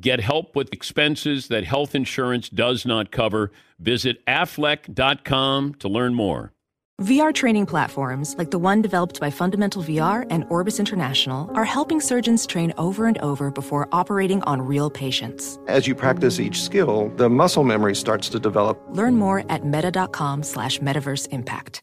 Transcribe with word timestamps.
Get 0.00 0.20
help 0.20 0.56
with 0.56 0.72
expenses 0.72 1.48
that 1.48 1.64
health 1.64 1.94
insurance 1.94 2.48
does 2.48 2.86
not 2.86 3.10
cover. 3.10 3.52
Visit 3.78 4.24
aflac.com 4.26 5.74
to 5.74 5.88
learn 5.88 6.14
more. 6.14 6.52
VR 7.02 7.34
training 7.34 7.64
platforms, 7.64 8.34
like 8.36 8.50
the 8.50 8.58
one 8.58 8.82
developed 8.82 9.20
by 9.20 9.30
Fundamental 9.30 9.82
VR 9.82 10.26
and 10.28 10.44
Orbis 10.50 10.78
International, 10.78 11.50
are 11.54 11.64
helping 11.64 11.98
surgeons 11.98 12.46
train 12.46 12.74
over 12.76 13.06
and 13.06 13.16
over 13.18 13.50
before 13.50 13.88
operating 13.90 14.42
on 14.42 14.60
real 14.60 14.90
patients. 14.90 15.58
As 15.66 15.86
you 15.86 15.94
practice 15.94 16.38
each 16.38 16.62
skill, 16.62 17.10
the 17.16 17.30
muscle 17.30 17.64
memory 17.64 17.94
starts 17.94 18.28
to 18.30 18.38
develop. 18.38 18.78
Learn 18.90 19.16
more 19.16 19.44
at 19.48 19.64
meta.com 19.64 20.42
slash 20.42 20.78
metaverse 20.80 21.26
impact. 21.30 21.82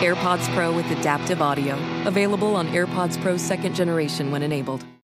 AirPods 0.00 0.52
Pro 0.54 0.72
with 0.72 0.86
adaptive 0.90 1.40
audio. 1.40 1.76
Available 2.06 2.56
on 2.56 2.68
AirPods 2.68 3.20
Pro 3.22 3.36
second 3.36 3.74
generation 3.74 4.30
when 4.30 4.42
enabled. 4.42 4.84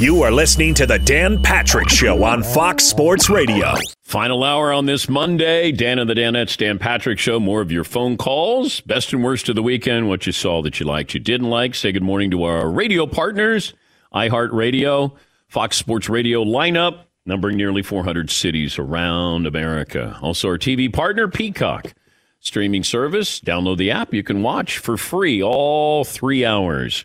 You 0.00 0.22
are 0.22 0.30
listening 0.32 0.72
to 0.76 0.86
the 0.86 0.98
Dan 0.98 1.42
Patrick 1.42 1.90
Show 1.90 2.24
on 2.24 2.42
Fox 2.42 2.84
Sports 2.84 3.28
Radio. 3.28 3.74
Final 4.02 4.42
hour 4.42 4.72
on 4.72 4.86
this 4.86 5.10
Monday. 5.10 5.72
Dan 5.72 5.98
and 5.98 6.08
the 6.08 6.14
Danettes, 6.14 6.56
Dan 6.56 6.78
Patrick 6.78 7.18
Show. 7.18 7.38
More 7.38 7.60
of 7.60 7.70
your 7.70 7.84
phone 7.84 8.16
calls. 8.16 8.80
Best 8.80 9.12
and 9.12 9.22
worst 9.22 9.50
of 9.50 9.56
the 9.56 9.62
weekend. 9.62 10.08
What 10.08 10.24
you 10.24 10.32
saw 10.32 10.62
that 10.62 10.80
you 10.80 10.86
liked, 10.86 11.12
you 11.12 11.20
didn't 11.20 11.50
like. 11.50 11.74
Say 11.74 11.92
good 11.92 12.02
morning 12.02 12.30
to 12.30 12.44
our 12.44 12.70
radio 12.70 13.06
partners, 13.06 13.74
iHeartRadio, 14.14 15.14
Fox 15.48 15.76
Sports 15.76 16.08
Radio 16.08 16.42
lineup, 16.42 17.00
numbering 17.26 17.58
nearly 17.58 17.82
400 17.82 18.30
cities 18.30 18.78
around 18.78 19.46
America. 19.46 20.18
Also, 20.22 20.48
our 20.48 20.56
TV 20.56 20.90
partner, 20.90 21.28
Peacock 21.28 21.92
streaming 22.38 22.84
service. 22.84 23.38
Download 23.38 23.76
the 23.76 23.90
app. 23.90 24.14
You 24.14 24.22
can 24.22 24.42
watch 24.42 24.78
for 24.78 24.96
free 24.96 25.42
all 25.42 26.04
three 26.04 26.42
hours. 26.42 27.04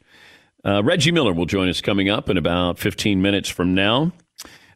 Uh, 0.65 0.83
Reggie 0.83 1.11
Miller 1.11 1.33
will 1.33 1.45
join 1.45 1.69
us 1.69 1.79
coming 1.79 2.09
up 2.09 2.29
in 2.29 2.37
about 2.37 2.79
15 2.79 3.21
minutes 3.21 3.49
from 3.49 3.75
now. 3.75 4.11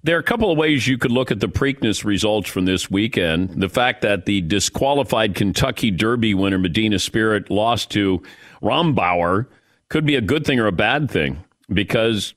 There 0.04 0.16
are 0.16 0.20
a 0.20 0.24
couple 0.24 0.52
of 0.52 0.58
ways 0.58 0.88
you 0.88 0.98
could 0.98 1.12
look 1.12 1.30
at 1.32 1.40
the 1.40 1.50
Preakness 1.50 2.06
results 2.06 2.50
from 2.50 2.66
this 2.66 2.90
weekend. 2.90 3.62
The 3.62 3.68
fact 3.68 4.02
that 4.04 4.26
the 4.26 4.40
disqualified 4.42 5.36
Kentucky 5.36 5.92
Derby 5.92 6.34
winner 6.34 6.60
Medina 6.60 7.00
Spirit 7.00 7.50
lost 7.50 7.90
to 7.92 8.22
Rombauer 8.62 9.48
could 9.90 10.06
be 10.06 10.16
a 10.16 10.22
good 10.22 10.46
thing 10.46 10.60
or 10.60 10.68
a 10.68 10.72
bad 10.72 11.12
thing 11.12 11.44
because, 11.68 12.34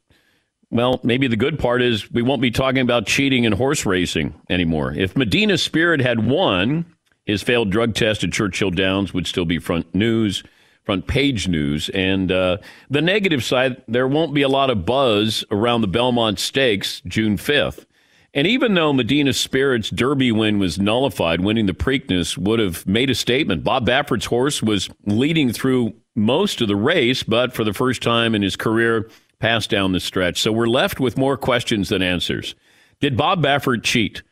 well, 0.71 0.99
maybe 1.05 1.29
the 1.29 1.37
good 1.37 1.59
part 1.59 1.83
is 1.83 2.11
we 2.11 2.23
won't 2.23 2.43
be 2.43 2.51
talking 2.51 2.81
about 2.81 3.07
cheating 3.07 3.45
in 3.45 3.53
horse 3.53 3.87
racing 3.87 4.35
anymore. 4.51 4.93
If 4.93 5.17
Medina 5.17 5.57
Spirit 5.57 6.01
had 6.01 6.27
won, 6.27 6.87
his 7.27 7.43
failed 7.43 7.71
drug 7.71 7.95
test 7.95 8.25
at 8.25 8.33
Churchill 8.33 8.71
Downs 8.71 9.15
would 9.15 9.27
still 9.27 9.45
be 9.45 9.61
front 9.61 9.95
news 9.95 10.43
front 10.85 11.07
page 11.07 11.49
news. 11.49 11.89
And 11.91 12.31
uh, 12.33 12.59
the 12.91 13.03
negative 13.03 13.45
side, 13.45 13.83
there 13.89 14.09
won't 14.09 14.35
be 14.35 14.43
a 14.43 14.49
lot 14.49 14.71
of 14.71 14.85
buzz 14.85 15.45
around 15.51 15.81
the 15.81 15.89
Belmont 15.89 16.39
Stakes 16.39 17.03
June 17.07 17.37
5th. 17.37 17.87
And 18.35 18.47
even 18.47 18.75
though 18.75 18.95
Medina 18.95 19.33
Spirit's 19.35 19.91
Derby 19.91 20.33
win 20.33 20.59
was 20.59 20.79
nullified, 20.79 21.43
winning 21.43 21.67
the 21.67 21.75
Preakness 21.75 22.39
would 22.39 22.61
have 22.61 22.87
made 22.87 23.11
a 23.11 23.15
statement. 23.15 23.63
Bob 23.63 23.87
Baffert's 23.87 24.25
horse 24.25 24.63
was 24.63 24.89
leading 25.05 25.53
through 25.53 25.93
most 26.15 26.63
of 26.63 26.69
the 26.69 26.77
race, 26.77 27.23
but 27.23 27.53
for 27.53 27.63
the 27.63 27.75
first 27.75 28.03
time 28.03 28.35
in 28.35 28.41
his 28.41 28.57
career, 28.57 29.11
passed 29.39 29.69
down 29.69 29.93
the 29.93 30.01
stretch. 30.01 30.41
So 30.41 30.51
we're 30.51 30.67
left 30.67 30.99
with 30.99 31.19
more 31.19 31.37
questions 31.37 31.91
than 31.91 32.01
answers. 32.01 32.55
Did 33.01 33.17
Bob 33.17 33.43
Baffert 33.43 33.83
cheat? 33.83 34.23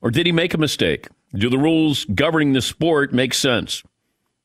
Or 0.00 0.10
did 0.10 0.24
he 0.24 0.32
make 0.32 0.54
a 0.54 0.58
mistake? 0.58 1.08
Do 1.34 1.50
the 1.50 1.58
rules 1.58 2.06
governing 2.06 2.54
the 2.54 2.62
sport 2.62 3.12
make 3.12 3.34
sense? 3.34 3.82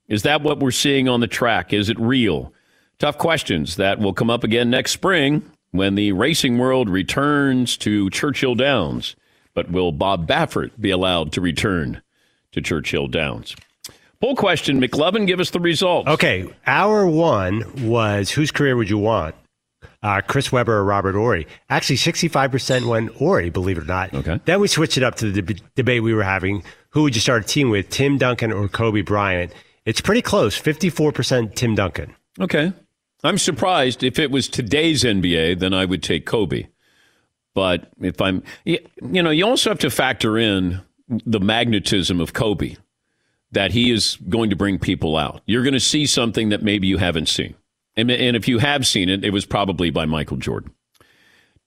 Is 0.08 0.24
that 0.24 0.42
what 0.42 0.60
we're 0.60 0.72
seeing 0.72 1.10
on 1.10 1.20
the 1.20 1.28
track? 1.28 1.74
Is 1.74 1.90
it 1.90 2.00
real? 2.00 2.54
Tough 3.00 3.18
questions 3.18 3.76
that 3.76 4.00
will 4.00 4.14
come 4.14 4.30
up 4.30 4.44
again 4.44 4.70
next 4.70 4.92
spring 4.92 5.44
when 5.72 5.96
the 5.96 6.12
racing 6.12 6.58
world 6.58 6.90
returns 6.90 7.76
to 7.78 8.10
Churchill 8.10 8.56
Downs. 8.56 9.16
But 9.54 9.72
will 9.72 9.92
Bob 9.92 10.28
Baffert 10.28 10.72
be 10.80 10.92
allowed 10.92 11.32
to 11.34 11.42
return 11.42 12.02
to 12.52 12.62
Churchill 12.62 13.08
Downs? 13.08 13.56
Poll 14.22 14.36
question, 14.36 14.82
McLovin, 14.82 15.28
give 15.28 15.40
us 15.40 15.50
the 15.50 15.60
results. 15.60 16.08
Okay, 16.08 16.48
hour 16.66 17.06
one 17.06 17.88
was 17.88 18.32
whose 18.32 18.52
career 18.52 18.78
would 18.78 18.90
you 18.90 18.98
want? 18.98 19.36
Uh, 20.02 20.22
Chris 20.22 20.52
Webber 20.52 20.78
or 20.78 20.84
Robert 20.84 21.16
Horry? 21.16 21.48
Actually, 21.70 21.98
65% 21.98 22.86
went 22.88 23.14
Horry, 23.16 23.50
believe 23.50 23.78
it 23.78 23.84
or 23.84 23.88
not. 23.88 24.14
Okay. 24.14 24.40
Then 24.46 24.60
we 24.60 24.68
switched 24.68 24.98
it 24.98 25.04
up 25.04 25.16
to 25.16 25.32
the 25.32 25.42
deb- 25.42 25.60
debate 25.76 26.04
we 26.04 26.14
were 26.14 26.24
having. 26.24 26.64
Who 26.92 27.04
would 27.04 27.16
you 27.16 27.22
start 27.22 27.44
a 27.44 27.48
team 27.48 27.70
with, 27.70 27.90
Tim 27.90 28.18
Duncan 28.18 28.52
or 28.52 28.68
Kobe 28.68 29.02
Bryant? 29.02 29.52
It's 29.86 30.02
pretty 30.02 30.22
close 30.22 30.60
54% 30.60 31.56
Tim 31.56 31.76
Duncan. 31.76 32.16
Okay. 32.40 32.74
I'm 33.24 33.38
surprised 33.38 34.04
if 34.04 34.20
it 34.20 34.32
was 34.32 34.48
today's 34.48 35.04
NBA, 35.04 35.60
then 35.60 35.74
I 35.74 35.86
would 35.86 36.04
take 36.04 36.26
Kobe. 36.26 36.68
But 37.54 37.92
if 38.02 38.20
I'm, 38.20 38.44
you 38.66 38.80
know, 39.02 39.30
you 39.30 39.46
also 39.46 39.70
have 39.70 39.80
to 39.80 39.90
factor 39.90 40.38
in 40.38 40.82
the 41.08 41.40
magnetism 41.40 42.20
of 42.20 42.34
Kobe, 42.34 42.76
that 43.52 43.72
he 43.72 43.92
is 43.92 44.18
going 44.28 44.50
to 44.50 44.56
bring 44.56 44.78
people 44.78 45.16
out. 45.16 45.42
You're 45.46 45.64
going 45.64 45.74
to 45.74 45.80
see 45.80 46.06
something 46.06 46.50
that 46.50 46.64
maybe 46.64 46.88
you 46.88 46.98
haven't 46.98 47.30
seen. 47.30 47.56
And, 47.96 48.12
and 48.12 48.36
if 48.36 48.48
you 48.48 48.60
have 48.60 48.86
seen 48.86 49.08
it, 49.08 49.24
it 49.24 49.30
was 49.30 49.46
probably 49.46 49.90
by 49.90 50.06
Michael 50.06 50.38
Jordan. 50.38 50.74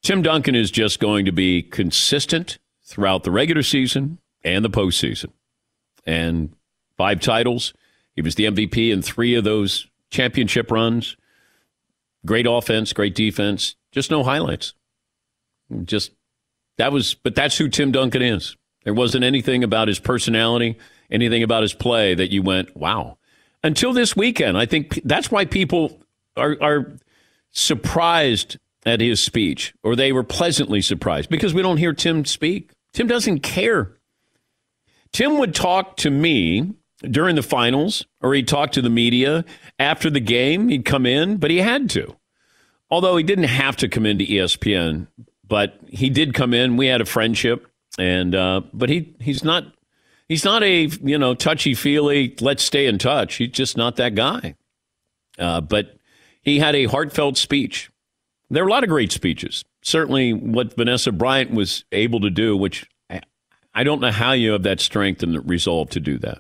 Tim 0.03 0.23
Duncan 0.23 0.55
is 0.55 0.71
just 0.71 1.01
going 1.01 1.25
to 1.25 1.33
be 1.33 1.63
consistent 1.63 2.59
throughout 2.85 3.25
the 3.25 3.31
regular 3.31 3.63
season 3.63 4.19
and 4.45 4.65
the 4.65 4.71
postseason. 4.71 5.31
And 6.05 6.55
five 6.97 7.21
titles. 7.21 7.73
He 8.19 8.23
was 8.23 8.35
the 8.35 8.47
MVP 8.47 8.91
in 8.91 9.01
three 9.01 9.37
of 9.37 9.45
those 9.45 9.87
championship 10.11 10.73
runs. 10.73 11.17
Great 12.27 12.49
offense, 12.49 12.93
great 12.93 13.15
defense, 13.15 13.77
just 13.93 14.11
no 14.11 14.25
highlights. 14.25 14.75
Just 15.85 16.11
that 16.79 16.91
was, 16.91 17.15
but 17.15 17.37
that's 17.37 17.57
who 17.57 17.69
Tim 17.69 17.93
Duncan 17.93 18.23
is. 18.23 18.57
There 18.83 18.93
wasn't 18.93 19.23
anything 19.23 19.63
about 19.63 19.87
his 19.87 20.01
personality, 20.01 20.79
anything 21.13 21.45
about 21.45 21.63
his 21.63 21.75
play 21.75 22.17
that 22.17 22.33
you 22.33 22.43
went, 22.43 22.77
wow. 22.77 23.19
Until 23.63 23.93
this 23.93 24.17
weekend, 24.17 24.59
I 24.59 24.67
think 24.67 25.01
that's 25.05 25.31
why 25.31 25.45
people 25.45 26.01
are, 26.37 26.57
are 26.61 26.97
surprised 27.53 28.59
at 28.85 29.01
his 29.01 29.23
speech, 29.23 29.75
or 29.85 29.95
they 29.95 30.11
were 30.11 30.25
pleasantly 30.25 30.81
surprised 30.81 31.31
because 31.31 31.55
we 31.55 31.63
don't 31.63 31.77
hear 31.77 31.93
Tim 31.93 32.25
speak. 32.25 32.73
Tim 32.93 33.07
doesn't 33.07 33.45
care. 33.45 33.97
Tim 35.13 35.39
would 35.39 35.55
talk 35.55 35.99
to 35.99 36.11
me 36.11 36.75
during 37.03 37.37
the 37.37 37.43
finals, 37.43 38.07
or 38.21 38.35
he'd 38.35 38.49
talk 38.49 38.73
to 38.73 38.83
the 38.83 38.91
media 38.91 39.45
after 39.79 40.11
the 40.11 40.21
game. 40.21 40.69
He'd 40.69 40.85
come 40.85 41.07
in, 41.07 41.37
but 41.37 41.51
he 41.51 41.59
had 41.59 41.91
to. 41.91 42.17
Although 42.91 43.17
he 43.17 43.23
didn't 43.23 43.45
have 43.45 43.77
to 43.79 43.89
come 43.89 44.07
into 44.07 44.25
ESPN, 44.25 45.07
but 45.47 45.79
he 45.89 46.11
did 46.11 46.35
come 46.35 46.55
in. 46.55 46.77
We 46.77 46.87
had 46.87 47.01
a 47.01 47.07
friendship, 47.07 47.67
and 47.99 48.35
uh, 48.35 48.63
but 48.73 48.89
he 48.89 49.15
he's 49.21 49.45
not 49.45 49.65
he's 50.29 50.45
not 50.45 50.63
a 50.63 50.87
you 51.03 51.19
know 51.19 51.35
touchy 51.35 51.75
feely. 51.75 52.35
Let's 52.41 52.63
stay 52.63 52.87
in 52.87 52.99
touch. 52.99 53.37
He's 53.37 53.51
just 53.51 53.77
not 53.77 53.97
that 53.97 54.15
guy. 54.15 54.55
Uh, 55.39 55.61
but 55.61 55.97
he 56.43 56.59
had 56.59 56.75
a 56.75 56.87
heartfelt 56.87 57.37
speech. 57.37 57.91
There 58.51 58.65
are 58.65 58.67
a 58.67 58.71
lot 58.71 58.83
of 58.83 58.89
great 58.89 59.13
speeches. 59.13 59.65
Certainly, 59.83 60.33
what 60.33 60.75
Vanessa 60.75 61.13
Bryant 61.13 61.53
was 61.53 61.85
able 61.93 62.21
to 62.21 62.31
do, 62.31 62.57
which 62.57 62.89
I 63.79 63.85
don't 63.85 64.01
know 64.01 64.11
how 64.11 64.33
you 64.33 64.53
have 64.53 64.65
that 64.65 64.81
strength 64.81 65.23
and 65.23 65.35
the 65.35 65.41
resolve 65.41 65.91
to 65.91 66.01
do 66.01 66.19
that. 66.19 66.39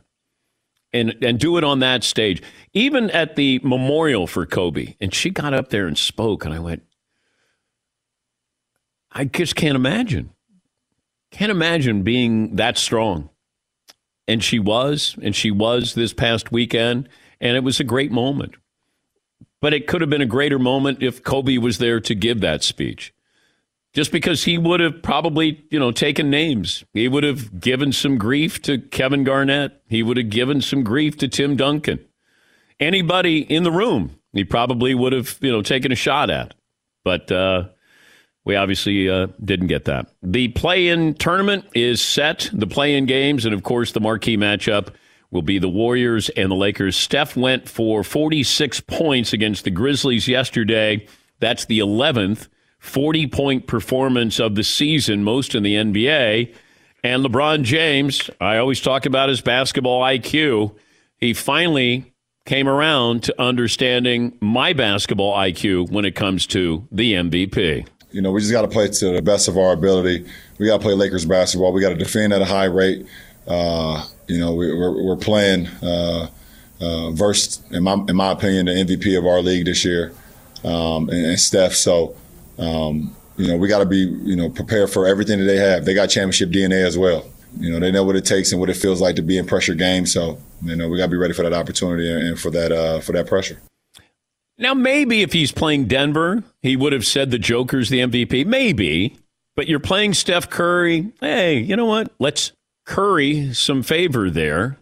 And 0.93 1.17
and 1.23 1.38
do 1.38 1.58
it 1.58 1.64
on 1.64 1.81
that 1.81 2.02
stage. 2.02 2.43
Even 2.73 3.11
at 3.11 3.37
the 3.37 3.61
memorial 3.62 4.26
for 4.26 4.46
Kobe. 4.46 4.96
And 5.00 5.12
she 5.12 5.31
got 5.31 5.52
up 5.52 5.69
there 5.69 5.87
and 5.87 5.99
spoke 5.99 6.44
and 6.44 6.55
I 6.55 6.58
went 6.58 6.82
I 9.12 9.25
just 9.25 9.56
can't 9.56 9.76
imagine. 9.76 10.31
Can't 11.31 11.50
imagine 11.50 12.02
being 12.02 12.56
that 12.56 12.79
strong. 12.79 13.31
And 14.26 14.44
she 14.44 14.58
was, 14.58 15.17
and 15.23 15.35
she 15.35 15.50
was 15.50 15.94
this 15.94 16.12
past 16.12 16.52
weekend, 16.52 17.08
and 17.40 17.56
it 17.56 17.64
was 17.64 17.81
a 17.81 17.85
great 17.85 18.12
moment. 18.12 18.55
But 19.61 19.75
it 19.75 19.87
could 19.87 20.02
have 20.02 20.11
been 20.11 20.20
a 20.20 20.26
greater 20.26 20.58
moment 20.58 21.02
if 21.02 21.23
Kobe 21.23 21.58
was 21.58 21.79
there 21.79 22.00
to 22.00 22.14
give 22.14 22.40
that 22.40 22.62
speech 22.62 23.12
just 23.99 24.12
because 24.12 24.45
he 24.45 24.56
would 24.56 24.79
have 24.79 25.03
probably, 25.03 25.61
you 25.71 25.79
know, 25.81 25.91
taken 25.91 26.31
names. 26.31 26.85
He 26.93 27.09
would 27.09 27.25
have 27.25 27.59
given 27.59 27.91
some 27.91 28.17
grief 28.17 28.62
to 28.62 28.79
Kevin 28.79 29.25
Garnett. 29.25 29.83
He 29.89 30.05
would 30.05 30.17
have 30.17 30.31
given 30.31 30.61
some 30.61 30.85
grief 30.85 31.17
to 31.17 31.27
Tim 31.27 31.56
Duncan. 31.56 31.99
Anybody 32.79 33.41
in 33.41 33.65
the 33.65 33.73
room, 33.73 34.17
he 34.33 34.45
probably 34.45 34.95
would 34.95 35.12
have, 35.12 35.37
you 35.41 35.50
know, 35.50 35.62
taken 35.62 35.91
a 35.91 35.97
shot 35.97 36.31
at. 36.31 36.55
But 37.03 37.33
uh, 37.33 37.71
we 38.45 38.55
obviously 38.55 39.11
uh, 39.11 39.27
didn't 39.45 39.67
get 39.67 39.87
that. 39.87 40.06
The 40.23 40.47
play-in 40.47 41.15
tournament 41.15 41.65
is 41.75 42.00
set. 42.00 42.49
The 42.53 42.69
play-in 42.69 43.06
games, 43.06 43.47
and 43.47 43.53
of 43.53 43.65
course, 43.65 43.91
the 43.91 44.00
marquee 44.00 44.37
matchup 44.37 44.95
will 45.33 45.43
be 45.43 45.59
the 45.59 45.69
Warriors 45.69 46.29
and 46.37 46.53
the 46.53 46.55
Lakers. 46.55 46.95
Steph 46.95 47.37
went 47.37 47.69
for 47.69 48.05
46 48.05 48.79
points 48.83 49.33
against 49.33 49.65
the 49.65 49.73
Grizzlies 49.73 50.29
yesterday. 50.29 51.05
That's 51.41 51.65
the 51.65 51.81
11th 51.81 52.47
40 52.78 53.26
point 53.26 53.66
performance 53.66 54.38
of 54.38 54.54
the 54.54 54.64
season, 54.64 55.25
most 55.25 55.54
in 55.54 55.62
the 55.62 55.75
NBA. 55.75 56.54
And 57.04 57.25
LeBron 57.25 57.62
James, 57.62 58.28
I 58.40 58.58
always 58.58 58.80
talk 58.80 59.06
about 59.06 59.28
his 59.28 59.40
basketball 59.40 60.02
IQ. 60.02 60.75
He 61.19 61.32
finally 61.32 62.12
came 62.44 62.69
around 62.69 63.22
to 63.25 63.40
understanding 63.40 64.36
my 64.40 64.72
basketball 64.72 65.36
IQ 65.36 65.90
when 65.90 66.04
it 66.04 66.14
comes 66.14 66.46
to 66.46 66.86
the 66.90 67.12
MVP. 67.12 67.86
You 68.10 68.22
know, 68.22 68.32
we 68.32 68.40
just 68.40 68.52
got 68.52 68.62
to 68.62 68.69
play 68.69 68.88
to 68.88 69.12
the 69.12 69.22
best 69.22 69.48
of 69.48 69.58
our 69.58 69.72
ability. 69.72 70.26
We 70.58 70.66
got 70.66 70.78
to 70.78 70.82
play 70.82 70.94
Lakers 70.94 71.26
basketball. 71.26 71.72
We 71.72 71.82
got 71.82 71.90
to 71.90 71.94
defend 71.94 72.32
at 72.32 72.40
a 72.40 72.46
high 72.46 72.64
rate. 72.64 73.06
Uh, 73.46 74.04
you 74.26 74.38
know, 74.38 74.54
we, 74.54 74.70
are 74.70 74.92
we're 74.92 75.16
playing 75.16 75.66
uh, 75.82 76.28
uh, 76.80 77.10
versus, 77.10 77.62
in 77.70 77.82
my, 77.82 78.02
in 78.08 78.16
my 78.16 78.32
opinion, 78.32 78.66
the 78.66 78.72
MVP 78.72 79.16
of 79.19 79.26
our 79.26 79.42
league 79.42 79.66
this 79.66 79.84
year, 79.84 80.12
um, 80.64 81.10
and, 81.10 81.26
and 81.26 81.40
Steph. 81.40 81.75
So, 81.75 82.16
um, 82.58 83.14
you 83.37 83.46
know, 83.46 83.56
we 83.56 83.69
got 83.69 83.78
to 83.78 83.87
be, 83.87 83.99
you 83.99 84.37
know, 84.37 84.50
prepared 84.50 84.90
for 84.90 85.06
everything 85.06 85.38
that 85.38 85.44
they 85.44 85.56
have. 85.56 85.84
They 85.84 85.94
got 85.94 86.08
championship 86.08 86.50
DNA 86.50 86.84
as 86.84 86.99
well. 86.99 87.25
You 87.58 87.72
know, 87.72 87.81
they 87.81 87.90
know 87.90 88.05
what 88.05 88.16
it 88.16 88.25
takes 88.25 88.52
and 88.52 88.60
what 88.60 88.69
it 88.69 88.76
feels 88.76 89.00
like 89.00 89.16
to 89.16 89.22
be 89.22 89.38
in 89.38 89.46
pressure 89.46 89.75
games. 89.75 90.12
So, 90.12 90.38
you 90.62 90.76
know, 90.76 90.88
we 90.88 90.99
got 90.99 91.05
to 91.06 91.10
be 91.10 91.16
ready 91.16 91.32
for 91.32 91.44
that 91.44 91.52
opportunity 91.52 92.10
and 92.10 92.38
for 92.38 92.50
that 92.50 92.72
uh, 92.72 93.00
for 93.00 93.12
that 93.12 93.26
pressure. 93.26 93.60
Now, 94.58 94.75
maybe 94.75 95.22
if 95.22 95.32
he's 95.32 95.52
playing 95.52 95.87
Denver, 95.87 96.43
he 96.62 96.76
would 96.76 96.93
have 96.93 97.06
said 97.06 97.31
the 97.31 97.38
Joker's 97.38 97.90
the 97.90 98.00
MVP. 98.00 98.44
Maybe, 98.44 99.16
but 99.54 99.69
you're 99.69 99.78
playing 99.78 100.14
Steph 100.14 100.50
Curry. 100.50 101.12
Hey, 101.20 101.58
you 101.58 101.76
know 101.76 101.84
what? 101.87 102.12
Let's 102.19 102.52
curry 102.84 103.54
some 103.54 103.82
favor 103.84 104.31
there. 104.31 104.78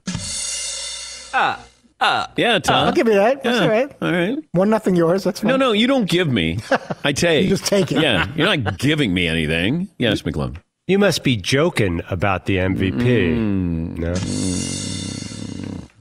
Ah. 1.34 1.65
Uh, 1.98 2.26
yeah, 2.36 2.58
Tom. 2.58 2.88
I'll 2.88 2.92
give 2.92 3.06
you 3.06 3.14
that. 3.14 3.42
That's 3.42 3.58
yeah. 3.58 3.62
all 3.62 3.70
right. 3.70 3.96
All 4.02 4.12
right. 4.12 4.38
One 4.52 4.68
nothing 4.68 4.96
yours. 4.96 5.24
That's 5.24 5.40
fine. 5.40 5.48
No, 5.48 5.56
no, 5.56 5.72
you 5.72 5.86
don't 5.86 6.08
give 6.08 6.28
me. 6.28 6.58
I 7.04 7.12
take. 7.14 7.44
you 7.44 7.48
just 7.48 7.66
take 7.66 7.90
it. 7.90 8.02
Yeah, 8.02 8.30
you're 8.36 8.54
not 8.54 8.78
giving 8.78 9.14
me 9.14 9.26
anything. 9.26 9.88
Yes, 9.98 10.22
McClung. 10.22 10.58
You 10.86 10.98
must 10.98 11.24
be 11.24 11.36
joking 11.36 12.02
about 12.10 12.46
the 12.46 12.58
MVP. 12.58 13.96
Mm. 13.96 13.98
No. 13.98 14.14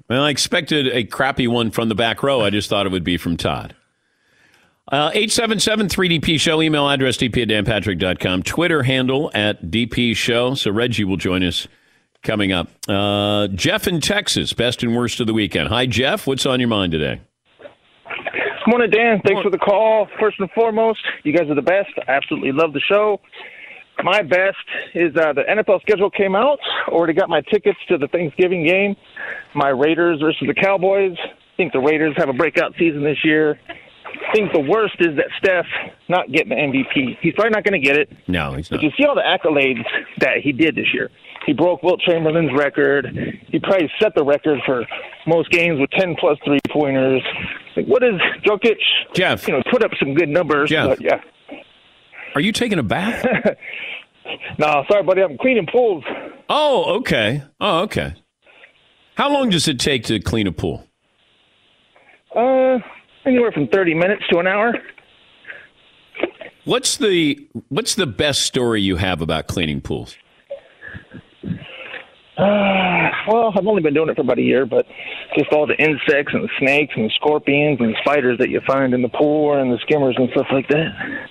Well, 0.09 0.23
I 0.23 0.29
expected 0.29 0.87
a 0.87 1.03
crappy 1.05 1.47
one 1.47 1.71
from 1.71 1.89
the 1.89 1.95
back 1.95 2.21
row. 2.21 2.41
I 2.41 2.51
just 2.51 2.69
thought 2.69 2.85
it 2.85 2.91
would 2.91 3.03
be 3.03 3.17
from 3.17 3.37
Todd. 3.37 3.75
Uh, 4.91 5.09
877-3DP 5.11 6.39
Show, 6.39 6.61
email 6.61 6.87
address 6.87 7.17
dp 7.17 7.41
at 7.41 7.47
danpatrick.com, 7.47 8.43
Twitter 8.43 8.83
handle 8.83 9.31
at 9.33 9.63
DP 9.65 10.15
Show. 10.15 10.53
So 10.53 10.69
Reggie 10.69 11.03
will 11.03 11.17
join 11.17 11.41
us 11.41 11.67
coming 12.25 12.51
up. 12.51 12.67
Uh, 12.89 13.47
Jeff 13.47 13.87
in 13.87 14.01
Texas, 14.01 14.51
best 14.51 14.83
and 14.83 14.95
worst 14.95 15.19
of 15.21 15.27
the 15.27 15.33
weekend. 15.33 15.69
Hi, 15.69 15.85
Jeff. 15.85 16.27
What's 16.27 16.45
on 16.45 16.59
your 16.59 16.67
mind 16.67 16.91
today? 16.91 17.21
Good 17.59 18.71
Morning, 18.71 18.89
Dan. 18.89 19.21
Thanks 19.23 19.41
for 19.43 19.51
the 19.51 19.59
call. 19.59 20.07
First 20.19 20.39
and 20.39 20.49
foremost, 20.51 20.99
you 21.23 21.31
guys 21.31 21.49
are 21.49 21.55
the 21.55 21.61
best. 21.61 21.89
I 22.07 22.11
absolutely 22.11 22.51
love 22.51 22.73
the 22.73 22.81
show. 22.81 23.21
My 24.03 24.23
best 24.23 24.57
is 24.93 25.15
uh, 25.15 25.33
the 25.33 25.43
NFL 25.43 25.81
schedule 25.81 26.09
came 26.09 26.35
out. 26.35 26.59
Already 26.89 27.13
got 27.13 27.29
my 27.29 27.41
tickets 27.41 27.77
to 27.87 27.97
the 27.97 28.07
Thanksgiving 28.07 28.65
game. 28.65 28.95
My 29.53 29.69
Raiders 29.69 30.19
versus 30.19 30.47
the 30.47 30.53
Cowboys. 30.53 31.15
I 31.21 31.55
think 31.55 31.71
the 31.71 31.79
Raiders 31.79 32.13
have 32.17 32.27
a 32.27 32.33
breakout 32.33 32.73
season 32.77 33.03
this 33.03 33.23
year. 33.23 33.57
I 34.05 34.33
think 34.33 34.51
the 34.51 34.59
worst 34.59 34.95
is 34.99 35.15
that 35.17 35.27
Steph 35.37 35.65
not 36.09 36.31
getting 36.31 36.49
the 36.49 36.55
MVP. 36.55 37.17
He's 37.21 37.33
probably 37.33 37.51
not 37.51 37.63
going 37.63 37.79
to 37.79 37.85
get 37.85 37.97
it. 37.97 38.09
No, 38.27 38.53
he's 38.53 38.71
not. 38.71 38.77
But 38.77 38.83
you 38.83 38.91
see 38.97 39.05
all 39.05 39.15
the 39.15 39.21
accolades 39.21 39.83
that 40.19 40.37
he 40.41 40.51
did 40.51 40.75
this 40.75 40.93
year. 40.93 41.09
He 41.45 41.53
broke 41.53 41.83
Wilt 41.83 42.01
Chamberlain's 42.01 42.51
record. 42.57 43.07
He 43.49 43.59
probably 43.59 43.89
set 44.01 44.15
the 44.15 44.23
record 44.23 44.59
for 44.65 44.85
most 45.27 45.51
games 45.51 45.79
with 45.79 45.91
10 45.91 46.15
plus 46.19 46.37
three 46.43 46.59
pointers. 46.71 47.21
Like, 47.75 47.85
what 47.85 48.03
is 48.03 48.19
Jokic? 48.43 48.77
Jeff. 49.13 49.47
You 49.47 49.53
know, 49.53 49.63
put 49.71 49.83
up 49.83 49.91
some 49.99 50.15
good 50.15 50.29
numbers. 50.29 50.69
Jeff. 50.69 50.99
Yeah. 50.99 51.21
Are 52.33 52.41
you 52.41 52.51
taking 52.51 52.79
a 52.79 52.83
bath? 52.83 53.25
no, 54.59 54.83
sorry, 54.89 55.03
buddy. 55.03 55.21
I'm 55.21 55.37
cleaning 55.37 55.67
pools. 55.71 56.03
Oh, 56.49 56.97
okay. 56.97 57.43
Oh, 57.61 57.81
okay. 57.83 58.15
How 59.15 59.31
long 59.31 59.49
does 59.49 59.67
it 59.67 59.79
take 59.79 60.03
to 60.05 60.19
clean 60.19 60.47
a 60.47 60.51
pool? 60.51 60.85
Uh, 62.35 62.79
anywhere 63.25 63.51
from 63.51 63.67
30 63.67 63.93
minutes 63.93 64.23
to 64.31 64.39
an 64.39 64.47
hour. 64.47 64.73
What's 66.65 66.97
the 66.97 67.47
what's 67.69 67.93
the 67.93 68.07
best 68.07 68.41
story 68.41 68.81
you 68.81 68.95
have 68.95 69.21
about 69.21 69.47
cleaning 69.47 69.81
pools? 69.81 70.17
Uh, 72.37 73.09
well, 73.27 73.53
I've 73.55 73.65
only 73.65 73.81
been 73.81 73.93
doing 73.93 74.09
it 74.09 74.15
for 74.15 74.21
about 74.21 74.39
a 74.39 74.43
year, 74.43 74.65
but 74.65 74.85
just 75.37 75.51
all 75.51 75.65
the 75.65 75.77
insects 75.77 76.33
and 76.33 76.43
the 76.43 76.49
snakes 76.59 76.93
and 76.95 77.05
the 77.05 77.13
scorpions 77.15 77.79
and 77.79 77.93
the 77.93 77.97
spiders 78.01 78.37
that 78.39 78.49
you 78.49 78.61
find 78.67 78.93
in 78.93 79.01
the 79.01 79.09
pool 79.09 79.53
and 79.53 79.71
the 79.71 79.77
skimmers 79.83 80.15
and 80.17 80.29
stuff 80.31 80.47
like 80.51 80.67
that. 80.67 81.29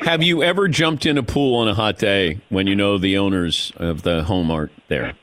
Have 0.00 0.22
you 0.22 0.42
ever 0.42 0.68
jumped 0.68 1.06
in 1.06 1.16
a 1.16 1.22
pool 1.22 1.56
on 1.56 1.68
a 1.68 1.74
hot 1.74 1.98
day 1.98 2.40
when 2.48 2.66
you 2.66 2.74
know 2.74 2.98
the 2.98 3.16
owners 3.16 3.72
of 3.76 4.02
the 4.02 4.24
home 4.24 4.50
aren't 4.50 4.72
there? 4.88 5.14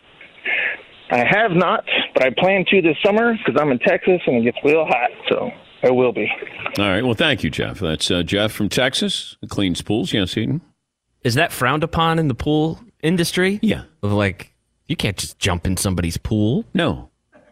I 1.12 1.26
have 1.30 1.52
not, 1.52 1.84
but 2.14 2.26
I 2.26 2.30
plan 2.30 2.66
to 2.70 2.82
this 2.82 2.96
summer 3.06 3.38
because 3.38 3.60
I'm 3.62 3.70
in 3.72 3.80
Texas 3.80 4.22
and 4.26 4.38
it 4.38 4.44
gets 4.44 4.58
real 4.64 4.86
hot, 4.86 5.10
so 5.30 5.52
I 5.84 5.92
will 5.92 6.14
be. 6.14 6.32
All 6.80 6.86
right. 6.86 7.04
Well, 7.04 7.16
thank 7.16 7.44
you, 7.44 7.50
Jeff. 7.50 7.80
That's 7.80 8.10
uh, 8.10 8.24
Jeff 8.24 8.54
from 8.54 8.70
Texas, 8.70 9.36
who 9.42 9.48
cleans 9.48 9.82
pools. 9.82 10.14
Yes, 10.14 10.38
Eden. 10.38 10.62
Is 11.24 11.36
that 11.36 11.52
frowned 11.52 11.84
upon 11.84 12.18
in 12.18 12.30
the 12.30 12.34
pool 12.34 12.80
industry? 13.04 13.60
Yeah. 13.62 13.84
Of 14.02 14.14
like, 14.14 14.51
you 14.92 14.96
can't 14.96 15.18
just 15.18 15.40
jump 15.40 15.66
in 15.66 15.78
somebody's 15.78 16.18
pool. 16.18 16.66
No. 16.74 17.10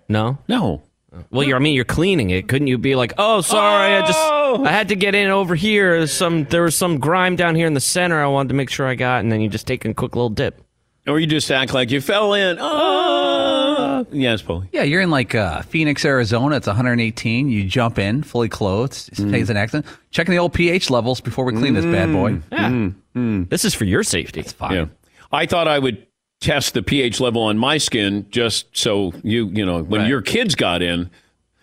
No. 0.07 0.37
No. 0.47 0.83
Well, 1.31 1.47
you're, 1.47 1.57
I 1.57 1.59
mean, 1.59 1.73
you're 1.73 1.85
cleaning 1.85 2.29
it. 2.29 2.47
Couldn't 2.47 2.67
you 2.67 2.77
be 2.77 2.93
like, 2.93 3.13
oh, 3.17 3.41
sorry, 3.41 3.95
I 3.95 4.01
just, 4.01 4.19
oh! 4.21 4.63
I 4.63 4.71
had 4.71 4.89
to 4.89 4.95
get 4.95 5.15
in 5.15 5.29
over 5.31 5.55
here. 5.55 5.97
There's 5.97 6.13
some, 6.13 6.43
there 6.45 6.61
was 6.61 6.75
some 6.75 6.99
grime 6.99 7.35
down 7.35 7.55
here 7.55 7.65
in 7.65 7.73
the 7.73 7.79
center. 7.79 8.21
I 8.21 8.27
wanted 8.27 8.49
to 8.49 8.55
make 8.55 8.69
sure 8.69 8.85
I 8.85 8.93
got, 8.93 9.21
and 9.21 9.31
then 9.31 9.41
you 9.41 9.49
just 9.49 9.65
take 9.65 9.85
a 9.85 9.93
quick 9.95 10.15
little 10.15 10.29
dip. 10.29 10.61
Or 11.07 11.19
you 11.19 11.25
just 11.25 11.49
act 11.49 11.73
like 11.73 11.89
you 11.89 11.99
fell 11.99 12.35
in. 12.35 12.57
Ah. 12.59 13.19
Ah. 13.79 13.99
Oh, 13.99 14.05
yes, 14.11 14.41
Paulie. 14.41 14.67
Yeah, 14.71 14.83
you're 14.83 15.01
in 15.01 15.09
like 15.09 15.35
uh, 15.35 15.61
Phoenix, 15.63 16.05
Arizona. 16.05 16.57
It's 16.57 16.67
118. 16.67 17.49
You 17.49 17.63
jump 17.65 17.99
in 17.99 18.23
fully 18.23 18.49
clothed. 18.49 19.09
It 19.11 19.31
pays 19.31 19.47
mm. 19.47 19.51
an 19.51 19.57
accident. 19.57 19.85
Checking 20.11 20.31
the 20.31 20.39
old 20.39 20.53
pH 20.53 20.89
levels 20.89 21.21
before 21.21 21.45
we 21.45 21.53
clean 21.53 21.73
this 21.73 21.85
bad 21.85 22.11
boy. 22.11 22.33
Mm. 22.33 22.43
Yeah. 22.51 23.19
Mm. 23.19 23.49
This 23.49 23.65
is 23.65 23.73
for 23.73 23.85
your 23.85 24.03
safety. 24.03 24.39
It's 24.39 24.53
fine. 24.53 24.73
Yeah. 24.73 24.85
I 25.31 25.45
thought 25.45 25.67
I 25.67 25.79
would 25.79 26.05
test 26.41 26.73
the 26.73 26.81
pH 26.83 27.19
level 27.19 27.41
on 27.43 27.57
my 27.57 27.77
skin 27.77 28.25
just 28.29 28.65
so 28.77 29.13
you, 29.23 29.47
you 29.47 29.65
know, 29.65 29.81
when 29.83 30.01
Right. 30.01 30.09
your 30.09 30.21
kids 30.21 30.55
got 30.55 30.81
in, 30.81 31.09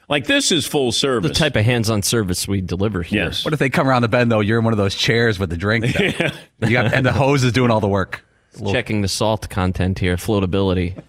Like 0.09 0.27
this 0.27 0.53
is 0.53 0.67
full 0.67 0.93
service. 0.93 1.31
The 1.31 1.35
type 1.35 1.57
of 1.57 1.65
hands-on 1.65 2.03
service 2.03 2.47
we 2.47 2.61
deliver 2.61 3.03
here. 3.03 3.25
Yes. 3.25 3.45
What 3.45 3.53
if 3.53 3.59
they 3.59 3.69
come 3.71 3.89
around 3.89 4.03
the 4.03 4.09
bend 4.09 4.31
though? 4.31 4.39
You're 4.41 4.59
in 4.61 4.65
one 4.65 4.73
of 4.73 4.79
those 4.79 4.95
chairs 4.95 5.39
with 5.41 5.51
the 5.51 5.57
drink, 5.57 5.85
though. 5.87 6.31
you 6.69 6.73
got, 6.73 6.93
and 6.95 7.05
the 7.05 7.13
hose 7.13 7.43
is 7.43 7.53
doing 7.53 7.71
all 7.73 7.81
the 7.81 7.89
work. 7.89 8.25
Checking 8.71 9.03
the 9.03 9.09
salt 9.09 9.49
content 9.51 9.99
here, 9.99 10.17
floatability. 10.17 11.03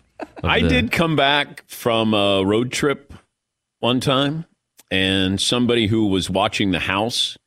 I 0.43 0.61
the- 0.61 0.67
did 0.69 0.91
come 0.91 1.15
back 1.15 1.63
from 1.67 2.13
a 2.15 2.43
road 2.43 2.71
trip 2.71 3.13
one 3.79 3.99
time, 3.99 4.45
and 4.89 5.39
somebody 5.39 5.85
who 5.87 6.07
was 6.07 6.27
watching 6.29 6.71
the 6.71 6.79
house. 6.79 7.37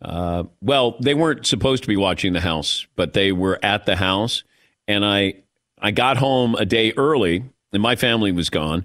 Uh, 0.00 0.44
well, 0.60 0.96
they 1.00 1.14
weren't 1.14 1.44
supposed 1.44 1.82
to 1.82 1.88
be 1.88 1.96
watching 1.96 2.32
the 2.34 2.40
house, 2.40 2.86
but 2.96 3.12
they 3.14 3.32
were 3.32 3.58
at 3.64 3.84
the 3.86 3.96
house, 3.96 4.44
and 4.92 5.04
I 5.04 5.34
I 5.80 5.90
got 5.90 6.16
home 6.18 6.54
a 6.54 6.64
day 6.64 6.92
early, 6.96 7.44
and 7.72 7.82
my 7.82 7.96
family 7.96 8.32
was 8.32 8.50
gone, 8.50 8.84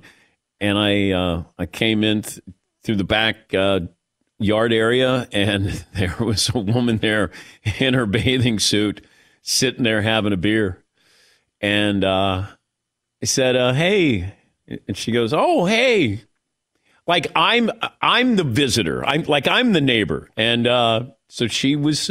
and 0.60 0.78
I 0.78 1.12
uh, 1.12 1.44
I 1.58 1.66
came 1.66 2.04
in 2.04 2.22
th- 2.24 2.40
through 2.84 2.96
the 2.96 3.04
back 3.04 3.54
uh, 3.54 3.82
yard 4.40 4.74
area, 4.74 5.28
and 5.32 5.66
there 5.94 6.16
was 6.20 6.50
a 6.56 6.60
woman 6.60 6.98
there 6.98 7.32
in 7.80 7.94
her 7.94 8.06
bathing 8.06 8.60
suit, 8.60 9.06
sitting 9.42 9.84
there 9.84 10.02
having 10.02 10.34
a 10.34 10.38
beer, 10.38 10.84
and. 11.62 12.04
uh 12.04 12.44
I 13.22 13.26
said, 13.26 13.56
uh, 13.56 13.74
"Hey," 13.74 14.34
and 14.88 14.96
she 14.96 15.12
goes, 15.12 15.34
"Oh, 15.34 15.66
hey." 15.66 16.22
Like 17.08 17.32
I'm, 17.36 17.72
I'm 18.02 18.36
the 18.36 18.44
visitor. 18.44 19.04
I'm 19.06 19.24
like 19.24 19.48
I'm 19.48 19.72
the 19.74 19.82
neighbor, 19.82 20.30
and 20.38 20.68
uh, 20.68 21.04
so 21.30 21.48
she 21.48 21.76
was, 21.76 22.10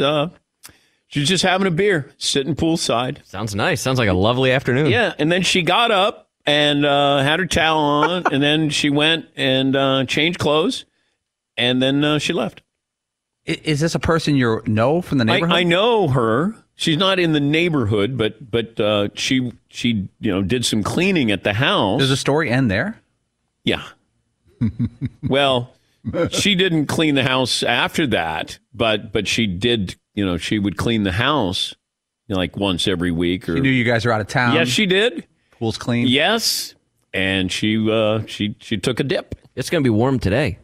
she 1.07 1.19
was 1.21 1.29
just 1.29 1.43
having 1.43 1.67
a 1.67 1.71
beer, 1.71 2.11
sitting 2.17 2.55
poolside. 2.55 3.25
Sounds 3.25 3.55
nice. 3.55 3.81
Sounds 3.81 3.97
like 3.99 4.09
a 4.09 4.13
lovely 4.13 4.51
afternoon. 4.51 4.91
Yeah, 4.91 5.13
and 5.17 5.31
then 5.31 5.41
she 5.41 5.61
got 5.61 5.89
up 5.91 6.29
and 6.45 6.85
uh, 6.85 7.19
had 7.23 7.39
her 7.39 7.45
towel 7.45 7.79
on, 7.79 8.23
and 8.33 8.41
then 8.43 8.69
she 8.69 8.89
went 8.89 9.25
and 9.35 9.75
uh, 9.75 10.05
changed 10.05 10.39
clothes, 10.39 10.85
and 11.57 11.81
then 11.81 12.03
uh, 12.03 12.19
she 12.19 12.33
left. 12.33 12.61
I- 13.47 13.59
Is 13.63 13.79
this 13.79 13.95
a 13.95 13.99
person 13.99 14.35
you 14.35 14.61
know 14.65 15.01
from 15.01 15.17
the 15.17 15.23
I, 15.23 15.25
neighborhood? 15.35 15.55
I 15.55 15.63
know 15.63 16.07
her. 16.09 16.55
She's 16.75 16.97
not 16.97 17.17
in 17.19 17.31
the 17.31 17.39
neighborhood, 17.39 18.17
but 18.17 18.51
but 18.51 18.79
uh, 18.79 19.07
she 19.15 19.51
she 19.69 20.09
you 20.19 20.31
know 20.31 20.43
did 20.43 20.63
some 20.65 20.83
cleaning 20.83 21.31
at 21.31 21.43
the 21.43 21.53
house. 21.53 21.99
Does 21.99 22.09
the 22.09 22.17
story 22.17 22.51
end 22.51 22.69
there? 22.69 22.99
Yeah. 23.63 23.83
well, 25.27 25.73
she 26.29 26.55
didn't 26.55 26.85
clean 26.87 27.15
the 27.15 27.23
house 27.23 27.63
after 27.63 28.05
that, 28.07 28.59
but 28.73 29.11
but 29.11 29.27
she 29.27 29.47
did. 29.47 29.95
You 30.17 30.25
know, 30.25 30.37
she 30.37 30.57
would 30.57 30.77
clean 30.77 31.03
the 31.03 31.11
house 31.11 31.75
you 32.27 32.33
know, 32.33 32.39
like 32.39 32.57
once 32.57 32.87
every 32.87 33.11
week. 33.11 33.47
Or 33.47 33.55
She 33.55 33.61
knew 33.61 33.69
you 33.69 33.83
guys 33.83 34.03
were 34.03 34.11
out 34.11 34.19
of 34.19 34.27
town. 34.27 34.55
yes, 34.55 34.67
she 34.67 34.85
did. 34.87 35.27
Pool's 35.51 35.77
clean. 35.77 36.07
Yes, 36.07 36.75
and 37.13 37.51
she 37.51 37.89
uh, 37.89 38.25
she 38.25 38.55
she 38.59 38.77
took 38.77 38.99
a 38.99 39.03
dip. 39.03 39.35
It's 39.55 39.69
going 39.69 39.83
to 39.83 39.87
be 39.87 39.91
warm 39.91 40.19
today. 40.19 40.57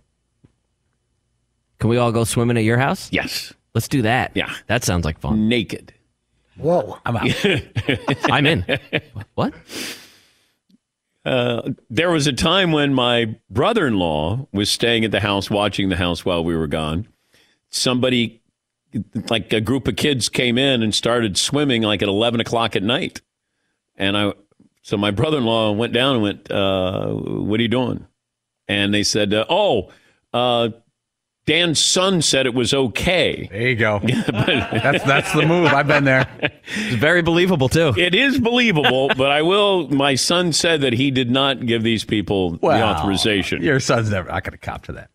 Can 1.79 1.89
we 1.89 1.98
all 1.98 2.12
go 2.12 2.24
swimming 2.24 2.57
at 2.57 2.63
your 2.63 2.77
house? 2.77 3.10
Yes. 3.12 3.53
Let's 3.74 3.88
do 3.88 4.03
that. 4.03 4.31
Yeah. 4.36 4.53
That 4.67 4.83
sounds 4.83 5.03
like 5.05 5.19
fun. 5.19 5.50
Naked. 5.50 5.93
Whoa, 6.57 6.98
I'm 7.05 7.17
out. 7.17 7.27
I'm 8.31 8.45
in. 8.45 8.65
What? 9.33 9.53
Uh, 11.25 11.72
there 11.89 12.12
was 12.12 12.27
a 12.27 12.33
time 12.33 12.72
when 12.72 12.93
my 12.93 13.36
brother-in-law 13.50 14.48
was 14.51 14.69
staying 14.69 15.05
at 15.05 15.12
the 15.12 15.19
house, 15.22 15.50
watching 15.50 15.89
the 15.89 15.95
house 15.95 16.24
while 16.24 16.43
we 16.43 16.55
were 16.55 16.67
gone. 16.67 17.07
Somebody, 17.72 18.42
like 19.29 19.51
a 19.53 19.62
group 19.62 19.88
of 19.88 19.95
kids, 19.95 20.29
came 20.29 20.57
in 20.57 20.83
and 20.83 20.93
started 20.93 21.38
swimming 21.38 21.81
like 21.83 22.01
at 22.01 22.07
eleven 22.07 22.39
o'clock 22.39 22.75
at 22.75 22.83
night, 22.83 23.21
and 23.95 24.17
I, 24.17 24.33
so 24.81 24.97
my 24.97 25.12
brother-in-law 25.12 25.71
went 25.73 25.93
down 25.93 26.15
and 26.15 26.23
went, 26.23 26.51
uh, 26.51 27.07
"What 27.07 27.59
are 27.59 27.63
you 27.63 27.69
doing?" 27.69 28.07
And 28.67 28.93
they 28.93 29.03
said, 29.03 29.33
uh, 29.33 29.45
"Oh." 29.50 29.91
Uh, 30.33 30.69
Dan's 31.45 31.83
son 31.83 32.21
said 32.21 32.45
it 32.45 32.53
was 32.53 32.73
okay. 32.73 33.50
There 33.51 33.67
you 33.67 33.75
go. 33.75 34.00
that's 34.31 35.03
that's 35.03 35.33
the 35.33 35.45
move. 35.45 35.67
I've 35.67 35.88
been 35.88 36.05
there. 36.05 36.25
It's 36.41 36.95
very 36.95 37.21
believable 37.21 37.67
too. 37.67 37.93
It 37.97 38.15
is 38.15 38.39
believable, 38.39 39.09
but 39.09 39.29
I 39.29 39.41
will. 39.41 39.89
My 39.89 40.15
son 40.15 40.53
said 40.53 40.81
that 40.81 40.93
he 40.93 41.12
did 41.12 41.29
not 41.29 41.65
give 41.65 41.83
these 41.83 42.05
people 42.05 42.51
the 42.51 42.83
authorization. 42.83 43.62
Your 43.62 43.81
son's 43.81 44.09
never 44.09 44.31
I 44.31 44.39
could 44.39 44.53
have 44.53 44.62
cop 44.62 44.85
to 44.85 44.93
that. 44.93 45.09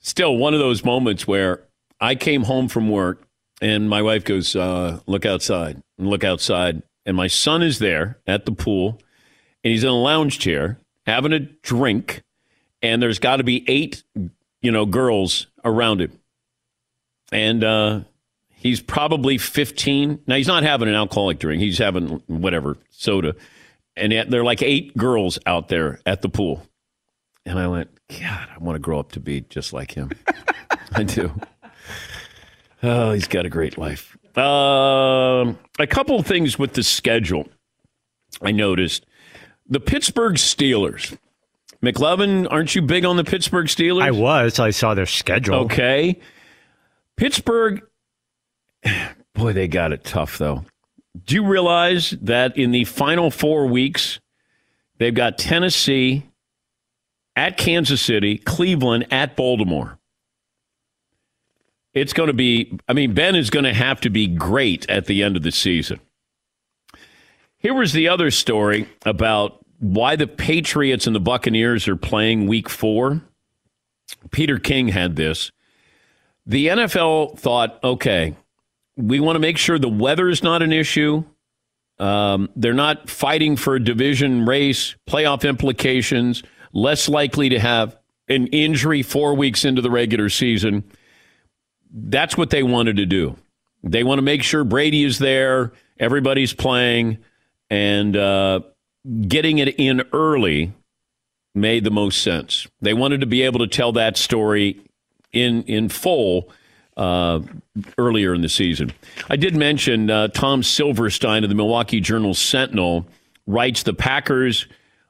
Still, 0.00 0.36
one 0.36 0.52
of 0.52 0.60
those 0.60 0.84
moments 0.84 1.26
where 1.26 1.64
I 2.00 2.14
came 2.14 2.42
home 2.42 2.68
from 2.68 2.90
work 2.90 3.26
and 3.60 3.88
my 3.88 4.02
wife 4.02 4.24
goes, 4.24 4.54
uh, 4.56 5.00
"Look 5.06 5.24
outside!" 5.24 5.82
And 5.98 6.08
look 6.08 6.24
outside, 6.24 6.82
and 7.06 7.16
my 7.16 7.28
son 7.28 7.62
is 7.62 7.78
there 7.78 8.18
at 8.26 8.44
the 8.46 8.52
pool, 8.52 9.00
and 9.62 9.72
he's 9.72 9.84
in 9.84 9.90
a 9.90 9.94
lounge 9.94 10.38
chair 10.38 10.78
having 11.06 11.32
a 11.32 11.40
drink, 11.40 12.22
and 12.82 13.02
there's 13.02 13.18
got 13.18 13.36
to 13.36 13.44
be 13.44 13.64
eight, 13.68 14.02
you 14.60 14.70
know, 14.70 14.86
girls 14.86 15.46
around 15.64 16.00
him, 16.00 16.18
and 17.32 17.62
uh, 17.62 18.00
he's 18.50 18.80
probably 18.80 19.38
15. 19.38 20.20
Now 20.26 20.36
he's 20.36 20.48
not 20.48 20.62
having 20.62 20.88
an 20.88 20.94
alcoholic 20.94 21.38
drink; 21.38 21.62
he's 21.62 21.78
having 21.78 22.22
whatever 22.26 22.76
soda, 22.90 23.34
and 23.96 24.12
there 24.12 24.40
are 24.40 24.44
like 24.44 24.62
eight 24.62 24.96
girls 24.96 25.38
out 25.46 25.68
there 25.68 26.00
at 26.04 26.22
the 26.22 26.28
pool, 26.28 26.66
and 27.46 27.58
I 27.58 27.68
went, 27.68 27.90
God, 28.10 28.48
I 28.54 28.58
want 28.58 28.76
to 28.76 28.80
grow 28.80 28.98
up 28.98 29.12
to 29.12 29.20
be 29.20 29.42
just 29.42 29.72
like 29.72 29.92
him. 29.92 30.10
I 30.92 31.04
do. 31.04 31.32
Oh, 32.84 33.12
he's 33.12 33.26
got 33.26 33.46
a 33.46 33.48
great 33.48 33.78
life. 33.78 34.16
Um, 34.36 35.58
a 35.78 35.86
couple 35.88 36.18
of 36.18 36.26
things 36.26 36.58
with 36.58 36.74
the 36.74 36.82
schedule. 36.82 37.48
I 38.42 38.50
noticed 38.50 39.06
the 39.66 39.80
Pittsburgh 39.80 40.34
Steelers. 40.34 41.16
McLovin, 41.82 42.46
aren't 42.50 42.74
you 42.74 42.82
big 42.82 43.06
on 43.06 43.16
the 43.16 43.24
Pittsburgh 43.24 43.66
Steelers? 43.66 44.02
I 44.02 44.10
was. 44.10 44.58
I 44.58 44.70
saw 44.70 44.92
their 44.94 45.06
schedule. 45.06 45.56
Okay. 45.60 46.20
Pittsburgh, 47.16 47.82
boy, 49.34 49.54
they 49.54 49.68
got 49.68 49.92
it 49.92 50.04
tough, 50.04 50.36
though. 50.36 50.64
Do 51.24 51.36
you 51.36 51.46
realize 51.46 52.10
that 52.22 52.58
in 52.58 52.70
the 52.72 52.84
final 52.84 53.30
four 53.30 53.66
weeks, 53.66 54.20
they've 54.98 55.14
got 55.14 55.38
Tennessee 55.38 56.28
at 57.34 57.56
Kansas 57.56 58.02
City, 58.02 58.36
Cleveland 58.36 59.06
at 59.10 59.36
Baltimore? 59.36 59.98
It's 61.94 62.12
going 62.12 62.26
to 62.26 62.34
be, 62.34 62.78
I 62.88 62.92
mean, 62.92 63.14
Ben 63.14 63.36
is 63.36 63.50
going 63.50 63.64
to 63.64 63.72
have 63.72 64.00
to 64.02 64.10
be 64.10 64.26
great 64.26 64.88
at 64.90 65.06
the 65.06 65.22
end 65.22 65.36
of 65.36 65.42
the 65.42 65.52
season. 65.52 66.00
Here 67.58 67.72
was 67.74 67.92
the 67.92 68.08
other 68.08 68.30
story 68.30 68.88
about 69.06 69.64
why 69.78 70.16
the 70.16 70.26
Patriots 70.26 71.06
and 71.06 71.14
the 71.14 71.20
Buccaneers 71.20 71.88
are 71.88 71.96
playing 71.96 72.46
week 72.46 72.68
four. 72.68 73.22
Peter 74.30 74.58
King 74.58 74.88
had 74.88 75.16
this. 75.16 75.50
The 76.46 76.66
NFL 76.66 77.38
thought, 77.38 77.78
okay, 77.82 78.36
we 78.96 79.20
want 79.20 79.36
to 79.36 79.40
make 79.40 79.56
sure 79.56 79.78
the 79.78 79.88
weather 79.88 80.28
is 80.28 80.42
not 80.42 80.62
an 80.62 80.72
issue. 80.72 81.24
Um, 81.98 82.50
they're 82.56 82.74
not 82.74 83.08
fighting 83.08 83.56
for 83.56 83.76
a 83.76 83.82
division 83.82 84.44
race, 84.44 84.96
playoff 85.08 85.48
implications, 85.48 86.42
less 86.72 87.08
likely 87.08 87.48
to 87.50 87.58
have 87.58 87.96
an 88.28 88.48
injury 88.48 89.02
four 89.02 89.34
weeks 89.34 89.64
into 89.64 89.80
the 89.80 89.90
regular 89.90 90.28
season. 90.28 90.84
That's 91.94 92.36
what 92.36 92.50
they 92.50 92.62
wanted 92.62 92.96
to 92.96 93.06
do. 93.06 93.36
They 93.84 94.02
want 94.02 94.18
to 94.18 94.22
make 94.22 94.42
sure 94.42 94.64
Brady 94.64 95.04
is 95.04 95.18
there, 95.18 95.72
everybody's 95.98 96.52
playing, 96.52 97.18
and 97.70 98.16
uh, 98.16 98.60
getting 99.28 99.58
it 99.58 99.78
in 99.78 100.02
early 100.12 100.72
made 101.54 101.84
the 101.84 101.90
most 101.90 102.22
sense. 102.22 102.66
They 102.80 102.94
wanted 102.94 103.20
to 103.20 103.26
be 103.26 103.42
able 103.42 103.60
to 103.60 103.68
tell 103.68 103.92
that 103.92 104.16
story 104.16 104.80
in 105.32 105.62
in 105.64 105.88
full 105.88 106.50
uh, 106.96 107.40
earlier 107.96 108.34
in 108.34 108.40
the 108.40 108.48
season. 108.48 108.92
I 109.28 109.36
did 109.36 109.54
mention 109.54 110.10
uh, 110.10 110.28
Tom 110.28 110.62
Silverstein 110.62 111.44
of 111.44 111.50
the 111.50 111.56
Milwaukee 111.56 112.00
Journal 112.00 112.34
Sentinel 112.34 113.06
writes 113.46 113.82
the 113.82 113.94
Packers 113.94 114.66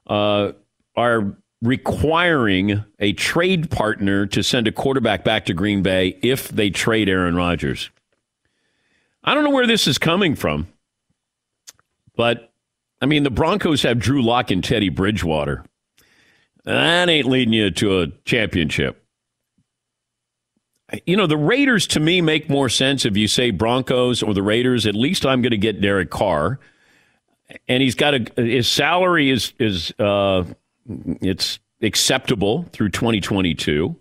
uh, 0.07 0.51
are 0.95 1.35
requiring 1.61 2.83
a 2.99 3.13
trade 3.13 3.71
partner 3.71 4.25
to 4.27 4.43
send 4.43 4.67
a 4.67 4.71
quarterback 4.71 5.23
back 5.23 5.45
to 5.45 5.53
Green 5.53 5.81
Bay 5.81 6.17
if 6.21 6.49
they 6.49 6.69
trade 6.69 7.09
Aaron 7.09 7.35
Rodgers. 7.35 7.89
I 9.23 9.33
don't 9.33 9.43
know 9.43 9.49
where 9.49 9.67
this 9.67 9.87
is 9.87 9.97
coming 9.97 10.35
from, 10.35 10.67
but 12.15 12.53
I 13.01 13.07
mean, 13.07 13.23
the 13.23 13.31
Broncos 13.31 13.83
have 13.83 13.99
Drew 13.99 14.21
Lock 14.21 14.51
and 14.51 14.63
Teddy 14.63 14.89
Bridgewater. 14.89 15.65
That 16.63 17.09
ain't 17.09 17.27
leading 17.27 17.53
you 17.53 17.71
to 17.71 18.01
a 18.01 18.07
championship. 18.25 19.03
You 21.05 21.17
know, 21.17 21.27
the 21.27 21.37
Raiders 21.37 21.87
to 21.87 21.99
me 21.99 22.21
make 22.21 22.49
more 22.49 22.69
sense 22.69 23.05
if 23.05 23.17
you 23.17 23.27
say 23.27 23.51
Broncos 23.51 24.21
or 24.21 24.33
the 24.33 24.43
Raiders. 24.43 24.85
At 24.85 24.95
least 24.95 25.25
I'm 25.25 25.41
going 25.41 25.51
to 25.51 25.57
get 25.57 25.81
Derek 25.81 26.09
Carr, 26.11 26.59
and 27.67 27.81
he's 27.81 27.95
got 27.95 28.13
a 28.13 28.25
his 28.35 28.67
salary 28.67 29.31
is 29.31 29.53
is 29.59 29.91
uh, 29.99 30.43
it's 30.87 31.59
acceptable 31.81 32.63
through 32.71 32.89
2022. 32.89 33.95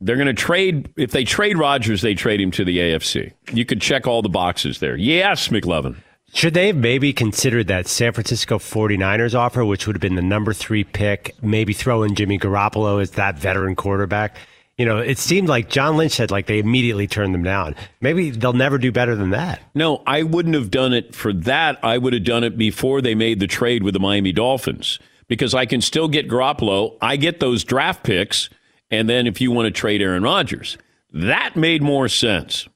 They're 0.00 0.16
going 0.16 0.26
to 0.26 0.34
trade 0.34 0.92
if 0.96 1.12
they 1.12 1.24
trade 1.24 1.56
Rodgers, 1.56 2.02
they 2.02 2.14
trade 2.14 2.40
him 2.40 2.50
to 2.52 2.64
the 2.64 2.78
AFC. 2.78 3.32
You 3.52 3.64
could 3.64 3.80
check 3.80 4.06
all 4.06 4.20
the 4.22 4.28
boxes 4.28 4.80
there. 4.80 4.96
Yes, 4.96 5.48
McLovin. 5.48 5.96
Should 6.34 6.54
they 6.54 6.68
have 6.68 6.76
maybe 6.76 7.12
considered 7.12 7.68
that 7.68 7.86
San 7.86 8.12
Francisco 8.12 8.58
49ers 8.58 9.34
offer, 9.34 9.64
which 9.64 9.86
would 9.86 9.96
have 9.96 10.00
been 10.00 10.14
the 10.14 10.22
number 10.22 10.54
three 10.54 10.82
pick, 10.82 11.34
maybe 11.42 11.74
throw 11.74 12.02
in 12.02 12.14
Jimmy 12.14 12.38
Garoppolo 12.38 13.02
as 13.02 13.12
that 13.12 13.38
veteran 13.38 13.76
quarterback? 13.76 14.36
You 14.78 14.86
know, 14.86 14.98
it 14.98 15.18
seemed 15.18 15.48
like 15.48 15.68
John 15.68 15.98
Lynch 15.98 16.12
said 16.12 16.30
like 16.30 16.46
they 16.46 16.58
immediately 16.58 17.06
turned 17.06 17.34
them 17.34 17.42
down. 17.42 17.76
Maybe 18.00 18.30
they'll 18.30 18.54
never 18.54 18.78
do 18.78 18.90
better 18.90 19.14
than 19.14 19.30
that. 19.30 19.60
No, 19.74 20.02
I 20.06 20.22
wouldn't 20.22 20.54
have 20.54 20.70
done 20.70 20.94
it 20.94 21.14
for 21.14 21.32
that. 21.34 21.78
I 21.82 21.98
would 21.98 22.14
have 22.14 22.24
done 22.24 22.44
it 22.44 22.56
before 22.56 23.02
they 23.02 23.14
made 23.14 23.38
the 23.38 23.46
trade 23.46 23.82
with 23.82 23.92
the 23.92 24.00
Miami 24.00 24.32
Dolphins 24.32 24.98
because 25.32 25.54
I 25.54 25.64
can 25.64 25.80
still 25.80 26.08
get 26.08 26.28
Garoppolo. 26.28 26.98
I 27.00 27.16
get 27.16 27.40
those 27.40 27.64
draft 27.64 28.04
picks. 28.04 28.50
And 28.90 29.08
then 29.08 29.26
if 29.26 29.40
you 29.40 29.50
want 29.50 29.64
to 29.64 29.70
trade 29.70 30.02
Aaron 30.02 30.22
Rodgers, 30.22 30.76
that 31.10 31.56
made 31.56 31.82
more 31.82 32.06
sense. 32.06 32.68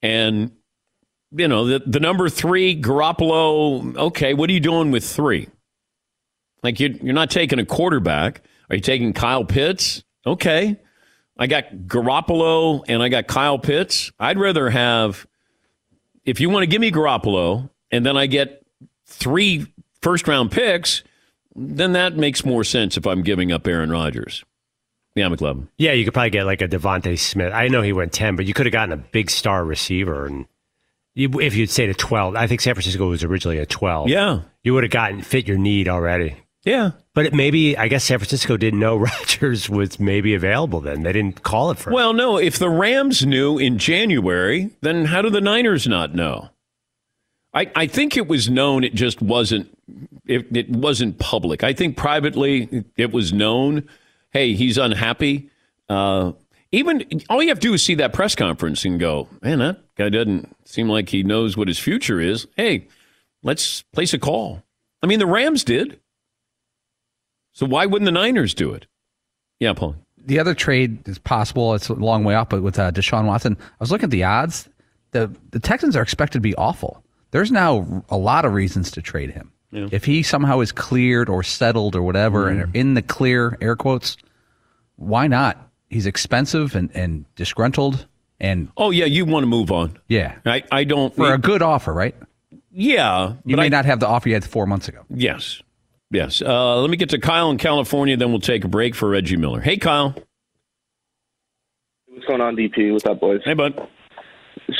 And, 0.00 0.50
you 1.30 1.46
know, 1.46 1.66
the, 1.66 1.82
the 1.84 2.00
number 2.00 2.30
three, 2.30 2.80
Garoppolo, 2.80 3.98
okay, 3.98 4.32
what 4.32 4.48
are 4.48 4.52
you 4.54 4.60
doing 4.60 4.90
with 4.90 5.04
three? 5.04 5.50
Like, 6.62 6.80
you're, 6.80 6.92
you're 6.92 7.12
not 7.12 7.30
taking 7.30 7.58
a 7.58 7.66
quarterback. 7.66 8.40
Are 8.70 8.76
you 8.76 8.80
taking 8.80 9.12
Kyle 9.12 9.44
Pitts? 9.44 10.02
Okay. 10.26 10.80
I 11.38 11.48
got 11.48 11.64
Garoppolo 11.86 12.82
and 12.88 13.02
I 13.02 13.10
got 13.10 13.26
Kyle 13.26 13.58
Pitts. 13.58 14.10
I'd 14.18 14.38
rather 14.38 14.70
have, 14.70 15.26
if 16.24 16.40
you 16.40 16.48
want 16.48 16.62
to 16.62 16.66
give 16.66 16.80
me 16.80 16.90
Garoppolo 16.90 17.68
and 17.90 18.06
then 18.06 18.16
I 18.16 18.24
get 18.24 18.64
three 19.04 19.66
first 20.02 20.28
round 20.28 20.50
picks, 20.50 21.02
then 21.54 21.92
that 21.92 22.16
makes 22.16 22.44
more 22.44 22.64
sense 22.64 22.96
if 22.96 23.06
I'm 23.06 23.22
giving 23.22 23.52
up 23.52 23.66
Aaron 23.66 23.90
Rodgers. 23.90 24.44
Yeah, 25.14 25.28
McLovin. 25.28 25.68
Yeah, 25.78 25.92
you 25.92 26.04
could 26.04 26.14
probably 26.14 26.30
get 26.30 26.44
like 26.44 26.62
a 26.62 26.68
DeVonta 26.68 27.18
Smith. 27.18 27.52
I 27.52 27.68
know 27.68 27.82
he 27.82 27.92
went 27.92 28.12
10, 28.12 28.36
but 28.36 28.46
you 28.46 28.54
could 28.54 28.66
have 28.66 28.72
gotten 28.72 28.92
a 28.92 28.96
big 28.96 29.30
star 29.30 29.64
receiver. 29.64 30.26
And 30.26 30.46
you, 31.14 31.40
if 31.40 31.56
you'd 31.56 31.70
say 31.70 31.86
to 31.86 31.94
12, 31.94 32.36
I 32.36 32.46
think 32.46 32.60
San 32.60 32.74
Francisco 32.74 33.08
was 33.08 33.24
originally 33.24 33.58
a 33.58 33.66
12. 33.66 34.08
Yeah. 34.08 34.42
You 34.62 34.74
would 34.74 34.84
have 34.84 34.92
gotten 34.92 35.22
fit 35.22 35.48
your 35.48 35.58
need 35.58 35.88
already. 35.88 36.36
Yeah. 36.64 36.92
But 37.14 37.26
it 37.26 37.34
maybe, 37.34 37.76
I 37.76 37.88
guess 37.88 38.04
San 38.04 38.18
Francisco 38.18 38.56
didn't 38.56 38.78
know 38.78 38.96
Rodgers 38.98 39.68
was 39.68 39.98
maybe 39.98 40.34
available 40.34 40.80
then. 40.80 41.02
They 41.02 41.12
didn't 41.12 41.42
call 41.42 41.72
it 41.72 41.78
for 41.78 41.92
Well, 41.92 42.12
no. 42.12 42.36
If 42.36 42.58
the 42.60 42.70
Rams 42.70 43.26
knew 43.26 43.58
in 43.58 43.78
January, 43.78 44.70
then 44.82 45.06
how 45.06 45.22
do 45.22 45.30
the 45.30 45.40
Niners 45.40 45.88
not 45.88 46.14
know? 46.14 46.50
I, 47.52 47.70
I 47.74 47.86
think 47.88 48.16
it 48.16 48.28
was 48.28 48.48
known. 48.48 48.84
It 48.84 48.94
just 48.94 49.20
wasn't. 49.20 49.76
It, 50.26 50.46
it 50.56 50.70
wasn't 50.70 51.18
public. 51.18 51.64
I 51.64 51.72
think 51.72 51.96
privately 51.96 52.84
it 52.96 53.12
was 53.12 53.32
known. 53.32 53.88
Hey, 54.30 54.54
he's 54.54 54.78
unhappy. 54.78 55.50
Uh, 55.88 56.32
even 56.70 57.22
all 57.30 57.42
you 57.42 57.48
have 57.48 57.60
to 57.60 57.68
do 57.68 57.74
is 57.74 57.82
see 57.82 57.94
that 57.96 58.12
press 58.12 58.34
conference 58.34 58.84
and 58.84 59.00
go, 59.00 59.28
man, 59.42 59.58
that 59.60 59.80
guy 59.96 60.10
doesn't 60.10 60.54
seem 60.66 60.88
like 60.88 61.08
he 61.08 61.22
knows 61.22 61.56
what 61.56 61.68
his 61.68 61.78
future 61.78 62.20
is. 62.20 62.46
Hey, 62.56 62.88
let's 63.42 63.82
place 63.94 64.12
a 64.12 64.18
call. 64.18 64.62
I 65.02 65.06
mean, 65.06 65.18
the 65.18 65.26
Rams 65.26 65.64
did. 65.64 65.98
So 67.52 67.66
why 67.66 67.86
wouldn't 67.86 68.06
the 68.06 68.12
Niners 68.12 68.54
do 68.54 68.72
it? 68.74 68.86
Yeah, 69.60 69.72
Paul. 69.72 69.96
The 70.18 70.38
other 70.38 70.54
trade 70.54 71.08
is 71.08 71.18
possible. 71.18 71.74
It's 71.74 71.88
a 71.88 71.94
long 71.94 72.22
way 72.24 72.34
off, 72.34 72.50
but 72.50 72.62
with 72.62 72.78
uh, 72.78 72.92
Deshaun 72.92 73.24
Watson, 73.24 73.56
I 73.60 73.76
was 73.80 73.90
looking 73.90 74.04
at 74.04 74.10
the 74.10 74.24
odds. 74.24 74.68
The 75.12 75.34
the 75.50 75.58
Texans 75.58 75.96
are 75.96 76.02
expected 76.02 76.38
to 76.38 76.42
be 76.42 76.54
awful. 76.56 77.02
There's 77.30 77.50
now 77.50 78.04
a 78.10 78.16
lot 78.16 78.44
of 78.44 78.52
reasons 78.52 78.90
to 78.92 79.02
trade 79.02 79.30
him. 79.30 79.52
Yeah. 79.70 79.88
If 79.92 80.04
he 80.06 80.22
somehow 80.22 80.60
is 80.60 80.72
cleared 80.72 81.28
or 81.28 81.42
settled 81.42 81.94
or 81.94 82.02
whatever, 82.02 82.48
and 82.48 82.74
in 82.74 82.94
the 82.94 83.02
clear, 83.02 83.56
air 83.60 83.76
quotes, 83.76 84.16
why 84.96 85.26
not? 85.26 85.70
He's 85.90 86.06
expensive 86.06 86.74
and, 86.74 86.90
and 86.94 87.24
disgruntled, 87.36 88.06
and 88.40 88.70
Oh 88.76 88.90
yeah, 88.90 89.04
you 89.04 89.24
want 89.26 89.42
to 89.42 89.46
move 89.48 89.70
on. 89.70 89.98
yeah, 90.08 90.36
I, 90.46 90.62
I 90.72 90.84
don't. 90.84 91.14
for 91.14 91.34
a 91.34 91.38
good 91.38 91.60
offer, 91.62 91.92
right? 91.92 92.14
yeah, 92.70 93.34
You 93.44 93.56
but 93.56 93.62
may 93.62 93.66
I- 93.66 93.68
not 93.70 93.84
have 93.84 94.00
the 94.00 94.06
offer 94.08 94.28
you 94.28 94.34
had 94.34 94.44
four 94.44 94.66
months 94.66 94.88
ago. 94.88 95.04
Yes. 95.10 95.60
Yes. 96.10 96.40
Uh, 96.40 96.80
let 96.80 96.88
me 96.88 96.96
get 96.96 97.10
to 97.10 97.18
Kyle 97.18 97.50
in 97.50 97.58
California, 97.58 98.16
then 98.16 98.30
we'll 98.30 98.40
take 98.40 98.64
a 98.64 98.68
break 98.68 98.94
for 98.94 99.10
Reggie 99.10 99.36
Miller. 99.36 99.60
Hey, 99.60 99.76
Kyle. 99.76 100.14
What's 102.06 102.24
going 102.26 102.40
on, 102.40 102.56
DP? 102.56 102.92
What's 102.92 103.04
up, 103.04 103.20
boys? 103.20 103.42
Hey, 103.44 103.54
bud. 103.54 103.74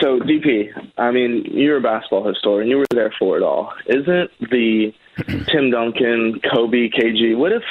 So, 0.00 0.20
DP, 0.20 0.68
I 0.98 1.10
mean, 1.10 1.44
you're 1.50 1.78
a 1.78 1.80
basketball 1.80 2.28
historian. 2.28 2.68
You 2.68 2.78
were 2.78 2.86
there 2.90 3.12
for 3.18 3.38
it 3.38 3.42
all. 3.42 3.72
Isn't 3.86 4.30
the 4.50 4.92
Tim 5.48 5.70
Duncan, 5.70 6.40
Kobe, 6.52 6.90
KG? 6.90 7.36
What 7.36 7.52
if 7.52 7.62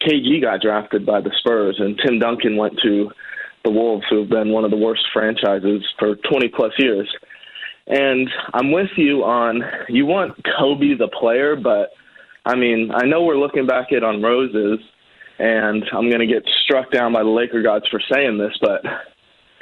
KG 0.00 0.40
got 0.40 0.62
drafted 0.62 1.04
by 1.04 1.20
the 1.20 1.30
Spurs 1.38 1.76
and 1.78 2.00
Tim 2.04 2.18
Duncan 2.18 2.56
went 2.56 2.78
to 2.82 3.10
the 3.64 3.70
Wolves, 3.70 4.04
who 4.08 4.20
have 4.20 4.30
been 4.30 4.52
one 4.52 4.64
of 4.64 4.70
the 4.70 4.76
worst 4.76 5.02
franchises 5.12 5.84
for 5.98 6.16
20 6.16 6.48
plus 6.48 6.72
years? 6.78 7.08
And 7.86 8.30
I'm 8.54 8.72
with 8.72 8.90
you 8.96 9.24
on 9.24 9.62
you 9.88 10.06
want 10.06 10.34
Kobe 10.58 10.94
the 10.94 11.08
player, 11.08 11.56
but 11.56 11.90
I 12.46 12.56
mean, 12.56 12.90
I 12.94 13.04
know 13.04 13.22
we're 13.22 13.36
looking 13.36 13.66
back 13.66 13.92
at 13.92 14.02
on 14.02 14.22
roses, 14.22 14.78
and 15.38 15.84
I'm 15.92 16.08
going 16.08 16.20
to 16.20 16.26
get 16.26 16.44
struck 16.64 16.90
down 16.90 17.12
by 17.12 17.22
the 17.22 17.28
Laker 17.28 17.62
gods 17.62 17.86
for 17.90 18.00
saying 18.10 18.38
this, 18.38 18.56
but 18.60 18.82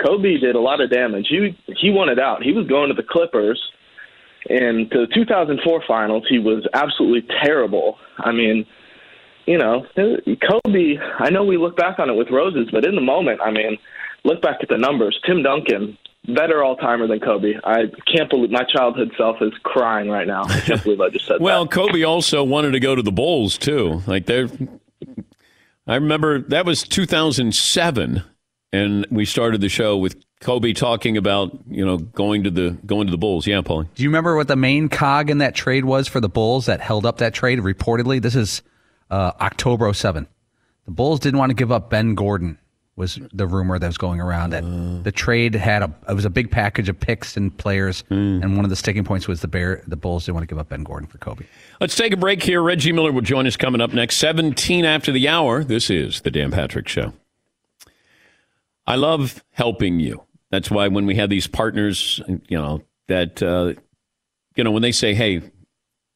Kobe 0.05 0.39
did 0.39 0.55
a 0.55 0.61
lot 0.61 0.81
of 0.81 0.91
damage. 0.91 1.27
He 1.29 1.57
he 1.81 1.91
wanted 1.91 2.19
out. 2.19 2.43
He 2.43 2.53
was 2.53 2.67
going 2.67 2.89
to 2.89 2.95
the 2.95 3.03
Clippers, 3.03 3.61
and 4.49 4.91
to 4.91 5.07
the 5.07 5.15
2004 5.15 5.83
finals, 5.87 6.25
he 6.29 6.39
was 6.39 6.67
absolutely 6.75 7.29
terrible. 7.43 7.99
I 8.19 8.33
mean, 8.33 8.67
you 9.47 9.59
know, 9.59 9.87
Kobe. 9.97 10.97
I 11.19 11.31
know 11.31 11.45
we 11.45 11.57
look 11.57 11.77
back 11.77 11.99
on 11.99 12.11
it 12.11 12.15
with 12.15 12.29
roses, 12.31 12.69
but 12.71 12.85
in 12.85 12.95
the 12.95 13.01
moment, 13.01 13.41
I 13.43 13.51
mean, 13.51 13.79
look 14.25 14.43
back 14.43 14.59
at 14.63 14.69
the 14.69 14.79
numbers. 14.79 15.19
Tim 15.27 15.43
Duncan, 15.43 15.97
better 16.35 16.63
all 16.63 16.77
timer 16.77 17.07
than 17.07 17.21
Kobe. 17.21 17.55
I 17.65 17.85
can't 18.15 18.29
believe 18.31 18.51
my 18.51 18.65
childhood 18.65 19.13
self 19.17 19.37
is 19.41 19.53
crying 19.63 20.09
right 20.09 20.27
now. 20.27 20.45
I 20.45 20.61
can't 20.61 20.83
believe 20.83 21.01
I 21.01 21.09
just 21.11 21.27
said 21.27 21.37
Well, 21.41 21.67
Kobe 21.67 22.03
also 22.03 22.45
wanted 22.45 22.73
to 22.73 22.81
go 22.81 22.95
to 22.95 23.03
the 23.03 23.13
Bulls 23.13 23.57
too. 23.59 24.03
Like 24.07 24.27
they're, 24.27 24.49
I 25.87 25.95
remember 25.95 26.41
that 26.43 26.67
was 26.67 26.83
2007, 26.83 28.23
and 28.73 29.07
we 29.11 29.25
started 29.25 29.61
the 29.61 29.69
show 29.69 29.97
with 29.97 30.17
Kobe 30.41 30.73
talking 30.73 31.17
about 31.17 31.57
you 31.69 31.85
know 31.85 31.99
going 31.99 32.45
to 32.45 32.51
the 32.51 32.79
going 32.87 33.07
to 33.07 33.11
the 33.11 33.19
Bulls. 33.19 33.47
Yeah, 33.47 33.61
Paulie. 33.61 33.89
Do 33.95 34.03
you 34.03 34.09
remember 34.09 34.37
what 34.37 34.49
the 34.49 34.57
main 34.57 34.89
cog 34.89 35.31
in 35.31 35.39
that 35.39 35.55
trade 35.55 35.85
was 35.85 36.09
for 36.09 36.21
the 36.21 36.29
Bulls 36.29 36.67
that 36.67 36.81
held 36.81 37.07
up 37.07 37.19
that 37.19 37.35
trade? 37.35 37.59
Reportedly, 37.59 38.21
this 38.21 38.35
is 38.35 38.63
uh, 39.11 39.33
October 39.41 39.93
07. 39.93 40.27
The 40.85 40.91
Bulls 40.91 41.21
didn't 41.21 41.39
want 41.39 41.51
to 41.51 41.55
give 41.55 41.73
up 41.73 41.91
Ben 41.91 42.15
Gordon. 42.15 42.59
Was 42.97 43.17
the 43.33 43.47
rumor 43.47 43.79
that 43.79 43.87
was 43.87 43.97
going 43.97 44.21
around 44.21 44.51
that 44.51 45.05
the 45.05 45.13
trade 45.13 45.55
had 45.55 45.85
a 45.85 45.95
it 46.09 46.15
was 46.15 46.25
a 46.25 46.31
big 46.31 46.51
package 46.51 46.89
of 46.89 46.99
picks 46.99 47.37
and 47.37 47.57
players, 47.57 48.03
and 48.11 48.57
one 48.57 48.65
of 48.65 48.71
the 48.71 48.77
sticking 48.77 49.05
points 49.05 49.29
was 49.29 49.41
the 49.41 49.47
Bear 49.47 49.85
the 49.87 49.95
Bulls 49.95 50.25
didn't 50.27 50.35
want 50.35 50.49
to 50.49 50.53
give 50.53 50.59
up 50.59 50.69
Ben 50.69 50.83
Gordon 50.83 51.09
for 51.09 51.19
Kobe. 51.19 51.45
Let's 51.81 51.95
take 51.95 52.13
a 52.13 52.17
break 52.17 52.43
here. 52.43 52.61
Reggie 52.61 52.91
Miller 52.91 53.13
will 53.13 53.21
join 53.23 53.47
us 53.47 53.57
coming 53.57 53.81
up 53.81 53.93
next, 53.93 54.17
17 54.17 54.85
after 54.85 55.13
the 55.13 55.29
hour. 55.29 55.63
This 55.63 55.91
is 55.91 56.23
the 56.23 56.33
Dan 56.33 56.51
Patrick 56.51 56.89
Show. 56.89 57.13
I 58.89 58.95
love 58.95 59.45
helping 59.51 60.01
you. 60.01 60.25
That's 60.51 60.71
why 60.71 60.89
when 60.89 61.05
we 61.05 61.17
have 61.17 61.29
these 61.29 61.47
partners, 61.47 62.23
you 62.27 62.57
know, 62.57 62.81
that, 63.09 63.43
uh, 63.43 63.75
you 64.57 64.65
know, 64.65 64.71
when 64.71 64.81
they 64.81 64.93
say, 64.93 65.13
hey, 65.13 65.43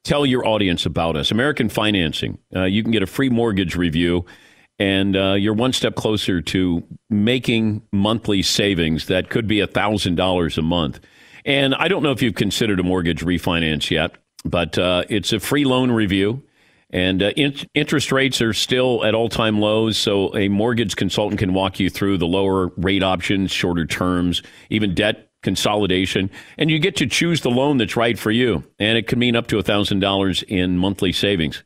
tell 0.05 0.25
your 0.25 0.47
audience 0.47 0.87
about 0.87 1.15
us, 1.15 1.31
American 1.31 1.69
Financing, 1.69 2.39
uh, 2.57 2.65
you 2.65 2.83
can 2.83 2.91
get 2.91 3.03
a 3.03 3.07
free 3.07 3.29
mortgage 3.29 3.77
review 3.77 4.25
and 4.79 5.15
uh, 5.15 5.35
you're 5.35 5.53
one 5.53 5.75
step 5.75 5.97
closer 5.97 6.41
to 6.41 6.83
making 7.11 7.83
monthly 7.93 8.41
savings 8.41 9.07
that 9.07 9.29
could 9.29 9.47
be 9.47 9.59
$1,000 9.59 10.59
a 10.59 10.63
month. 10.63 10.99
And 11.45 11.75
I 11.75 11.89
don't 11.89 12.03
know 12.03 12.13
if 12.13 12.23
you've 12.23 12.37
considered 12.37 12.81
a 12.81 12.83
mortgage 12.83 13.23
refinance 13.23 13.91
yet, 13.91 14.13
but 14.47 14.79
uh, 14.79 15.05
it's 15.11 15.35
a 15.35 15.41
free 15.41 15.67
loan 15.67 15.91
review. 15.91 16.43
And 16.93 17.23
uh, 17.23 17.31
in- 17.37 17.55
interest 17.75 18.13
rates 18.13 18.43
are 18.43 18.53
still 18.53 19.05
at 19.05 19.15
all 19.15 19.29
time 19.29 19.61
lows. 19.61 19.97
So 19.97 20.37
a 20.37 20.49
mortgage 20.49 20.97
consultant 20.97 21.39
can 21.39 21.55
walk 21.55 21.81
you 21.81 21.89
through 21.89 22.19
the 22.19 22.27
lower 22.27 22.69
rate 22.77 23.03
options, 23.03 23.51
shorter 23.51 23.87
terms, 23.87 24.43
even 24.69 24.95
debt 24.95 25.31
consolidation. 25.43 26.31
And 26.59 26.71
you 26.71 26.79
get 26.79 26.97
to 26.97 27.07
choose 27.07 27.41
the 27.41 27.51
loan 27.51 27.79
that's 27.79 27.97
right 27.97 28.19
for 28.19 28.31
you. 28.31 28.65
And 28.79 28.99
it 28.99 29.09
can 29.09 29.19
mean 29.19 29.37
up 29.37 29.47
to 29.49 29.57
$1,000 29.57 30.43
in 30.45 30.79
monthly 30.79 31.13
savings. 31.13 31.65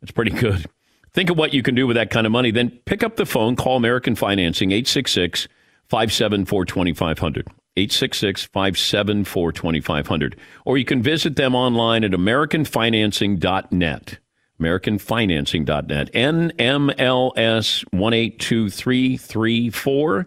That's 0.00 0.12
pretty 0.12 0.32
good. 0.32 0.66
Think 1.12 1.30
of 1.30 1.36
what 1.36 1.52
you 1.52 1.62
can 1.62 1.74
do 1.74 1.86
with 1.86 1.96
that 1.96 2.10
kind 2.10 2.26
of 2.26 2.32
money. 2.32 2.50
Then 2.50 2.70
pick 2.86 3.02
up 3.02 3.16
the 3.16 3.26
phone, 3.26 3.54
call 3.54 3.76
American 3.76 4.14
Financing, 4.14 4.72
866 4.72 5.46
574 5.88 6.64
2500. 6.64 7.48
866 7.76 8.44
574 8.44 9.52
2500. 9.52 10.36
Or 10.64 10.78
you 10.78 10.84
can 10.84 11.02
visit 11.02 11.36
them 11.36 11.54
online 11.54 12.04
at 12.04 12.12
AmericanFinancing.net. 12.12 14.18
AmericanFinancing.net. 14.62 16.12
NMLS 16.12 17.84
182334. 17.92 20.26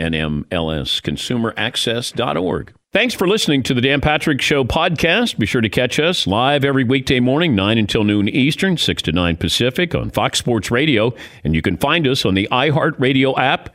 NMLSConsumerAccess.org. 0.00 2.74
Thanks 2.92 3.14
for 3.14 3.26
listening 3.26 3.64
to 3.64 3.74
the 3.74 3.80
Dan 3.80 4.00
Patrick 4.00 4.40
Show 4.40 4.62
podcast. 4.62 5.36
Be 5.36 5.46
sure 5.46 5.60
to 5.60 5.68
catch 5.68 5.98
us 5.98 6.28
live 6.28 6.64
every 6.64 6.84
weekday 6.84 7.18
morning, 7.18 7.56
9 7.56 7.76
until 7.76 8.04
noon 8.04 8.28
Eastern, 8.28 8.76
6 8.76 9.02
to 9.02 9.10
9 9.12 9.36
Pacific 9.36 9.96
on 9.96 10.10
Fox 10.10 10.38
Sports 10.38 10.70
Radio. 10.70 11.12
And 11.42 11.56
you 11.56 11.62
can 11.62 11.76
find 11.76 12.06
us 12.06 12.24
on 12.24 12.34
the 12.34 12.46
iHeartRadio 12.52 13.36
app 13.36 13.74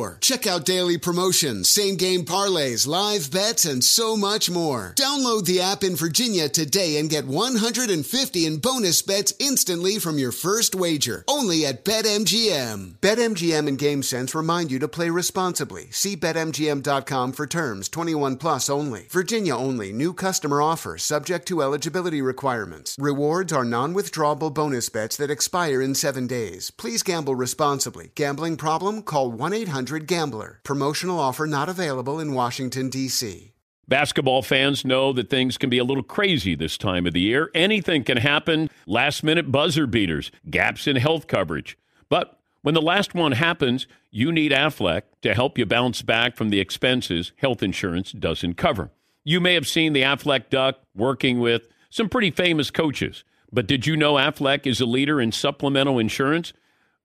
Check 0.21 0.47
out 0.47 0.65
daily 0.65 0.97
promotions, 0.97 1.69
same 1.69 1.95
game 1.95 2.23
parlays, 2.25 2.87
live 2.87 3.29
bets, 3.29 3.65
and 3.65 3.83
so 3.83 4.17
much 4.17 4.49
more. 4.49 4.93
Download 4.95 5.45
the 5.45 5.61
app 5.61 5.83
in 5.83 5.95
Virginia 5.95 6.49
today 6.49 6.97
and 6.97 7.09
get 7.09 7.27
150 7.27 8.45
in 8.45 8.57
bonus 8.57 9.01
bets 9.01 9.33
instantly 9.39 9.99
from 9.99 10.17
your 10.17 10.31
first 10.31 10.73
wager. 10.73 11.23
Only 11.27 11.65
at 11.65 11.85
BetMGM. 11.85 12.93
BetMGM 12.95 13.67
and 13.67 13.77
GameSense 13.77 14.33
remind 14.33 14.71
you 14.71 14.79
to 14.79 14.87
play 14.87 15.09
responsibly. 15.09 15.91
See 15.91 16.15
BetMGM.com 16.15 17.33
for 17.33 17.45
terms 17.45 17.87
21 17.89 18.37
plus 18.37 18.69
only. 18.69 19.07
Virginia 19.09 19.55
only. 19.55 19.93
New 19.93 20.13
customer 20.13 20.61
offer 20.61 20.97
subject 20.97 21.47
to 21.49 21.61
eligibility 21.61 22.21
requirements. 22.21 22.95
Rewards 22.99 23.53
are 23.53 23.65
non 23.65 23.93
withdrawable 23.93 24.53
bonus 24.53 24.89
bets 24.89 25.17
that 25.17 25.29
expire 25.29 25.81
in 25.81 25.93
seven 25.93 26.25
days. 26.25 26.71
Please 26.71 27.03
gamble 27.03 27.35
responsibly. 27.35 28.11
Gambling 28.15 28.57
problem? 28.57 29.03
Call 29.03 29.31
1 29.31 29.53
800 29.53 29.90
Gambler. 29.99 30.59
Promotional 30.63 31.19
offer 31.19 31.45
not 31.45 31.69
available 31.69 32.19
in 32.19 32.33
Washington, 32.33 32.89
D.C. 32.89 33.53
Basketball 33.87 34.41
fans 34.41 34.85
know 34.85 35.11
that 35.11 35.29
things 35.29 35.57
can 35.57 35.69
be 35.69 35.77
a 35.77 35.83
little 35.83 36.03
crazy 36.03 36.55
this 36.55 36.77
time 36.77 37.05
of 37.05 37.13
the 37.13 37.19
year. 37.19 37.51
Anything 37.53 38.03
can 38.03 38.17
happen. 38.17 38.69
Last 38.85 39.23
minute 39.23 39.51
buzzer 39.51 39.85
beaters, 39.85 40.31
gaps 40.49 40.87
in 40.87 40.95
health 40.95 41.27
coverage. 41.27 41.77
But 42.07 42.39
when 42.61 42.75
the 42.75 42.81
last 42.81 43.13
one 43.13 43.33
happens, 43.33 43.87
you 44.11 44.31
need 44.31 44.51
Aflac 44.51 45.01
to 45.23 45.33
help 45.33 45.57
you 45.57 45.65
bounce 45.65 46.01
back 46.03 46.35
from 46.35 46.49
the 46.49 46.59
expenses 46.59 47.33
health 47.37 47.63
insurance 47.63 48.11
doesn't 48.11 48.53
cover. 48.53 48.91
You 49.23 49.39
may 49.39 49.55
have 49.55 49.67
seen 49.67 49.93
the 49.93 50.03
Aflac 50.03 50.49
Duck 50.49 50.79
working 50.95 51.39
with 51.39 51.67
some 51.89 52.07
pretty 52.07 52.31
famous 52.31 52.71
coaches, 52.71 53.23
but 53.51 53.67
did 53.67 53.85
you 53.85 53.97
know 53.97 54.13
Aflac 54.13 54.65
is 54.65 54.79
a 54.79 54.85
leader 54.85 55.19
in 55.19 55.31
supplemental 55.31 55.99
insurance? 55.99 56.53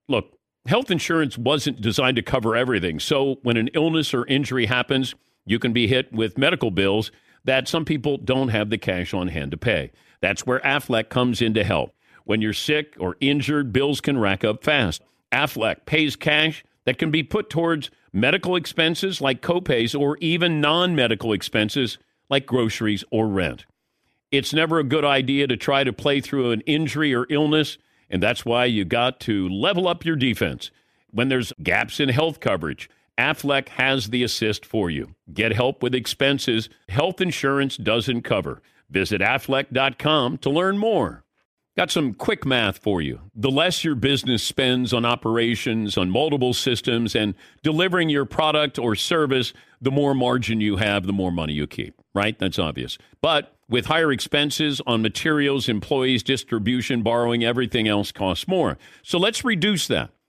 Look, 0.08 0.35
health 0.66 0.90
insurance 0.90 1.38
wasn't 1.38 1.80
designed 1.80 2.16
to 2.16 2.22
cover 2.22 2.56
everything. 2.56 3.00
So 3.00 3.36
when 3.42 3.56
an 3.56 3.68
illness 3.74 4.12
or 4.12 4.26
injury 4.26 4.66
happens, 4.66 5.14
you 5.44 5.58
can 5.58 5.72
be 5.72 5.86
hit 5.86 6.12
with 6.12 6.38
medical 6.38 6.70
bills 6.70 7.10
that 7.44 7.68
some 7.68 7.84
people 7.84 8.18
don't 8.18 8.48
have 8.48 8.70
the 8.70 8.78
cash 8.78 9.14
on 9.14 9.28
hand 9.28 9.52
to 9.52 9.56
pay. 9.56 9.92
That's 10.20 10.46
where 10.46 10.60
Aflac 10.60 11.08
comes 11.08 11.40
in 11.40 11.54
to 11.54 11.64
help. 11.64 11.94
When 12.24 12.42
you're 12.42 12.52
sick 12.52 12.96
or 12.98 13.16
injured, 13.20 13.72
bills 13.72 14.00
can 14.00 14.18
rack 14.18 14.44
up 14.44 14.64
fast. 14.64 15.02
Aflac 15.32 15.86
pays 15.86 16.16
cash 16.16 16.64
that 16.84 16.98
can 16.98 17.10
be 17.10 17.22
put 17.22 17.50
towards 17.50 17.90
medical 18.12 18.56
expenses 18.56 19.20
like 19.20 19.42
copays 19.42 19.98
or 19.98 20.16
even 20.18 20.60
non 20.60 20.96
medical 20.96 21.32
expenses 21.32 21.98
like 22.28 22.46
groceries 22.46 23.04
or 23.10 23.28
rent. 23.28 23.66
It's 24.32 24.52
never 24.52 24.80
a 24.80 24.84
good 24.84 25.04
idea 25.04 25.46
to 25.46 25.56
try 25.56 25.84
to 25.84 25.92
play 25.92 26.20
through 26.20 26.50
an 26.50 26.62
injury 26.62 27.14
or 27.14 27.26
illness, 27.30 27.78
and 28.10 28.22
that's 28.22 28.44
why 28.44 28.64
you 28.64 28.84
got 28.84 29.20
to 29.20 29.48
level 29.48 29.88
up 29.88 30.04
your 30.04 30.16
defense. 30.16 30.70
When 31.10 31.28
there's 31.28 31.52
gaps 31.62 32.00
in 32.00 32.08
health 32.08 32.40
coverage, 32.40 32.90
Aflac 33.18 33.68
has 33.70 34.10
the 34.10 34.22
assist 34.22 34.66
for 34.66 34.90
you. 34.90 35.14
Get 35.32 35.52
help 35.52 35.82
with 35.82 35.94
expenses 35.94 36.68
health 36.88 37.20
insurance 37.20 37.76
doesn't 37.76 38.22
cover. 38.22 38.62
Visit 38.90 39.20
aflac.com 39.20 40.38
to 40.38 40.50
learn 40.50 40.78
more. 40.78 41.24
Got 41.76 41.90
some 41.90 42.14
quick 42.14 42.46
math 42.46 42.78
for 42.78 43.02
you. 43.02 43.20
The 43.34 43.50
less 43.50 43.84
your 43.84 43.94
business 43.94 44.42
spends 44.42 44.94
on 44.94 45.04
operations, 45.04 45.98
on 45.98 46.08
multiple 46.08 46.54
systems, 46.54 47.14
and 47.14 47.34
delivering 47.62 48.08
your 48.08 48.24
product 48.24 48.78
or 48.78 48.94
service, 48.94 49.52
the 49.80 49.90
more 49.90 50.14
margin 50.14 50.62
you 50.62 50.76
have, 50.76 51.06
the 51.06 51.12
more 51.12 51.30
money 51.30 51.52
you 51.52 51.66
keep, 51.66 52.00
right? 52.16 52.38
That's 52.38 52.58
obvious. 52.58 52.98
But 53.20 53.54
with 53.68 53.86
higher 53.86 54.10
expenses 54.10 54.80
on 54.86 55.02
materials, 55.02 55.68
employees, 55.68 56.22
distribution, 56.22 57.02
borrowing, 57.02 57.44
everything 57.44 57.86
else 57.86 58.12
costs 58.12 58.48
more. 58.48 58.78
So 59.02 59.18
let's 59.18 59.44
reduce 59.44 59.86
that 59.88 60.10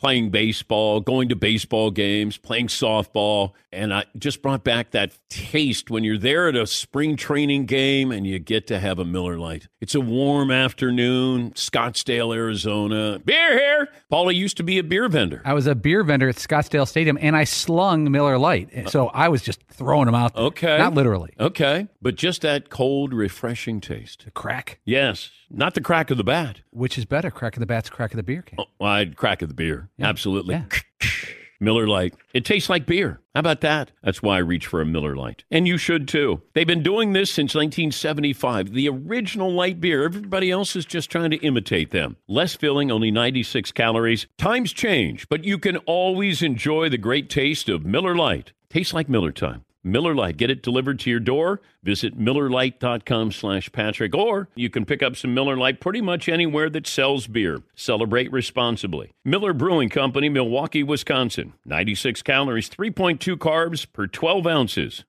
playing 0.00 0.30
baseball, 0.30 1.00
going 1.00 1.28
to 1.28 1.36
baseball 1.36 1.90
games, 1.90 2.38
playing 2.38 2.68
softball. 2.68 3.52
And 3.70 3.92
I 3.92 4.06
just 4.18 4.40
brought 4.42 4.64
back 4.64 4.92
that 4.92 5.16
taste 5.28 5.90
when 5.90 6.02
you're 6.02 6.18
there 6.18 6.48
at 6.48 6.56
a 6.56 6.66
spring 6.66 7.16
training 7.16 7.66
game 7.66 8.10
and 8.10 8.26
you 8.26 8.38
get 8.38 8.66
to 8.68 8.80
have 8.80 8.98
a 8.98 9.04
Miller 9.04 9.38
Lite. 9.38 9.68
It's 9.80 9.94
a 9.94 10.00
warm 10.00 10.50
afternoon, 10.50 11.52
Scottsdale, 11.52 12.34
Arizona. 12.34 13.20
Beer 13.24 13.58
here. 13.58 13.88
Paula 14.08 14.32
used 14.32 14.56
to 14.56 14.62
be 14.62 14.78
a 14.78 14.82
beer 14.82 15.08
vendor. 15.08 15.42
I 15.44 15.52
was 15.52 15.66
a 15.66 15.74
beer 15.74 16.02
vendor 16.02 16.28
at 16.30 16.36
Scottsdale 16.36 16.88
Stadium 16.88 17.18
and 17.20 17.36
I 17.36 17.44
slung 17.44 18.10
Miller 18.10 18.38
Lite. 18.38 18.88
So 18.88 19.08
I 19.08 19.28
was 19.28 19.42
just 19.42 19.62
throwing 19.68 20.06
them 20.06 20.14
out. 20.14 20.34
There. 20.34 20.44
Okay. 20.44 20.78
Not 20.78 20.94
literally. 20.94 21.34
Okay. 21.38 21.88
But 22.00 22.16
just 22.16 22.40
that 22.42 22.70
cold, 22.70 23.12
refreshing 23.12 23.80
taste. 23.80 24.24
The 24.24 24.30
crack. 24.30 24.80
Yes. 24.84 25.30
Not 25.50 25.74
the 25.74 25.80
crack 25.80 26.10
of 26.10 26.16
the 26.16 26.24
bat. 26.24 26.60
Which 26.70 26.96
is 26.96 27.04
better, 27.04 27.30
crack 27.30 27.56
of 27.56 27.60
the 27.60 27.66
bat's 27.66 27.90
crack 27.90 28.12
of 28.12 28.16
the 28.16 28.22
beer 28.22 28.42
can. 28.42 28.60
Oh, 28.60 28.66
well, 28.78 28.90
I'd 28.92 29.16
crack 29.16 29.42
of 29.42 29.48
the 29.48 29.54
beer. 29.54 29.88
Yeah. 29.96 30.08
Absolutely. 30.08 30.54
Yeah. 30.54 31.08
Miller 31.62 31.86
Lite. 31.86 32.14
It 32.32 32.46
tastes 32.46 32.70
like 32.70 32.86
beer. 32.86 33.20
How 33.34 33.40
about 33.40 33.60
that? 33.60 33.92
That's 34.02 34.22
why 34.22 34.36
I 34.36 34.38
reach 34.38 34.66
for 34.66 34.80
a 34.80 34.86
Miller 34.86 35.14
Lite. 35.14 35.44
And 35.50 35.68
you 35.68 35.76
should 35.76 36.08
too. 36.08 36.40
They've 36.54 36.66
been 36.66 36.82
doing 36.82 37.12
this 37.12 37.30
since 37.30 37.54
1975. 37.54 38.72
The 38.72 38.88
original 38.88 39.52
light 39.52 39.78
beer. 39.78 40.04
Everybody 40.04 40.50
else 40.50 40.74
is 40.74 40.86
just 40.86 41.10
trying 41.10 41.30
to 41.32 41.36
imitate 41.38 41.90
them. 41.90 42.16
Less 42.26 42.54
filling, 42.54 42.90
only 42.90 43.10
96 43.10 43.72
calories. 43.72 44.26
Times 44.38 44.72
change, 44.72 45.28
but 45.28 45.44
you 45.44 45.58
can 45.58 45.76
always 45.78 46.40
enjoy 46.40 46.88
the 46.88 46.96
great 46.96 47.28
taste 47.28 47.68
of 47.68 47.84
Miller 47.84 48.16
Lite. 48.16 48.52
Tastes 48.70 48.94
like 48.94 49.10
Miller 49.10 49.32
time. 49.32 49.64
Miller 49.82 50.14
Lite. 50.14 50.36
Get 50.36 50.50
it 50.50 50.62
delivered 50.62 50.98
to 51.00 51.10
your 51.10 51.20
door. 51.20 51.60
Visit 51.82 52.18
MillerLite.com 52.18 53.32
slash 53.32 53.72
Patrick. 53.72 54.14
Or 54.14 54.48
you 54.54 54.70
can 54.70 54.84
pick 54.84 55.02
up 55.02 55.16
some 55.16 55.34
Miller 55.34 55.56
Lite 55.56 55.80
pretty 55.80 56.00
much 56.00 56.28
anywhere 56.28 56.68
that 56.70 56.86
sells 56.86 57.26
beer. 57.26 57.62
Celebrate 57.74 58.30
responsibly. 58.32 59.12
Miller 59.24 59.52
Brewing 59.52 59.88
Company, 59.88 60.28
Milwaukee, 60.28 60.82
Wisconsin. 60.82 61.54
96 61.64 62.22
calories, 62.22 62.68
3.2 62.68 63.36
carbs 63.36 63.86
per 63.90 64.06
12 64.06 64.46
ounces. 64.46 65.04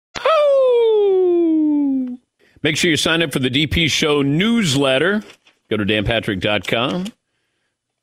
Make 2.63 2.77
sure 2.77 2.91
you 2.91 2.97
sign 2.97 3.23
up 3.23 3.33
for 3.33 3.39
the 3.39 3.49
DP 3.49 3.89
Show 3.89 4.21
newsletter. 4.21 5.23
Go 5.69 5.77
to 5.77 5.85
danpatrick.com. 5.85 7.05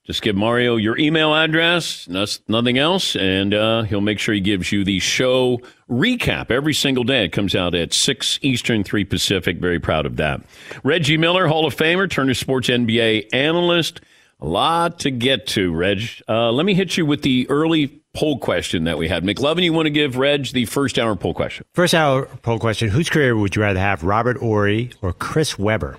Just 0.08 0.22
give 0.22 0.34
Mario 0.34 0.76
your 0.76 0.98
email 0.98 1.34
address, 1.34 2.08
nothing 2.08 2.78
else, 2.78 3.14
and 3.14 3.52
uh, 3.52 3.82
he'll 3.82 4.00
make 4.00 4.18
sure 4.18 4.34
he 4.34 4.40
gives 4.40 4.72
you 4.72 4.82
the 4.82 5.00
show 5.00 5.60
recap 5.86 6.50
every 6.50 6.72
single 6.72 7.04
day. 7.04 7.26
It 7.26 7.28
comes 7.32 7.54
out 7.54 7.74
at 7.74 7.92
6 7.92 8.38
Eastern, 8.40 8.82
3 8.84 9.04
Pacific. 9.04 9.58
Very 9.58 9.78
proud 9.78 10.06
of 10.06 10.16
that. 10.16 10.40
Reggie 10.82 11.18
Miller, 11.18 11.46
Hall 11.46 11.66
of 11.66 11.76
Famer, 11.76 12.10
Turner 12.10 12.32
Sports 12.32 12.68
NBA 12.70 13.28
analyst, 13.34 14.00
A 14.40 14.46
lot 14.46 15.00
to 15.00 15.10
get 15.10 15.46
to, 15.48 15.74
Reg. 15.74 16.00
Uh, 16.26 16.52
let 16.52 16.64
me 16.64 16.72
hit 16.72 16.96
you 16.96 17.04
with 17.04 17.20
the 17.20 17.46
early 17.50 18.00
poll 18.14 18.38
question 18.38 18.84
that 18.84 18.96
we 18.96 19.08
had. 19.08 19.24
McLovin, 19.24 19.62
you 19.62 19.74
want 19.74 19.84
to 19.86 19.90
give 19.90 20.16
Reg 20.16 20.46
the 20.52 20.64
first 20.64 20.98
hour 20.98 21.16
poll 21.16 21.34
question? 21.34 21.66
First 21.74 21.92
hour 21.92 22.24
poll 22.40 22.58
question 22.58 22.88
Whose 22.88 23.10
career 23.10 23.36
would 23.36 23.54
you 23.54 23.60
rather 23.60 23.80
have, 23.80 24.02
Robert 24.04 24.38
Horry 24.38 24.90
or 25.02 25.12
Chris 25.12 25.58
Webber? 25.58 25.98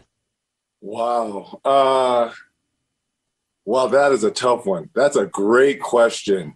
Wow. 0.81 1.59
Uh, 1.63 2.31
well, 3.69 3.87
that 3.89 4.11
is 4.11 4.23
a 4.23 4.31
tough 4.31 4.65
one. 4.65 4.89
That's 4.95 5.15
a 5.15 5.27
great 5.27 5.79
question. 5.79 6.55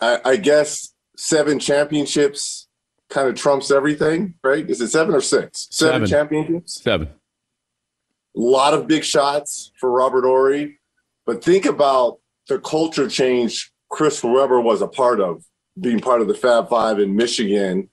I, 0.00 0.20
I, 0.24 0.36
guess 0.36 0.94
seven 1.18 1.58
championships 1.58 2.66
kind 3.10 3.28
of 3.28 3.34
trumps 3.34 3.70
everything, 3.70 4.36
right? 4.42 4.68
Is 4.70 4.80
it 4.80 4.88
seven 4.88 5.14
or 5.14 5.20
six? 5.20 5.68
Seven, 5.70 6.06
Seven. 6.06 6.08
championships? 6.08 6.82
Seven. 6.82 7.08
A 7.08 8.40
lot 8.40 8.72
of 8.72 8.86
big 8.86 9.04
shots 9.04 9.70
for 9.78 9.90
Robert 9.90 10.24
Horry. 10.24 10.78
But 11.26 11.44
think 11.44 11.66
about 11.66 12.20
the 12.48 12.58
culture 12.58 13.06
change 13.06 13.70
Chris 13.90 14.24
Webber 14.24 14.62
was 14.62 14.80
a 14.80 14.88
part 14.88 15.20
of, 15.20 15.44
being 15.78 16.00
part 16.00 16.22
of 16.22 16.28
the 16.28 16.34
Fab 16.34 16.70
Five 16.70 17.00
in 17.00 17.14
Michigan, 17.14 17.90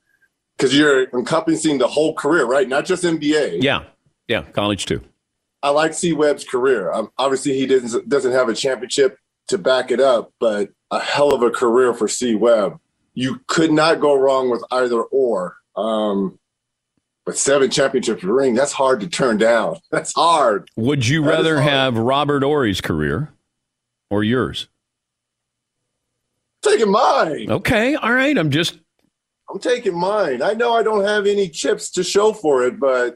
because 0.55 0.73
you're 0.73 1.09
encompassing 1.09 1.79
the 1.79 1.87
whole 1.89 2.15
career, 2.15 2.45
right? 2.45 2.69
Not 2.69 2.85
just 2.85 3.03
NBA. 3.03 3.61
Yeah. 3.61 3.83
Yeah. 4.29 4.43
College 4.43 4.85
too. 4.85 5.01
I 5.63 5.69
like 5.69 5.93
C. 5.93 6.11
Webb's 6.11 6.43
career. 6.43 6.91
Um, 6.91 7.09
obviously, 7.17 7.53
he 7.57 7.65
doesn't 7.65 8.09
doesn't 8.09 8.33
have 8.33 8.49
a 8.49 8.53
championship 8.53 9.17
to 9.47 9.57
back 9.57 9.91
it 9.91 10.01
up, 10.01 10.33
but 10.39 10.69
a 10.91 10.99
hell 10.99 11.33
of 11.33 11.41
a 11.41 11.49
career 11.49 11.93
for 11.93 12.07
C. 12.09 12.35
Webb. 12.35 12.79
You 13.13 13.39
could 13.47 13.71
not 13.71 14.01
go 14.01 14.13
wrong 14.13 14.49
with 14.49 14.63
either 14.71 15.01
or. 15.01 15.55
Um, 15.75 16.37
but 17.25 17.37
seven 17.37 17.69
championship 17.69 18.21
ring, 18.21 18.53
that's 18.53 18.73
hard 18.73 18.99
to 18.99 19.07
turn 19.07 19.37
down. 19.37 19.77
That's 19.91 20.13
hard. 20.13 20.69
Would 20.75 21.07
you 21.07 21.23
That 21.23 21.29
rather 21.29 21.61
have 21.61 21.97
Robert 21.97 22.43
Horry's 22.43 22.81
career 22.81 23.31
or 24.09 24.25
yours? 24.25 24.67
Taking 26.63 26.91
mine. 26.91 27.49
Okay. 27.49 27.95
All 27.95 28.11
right. 28.11 28.37
I'm 28.37 28.51
just. 28.51 28.77
I'm 29.49 29.59
taking 29.59 29.97
mine. 29.97 30.41
I 30.41 30.53
know 30.53 30.73
I 30.73 30.83
don't 30.83 31.05
have 31.05 31.25
any 31.25 31.47
chips 31.47 31.91
to 31.91 32.03
show 32.03 32.33
for 32.33 32.65
it, 32.65 32.77
but 32.79 33.15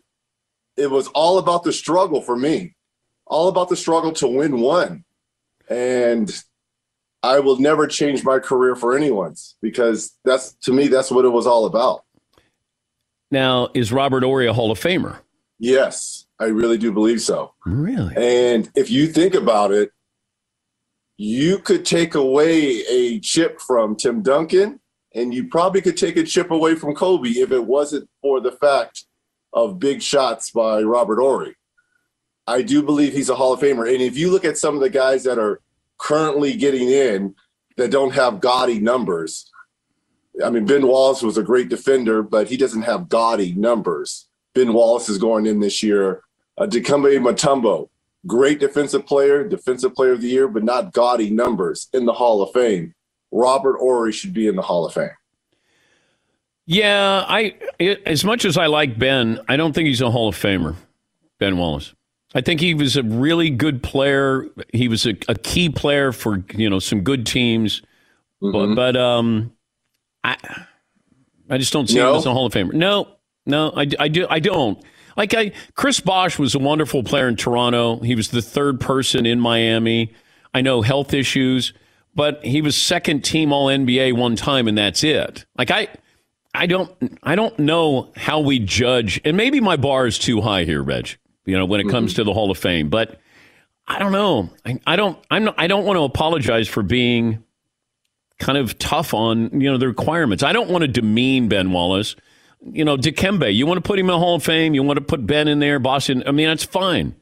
it 0.78 0.92
was 0.92 1.08
all 1.10 1.38
about 1.40 1.64
the 1.64 1.74
struggle 1.74 2.22
for 2.22 2.38
me. 2.38 2.76
All 3.26 3.50
about 3.50 3.70
the 3.70 3.76
struggle 3.76 4.14
to 4.14 4.28
win 4.28 4.62
one. 4.62 5.04
And 5.70 6.32
I 7.24 7.40
will 7.40 7.60
never 7.60 7.88
change 7.88 8.24
my 8.24 8.40
career 8.40 8.76
for 8.76 8.96
anyone's 8.96 9.58
because 9.62 10.18
that's 10.24 10.54
to 10.62 10.72
me 10.72 10.88
that's 10.88 11.12
what 11.12 11.26
it 11.26 11.30
was 11.30 11.48
all 11.48 11.66
about. 11.66 12.06
Now, 13.30 13.70
is 13.74 13.92
Robert 13.92 14.24
Horry 14.24 14.48
a 14.48 14.54
Hall 14.54 14.72
of 14.72 14.80
Famer? 14.80 15.18
Yes, 15.60 16.26
I 16.40 16.46
really 16.46 16.78
do 16.78 16.94
believe 16.94 17.22
so. 17.22 17.54
Really? 17.66 18.16
And 18.16 18.70
if 18.76 18.90
you 18.90 19.08
think 19.08 19.34
about 19.34 19.72
it, 19.72 19.92
you 21.18 21.58
could 21.58 21.84
take 21.84 22.16
away 22.16 22.84
a 22.88 23.20
chip 23.20 23.60
from 23.60 23.96
Tim 23.96 24.22
Duncan, 24.22 24.80
and 25.16 25.34
you 25.34 25.48
probably 25.48 25.82
could 25.82 25.98
take 25.98 26.16
a 26.16 26.24
chip 26.24 26.52
away 26.52 26.76
from 26.76 26.94
Kobe 26.96 27.30
if 27.30 27.52
it 27.52 27.66
wasn't 27.66 28.08
for 28.22 28.40
the 28.40 28.52
fact 28.52 29.06
of 29.54 29.80
big 29.80 30.02
shots 30.02 30.52
by 30.52 30.82
Robert 30.82 31.20
Horry. 31.20 31.56
I 32.46 32.62
do 32.62 32.82
believe 32.82 33.14
he's 33.14 33.30
a 33.30 33.36
Hall 33.36 33.54
of 33.54 33.60
Famer. 33.60 33.92
And 33.92 34.02
if 34.02 34.18
you 34.18 34.32
look 34.32 34.46
at 34.46 34.58
some 34.58 34.76
of 34.76 34.82
the 34.82 34.90
guys 34.90 35.24
that 35.24 35.38
are 35.38 35.62
currently 35.98 36.54
getting 36.56 36.90
in 36.90 37.36
that 37.76 37.92
don't 37.92 38.14
have 38.14 38.40
gaudy 38.40 38.80
numbers, 38.80 39.52
I 40.44 40.50
mean, 40.50 40.66
Ben 40.66 40.88
Wallace 40.88 41.22
was 41.22 41.38
a 41.38 41.44
great 41.44 41.70
defender, 41.70 42.22
but 42.22 42.48
he 42.48 42.58
doesn't 42.58 42.84
have 42.84 43.10
gaudy 43.10 43.54
numbers. 43.54 44.28
Ben 44.54 44.74
Wallace 44.74 45.10
is 45.10 45.18
going 45.18 45.46
in 45.46 45.60
this 45.60 45.84
year. 45.84 46.22
Uh, 46.58 46.66
Dikembe 46.66 47.20
Mutombo, 47.20 47.90
great 48.26 48.60
defensive 48.60 49.06
player, 49.06 49.48
defensive 49.48 49.94
player 49.94 50.14
of 50.14 50.22
the 50.22 50.28
year, 50.28 50.48
but 50.48 50.64
not 50.64 50.94
gaudy 50.94 51.30
numbers 51.30 51.88
in 51.94 52.06
the 52.06 52.14
Hall 52.14 52.42
of 52.42 52.52
Fame. 52.54 52.94
Robert 53.32 53.78
Horry 53.78 54.12
should 54.12 54.34
be 54.34 54.48
in 54.48 54.56
the 54.56 54.62
Hall 54.62 54.86
of 54.86 54.94
Fame. 54.94 55.10
Yeah, 56.68 57.24
I 57.28 57.56
as 58.06 58.26
much 58.26 58.44
as 58.44 58.58
I 58.58 58.66
like 58.68 59.00
Ben, 59.00 59.40
I 59.48 59.56
don't 59.56 59.74
think 59.74 59.88
he's 59.88 60.02
a 60.02 60.12
Hall 60.12 60.28
of 60.28 60.36
Famer. 60.36 60.76
Ben 61.40 61.58
Wallace. 61.58 61.94
I 62.36 62.42
think 62.42 62.60
he 62.60 62.74
was 62.74 62.98
a 62.98 63.04
really 63.04 63.50
good 63.50 63.82
player. 63.82 64.48
He 64.74 64.90
was 64.90 65.06
a, 65.06 65.16
a 65.30 65.36
key 65.36 65.70
player 65.70 66.12
for 66.12 66.44
you 66.54 66.70
know 66.70 66.80
some 66.80 67.02
good 67.02 67.26
teams, 67.26 67.82
but, 68.42 68.76
but 68.76 68.98
um, 68.98 69.54
I 70.26 70.36
I 71.50 71.58
just 71.58 71.72
don't 71.72 71.88
see 71.88 72.00
him 72.00 72.08
as 72.08 72.26
a 72.26 72.34
Hall 72.34 72.46
of 72.46 72.54
Famer. 72.54 72.74
No, 72.74 73.08
no, 73.46 73.72
I, 73.74 73.88
I 73.98 74.08
do 74.10 74.28
I 74.30 74.40
don't. 74.40 74.84
Like 75.16 75.34
I, 75.34 75.54
Chris 75.76 76.02
Bosh 76.02 76.38
was 76.38 76.54
a 76.54 76.60
wonderful 76.60 77.02
player 77.02 77.30
in 77.30 77.38
Toronto. 77.38 78.00
He 78.02 78.14
was 78.14 78.30
the 78.30 78.42
third 78.42 78.82
person 78.82 79.26
in 79.26 79.40
Miami. 79.40 80.14
I 80.54 80.62
know 80.62 80.82
health 80.82 81.14
issues, 81.14 81.74
but 82.14 82.44
he 82.44 82.62
was 82.62 82.76
second 82.76 83.22
team 83.24 83.54
All 83.54 83.68
NBA 83.68 84.18
one 84.18 84.36
time, 84.36 84.68
and 84.68 84.78
that's 84.78 85.04
it. 85.04 85.46
Like 85.58 85.72
I, 85.72 85.88
I 86.54 86.66
don't, 86.66 86.92
I 87.24 87.36
don't 87.36 87.58
know 87.60 88.12
how 88.16 88.40
we 88.40 88.60
judge, 88.60 89.22
and 89.24 89.38
maybe 89.38 89.60
my 89.60 89.78
bar 89.78 90.08
is 90.08 90.18
too 90.18 90.42
high 90.42 90.64
here, 90.64 90.82
Reg. 90.82 91.18
You 91.46 91.58
know, 91.58 91.66
when 91.66 91.80
it 91.80 91.90
comes 91.90 92.12
mm-hmm. 92.12 92.22
to 92.22 92.24
the 92.26 92.34
Hall 92.34 92.52
of 92.52 92.58
Fame, 92.58 92.90
but 92.90 93.20
I 93.88 94.00
don't 94.00 94.12
know. 94.12 94.50
I, 94.66 94.80
I 94.86 94.96
don't, 94.96 95.18
I'm, 95.32 95.46
not, 95.46 95.56
I 95.58 95.68
don't 95.68 95.86
want 95.86 95.98
to 95.98 96.04
apologize 96.04 96.68
for 96.68 96.84
being 96.84 97.44
kind 98.40 98.58
of 98.58 98.78
tough 98.78 99.14
on 99.14 99.60
you 99.60 99.72
know 99.72 99.78
the 99.78 99.88
requirements. 99.88 100.44
I 100.44 100.54
don't 100.54 100.70
want 100.70 100.84
to 100.84 100.88
demean 100.88 101.48
Ben 101.48 101.72
Wallace. 101.72 102.16
You 102.64 102.84
know, 102.84 102.98
Dikembe, 102.98 103.54
you 103.54 103.66
want 103.66 103.78
to 103.78 103.88
put 103.88 104.00
him 104.00 104.08
in 104.08 104.14
the 104.14 104.20
Hall 104.20 104.36
of 104.36 104.44
Fame, 104.44 104.74
you 104.74 104.84
want 104.84 104.98
to 104.98 105.06
put 105.06 105.26
Ben 105.26 105.48
in 105.48 105.60
there, 105.60 105.80
Boston. 105.80 106.24
I 106.26 106.32
mean, 106.32 106.48
that's 106.48 106.64
fine. 106.64 107.16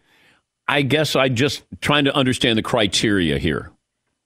I 0.67 0.81
guess 0.81 1.15
I 1.15 1.29
just 1.29 1.63
trying 1.81 2.05
to 2.05 2.15
understand 2.15 2.57
the 2.57 2.63
criteria 2.63 3.37
here. 3.37 3.71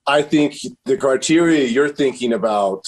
I 0.08 0.22
think 0.22 0.56
the 0.86 0.98
criteria 0.98 1.66
you're 1.66 1.90
thinking 1.90 2.32
about 2.32 2.88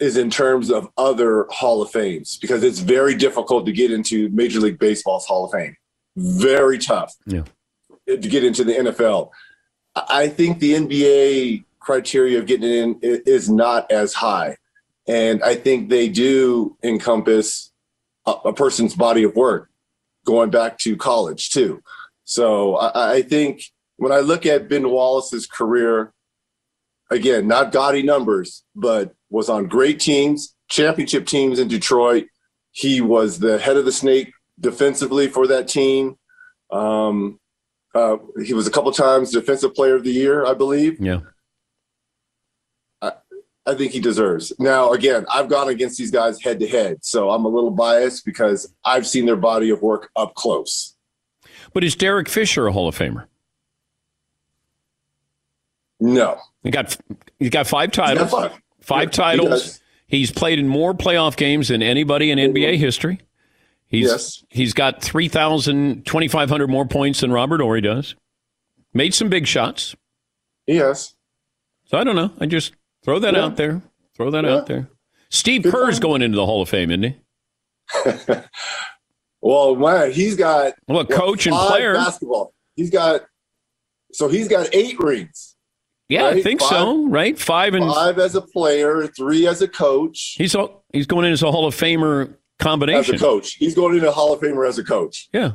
is 0.00 0.16
in 0.16 0.30
terms 0.30 0.70
of 0.70 0.88
other 0.96 1.46
Hall 1.50 1.80
of 1.82 1.90
Fames 1.90 2.36
because 2.38 2.62
it's 2.64 2.80
very 2.80 3.14
difficult 3.14 3.66
to 3.66 3.72
get 3.72 3.92
into 3.92 4.28
Major 4.30 4.60
League 4.60 4.78
Baseball's 4.78 5.26
Hall 5.26 5.44
of 5.44 5.52
Fame. 5.52 5.76
Very 6.16 6.78
tough 6.78 7.14
Yeah. 7.26 7.44
to 8.08 8.16
get 8.16 8.44
into 8.44 8.64
the 8.64 8.72
NFL. 8.74 9.30
I 9.94 10.28
think 10.28 10.58
the 10.58 10.74
NBA 10.74 11.64
criteria 11.78 12.38
of 12.38 12.46
getting 12.46 12.70
in 12.70 12.98
is 13.02 13.48
not 13.50 13.90
as 13.90 14.14
high. 14.14 14.56
And 15.06 15.42
I 15.44 15.54
think 15.54 15.90
they 15.90 16.08
do 16.08 16.76
encompass 16.82 17.70
a, 18.26 18.32
a 18.46 18.52
person's 18.52 18.94
body 18.94 19.22
of 19.22 19.36
work 19.36 19.68
going 20.24 20.50
back 20.50 20.78
to 20.78 20.96
college 20.96 21.50
too. 21.50 21.82
So 22.24 22.76
I, 22.76 23.16
I 23.16 23.22
think 23.22 23.62
when 23.96 24.12
I 24.12 24.20
look 24.20 24.46
at 24.46 24.68
Ben 24.68 24.88
Wallace's 24.88 25.46
career, 25.46 26.13
again, 27.10 27.46
not 27.46 27.72
gaudy 27.72 28.02
numbers, 28.02 28.64
but 28.74 29.14
was 29.30 29.48
on 29.48 29.66
great 29.66 30.00
teams, 30.00 30.54
championship 30.68 31.26
teams 31.26 31.58
in 31.58 31.68
Detroit. 31.68 32.26
He 32.72 33.00
was 33.00 33.38
the 33.38 33.58
head 33.58 33.76
of 33.76 33.84
the 33.84 33.92
snake 33.92 34.32
defensively 34.58 35.28
for 35.28 35.46
that 35.46 35.68
team. 35.68 36.16
Um, 36.70 37.38
uh, 37.94 38.16
he 38.44 38.54
was 38.54 38.66
a 38.66 38.70
couple 38.70 38.90
times 38.92 39.30
defensive 39.30 39.74
player 39.74 39.94
of 39.94 40.04
the 40.04 40.12
year, 40.12 40.44
I 40.44 40.54
believe. 40.54 41.00
Yeah. 41.00 41.20
I 43.66 43.74
think 43.74 43.92
he 43.92 44.00
deserves. 44.00 44.52
Now, 44.58 44.92
again, 44.92 45.24
I've 45.32 45.48
gone 45.48 45.68
against 45.68 45.96
these 45.96 46.10
guys 46.10 46.40
head 46.42 46.60
to 46.60 46.68
head, 46.68 46.98
so 47.02 47.30
I'm 47.30 47.44
a 47.46 47.48
little 47.48 47.70
biased 47.70 48.24
because 48.24 48.72
I've 48.84 49.06
seen 49.06 49.24
their 49.24 49.36
body 49.36 49.70
of 49.70 49.80
work 49.80 50.10
up 50.16 50.34
close. 50.34 50.94
But 51.72 51.82
is 51.82 51.96
Derek 51.96 52.28
Fisher 52.28 52.66
a 52.66 52.72
Hall 52.72 52.88
of 52.88 52.98
Famer? 52.98 53.24
No. 56.04 56.38
He 56.62 56.70
got 56.70 56.96
he's 57.38 57.48
got 57.50 57.66
five 57.66 57.90
titles. 57.92 58.30
five. 58.30 58.52
Five 58.80 59.04
Yeah, 59.08 59.10
titles. 59.10 59.48
does. 59.48 59.80
He's 60.06 60.30
played 60.30 60.58
in 60.58 60.68
more 60.68 60.92
playoff 60.92 61.34
games 61.36 61.68
than 61.68 61.82
anybody 61.82 62.30
in 62.30 62.38
NBA 62.38 62.74
mm-hmm. 62.74 62.80
history. 62.80 63.20
He's 63.88 64.08
Yes. 64.08 64.44
he's 64.50 64.74
got 64.74 65.00
3,000, 65.02 66.04
2,500 66.04 66.68
more 66.68 66.84
points 66.86 67.20
than 67.20 67.32
Robert 67.32 67.60
Horry 67.60 67.80
does. 67.80 68.14
Made 68.92 69.14
some 69.14 69.28
big 69.30 69.46
shots. 69.46 69.96
Yes. 70.66 71.14
So 71.86 71.96
I 71.98 72.04
don't 72.04 72.16
know. 72.16 72.32
I 72.38 72.46
just 72.46 72.74
throw 73.02 73.18
that 73.20 73.34
Yeah. 73.34 73.44
out 73.44 73.56
there. 73.56 73.80
Throw 74.14 74.30
that 74.30 74.44
Yeah. 74.44 74.56
out 74.56 74.66
there. 74.66 74.88
Steve 75.30 75.62
Kerr's 75.64 75.98
going 75.98 76.20
into 76.22 76.36
the 76.36 76.44
Hall 76.46 76.60
of 76.62 76.68
Fame, 76.68 76.90
isn't 76.90 77.16
he? 78.04 78.34
Well, 79.40 79.76
man, 79.76 80.10
he's 80.10 80.36
got 80.36 80.72
Well, 80.88 81.00
a 81.00 81.06
coach 81.06 81.46
and 81.46 81.54
player. 81.54 81.92
basketball. 81.94 82.54
He's 82.76 82.88
got 82.88 83.26
so 84.12 84.28
he's 84.28 84.48
got 84.48 84.74
eight 84.74 84.98
rings. 84.98 85.53
Yeah, 86.08 86.26
I 86.26 86.42
think 86.42 86.60
Five- 86.60 86.68
so. 86.70 87.08
Right, 87.08 87.38
five 87.38 87.74
and 87.74 87.90
Five 87.90 88.18
as 88.18 88.34
a 88.34 88.42
player, 88.42 89.06
three 89.06 89.46
as 89.46 89.62
a 89.62 89.68
coach. 89.68 90.34
he's 90.36 90.54
all, 90.54 90.84
he's 90.92 91.06
going 91.06 91.24
in 91.26 91.32
as 91.32 91.42
a 91.42 91.50
Hall 91.50 91.66
of 91.66 91.74
Famer 91.74 92.34
combination 92.58 93.14
As 93.14 93.20
a 93.20 93.24
coach, 93.24 93.54
he's 93.54 93.74
going 93.74 93.96
into 93.96 94.10
Hall 94.12 94.32
of 94.32 94.40
Famer 94.40 94.68
as 94.68 94.78
a 94.78 94.84
coach. 94.84 95.28
Yeah, 95.32 95.52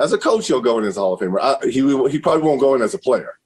As 0.00 0.12
a 0.12 0.18
coach, 0.18 0.46
he'll 0.46 0.60
go 0.60 0.78
in 0.78 0.84
as 0.84 0.96
a 0.96 1.00
Hall 1.00 1.14
of 1.14 1.20
Famer. 1.20 1.40
I, 1.40 1.66
he 1.66 2.10
he 2.10 2.18
probably 2.18 2.42
won't 2.42 2.60
go 2.60 2.74
in 2.74 2.82
as 2.82 2.92
a 2.94 2.98
player. 2.98 3.38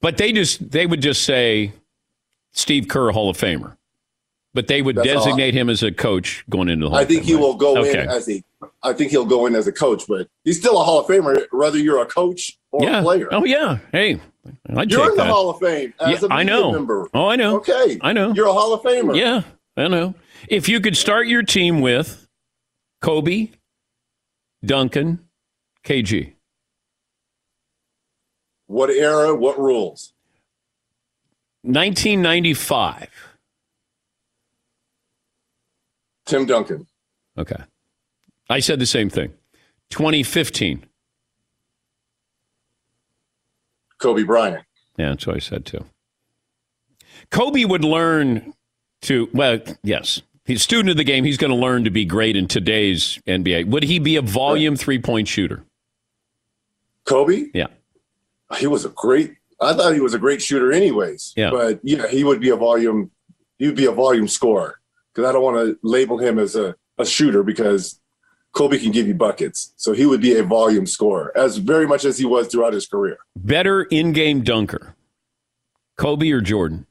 but 0.00 0.16
they 0.18 0.32
just 0.32 0.70
they 0.70 0.86
would 0.86 1.02
just 1.02 1.24
say 1.24 1.72
Steve 2.52 2.86
Kerr 2.88 3.10
Hall 3.10 3.28
of 3.28 3.36
Famer, 3.36 3.76
but 4.54 4.68
they 4.68 4.82
would 4.82 4.96
That's 4.96 5.08
designate 5.08 5.52
him 5.54 5.68
as 5.68 5.82
a 5.82 5.90
coach 5.90 6.44
going 6.48 6.68
into 6.68 6.86
the 6.86 6.90
Hall. 6.90 6.98
I 6.98 7.02
of 7.02 7.08
think 7.08 7.24
Fame, 7.24 7.28
he 7.28 7.34
will 7.36 7.54
go 7.54 7.76
okay. 7.78 8.02
in 8.04 8.08
as 8.08 8.28
a 8.28 8.42
I 8.82 8.92
think 8.92 9.10
he'll 9.10 9.26
go 9.26 9.46
in 9.46 9.56
as 9.56 9.66
a 9.66 9.72
coach, 9.72 10.04
but 10.08 10.28
he's 10.44 10.58
still 10.58 10.80
a 10.80 10.84
Hall 10.84 11.00
of 11.00 11.06
Famer, 11.06 11.44
whether 11.50 11.76
you're 11.78 12.00
a 12.02 12.06
coach 12.06 12.56
or 12.70 12.84
yeah. 12.84 13.00
a 13.00 13.02
player. 13.02 13.28
Oh 13.32 13.44
yeah. 13.44 13.78
Hey, 13.92 14.20
I'd 14.76 14.90
you're 14.90 15.02
in 15.10 15.16
the 15.16 15.16
that. 15.24 15.30
Uh, 15.30 15.32
Hall 15.34 15.50
of 15.50 15.58
Fame 15.60 15.92
as 16.00 16.22
Yeah, 16.22 16.28
a 16.28 16.32
I 16.32 16.38
media 16.44 16.54
know. 16.56 16.72
member. 16.72 17.08
Oh, 17.14 17.28
I 17.28 17.36
know. 17.36 17.56
Okay, 17.56 17.98
I 18.00 18.12
know. 18.12 18.32
You're 18.32 18.46
a 18.48 18.52
Hall 18.52 18.72
of 18.74 18.82
Famer. 18.82 19.16
Yeah, 19.16 19.42
I 19.76 19.88
know. 19.88 20.14
If 20.48 20.68
you 20.68 20.80
could 20.80 20.96
start 20.96 21.26
your 21.26 21.42
team 21.42 21.80
with 21.80 22.26
Kobe, 23.02 23.50
Duncan, 24.64 25.20
KG. 25.84 26.34
What 28.66 28.90
era? 28.90 29.34
What 29.34 29.58
rules? 29.58 30.12
1995. 31.62 33.08
Tim 36.26 36.46
Duncan. 36.46 36.86
Okay. 37.36 37.56
I 38.50 38.60
said 38.60 38.78
the 38.78 38.86
same 38.86 39.08
thing. 39.10 39.32
2015. 39.90 40.84
Kobe 44.00 44.22
Bryant. 44.22 44.64
Yeah, 44.96 45.10
that's 45.10 45.26
what 45.26 45.36
I 45.36 45.40
said 45.40 45.64
too. 45.64 45.84
Kobe 47.30 47.64
would 47.64 47.84
learn 47.84 48.54
to, 49.02 49.28
well, 49.32 49.58
yes, 49.82 50.22
he's 50.44 50.60
a 50.60 50.62
student 50.62 50.90
of 50.90 50.96
the 50.96 51.04
game. 51.04 51.24
He's 51.24 51.36
going 51.36 51.50
to 51.50 51.56
learn 51.56 51.84
to 51.84 51.90
be 51.90 52.04
great 52.04 52.36
in 52.36 52.48
today's 52.48 53.20
NBA. 53.26 53.66
Would 53.68 53.84
he 53.84 53.98
be 53.98 54.16
a 54.16 54.22
volume 54.22 54.76
three 54.76 54.98
point 54.98 55.28
shooter? 55.28 55.64
Kobe. 57.04 57.46
Yeah. 57.54 57.68
He 58.58 58.66
was 58.66 58.84
a 58.84 58.90
great. 58.90 59.34
I 59.60 59.74
thought 59.74 59.94
he 59.94 60.00
was 60.00 60.14
a 60.14 60.18
great 60.18 60.40
shooter, 60.40 60.72
anyways. 60.72 61.32
Yeah. 61.36 61.50
But 61.50 61.80
yeah, 61.82 62.06
he 62.08 62.24
would 62.24 62.40
be 62.40 62.50
a 62.50 62.56
volume. 62.56 63.10
He 63.58 63.66
would 63.66 63.76
be 63.76 63.86
a 63.86 63.92
volume 63.92 64.28
scorer 64.28 64.80
because 65.12 65.28
I 65.28 65.32
don't 65.32 65.42
want 65.42 65.56
to 65.56 65.78
label 65.82 66.18
him 66.18 66.38
as 66.38 66.54
a, 66.54 66.76
a 66.96 67.04
shooter 67.04 67.42
because 67.42 68.00
Kobe 68.52 68.78
can 68.78 68.90
give 68.92 69.06
you 69.06 69.14
buckets. 69.14 69.72
So 69.76 69.92
he 69.92 70.06
would 70.06 70.20
be 70.20 70.36
a 70.38 70.42
volume 70.42 70.86
scorer 70.86 71.32
as 71.36 71.58
very 71.58 71.86
much 71.86 72.04
as 72.04 72.18
he 72.18 72.24
was 72.24 72.48
throughout 72.48 72.72
his 72.72 72.86
career. 72.86 73.18
Better 73.36 73.82
in 73.82 74.12
game 74.12 74.42
dunker, 74.42 74.94
Kobe 75.96 76.30
or 76.30 76.40
Jordan? 76.40 76.86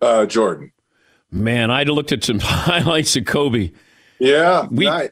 Uh, 0.00 0.26
Jordan. 0.26 0.72
Man, 1.30 1.70
I 1.70 1.82
looked 1.84 2.12
at 2.12 2.24
some 2.24 2.38
highlights 2.42 3.16
of 3.16 3.24
Kobe. 3.26 3.72
Yeah, 4.18 4.66
We- 4.70 4.88
I, 4.88 5.10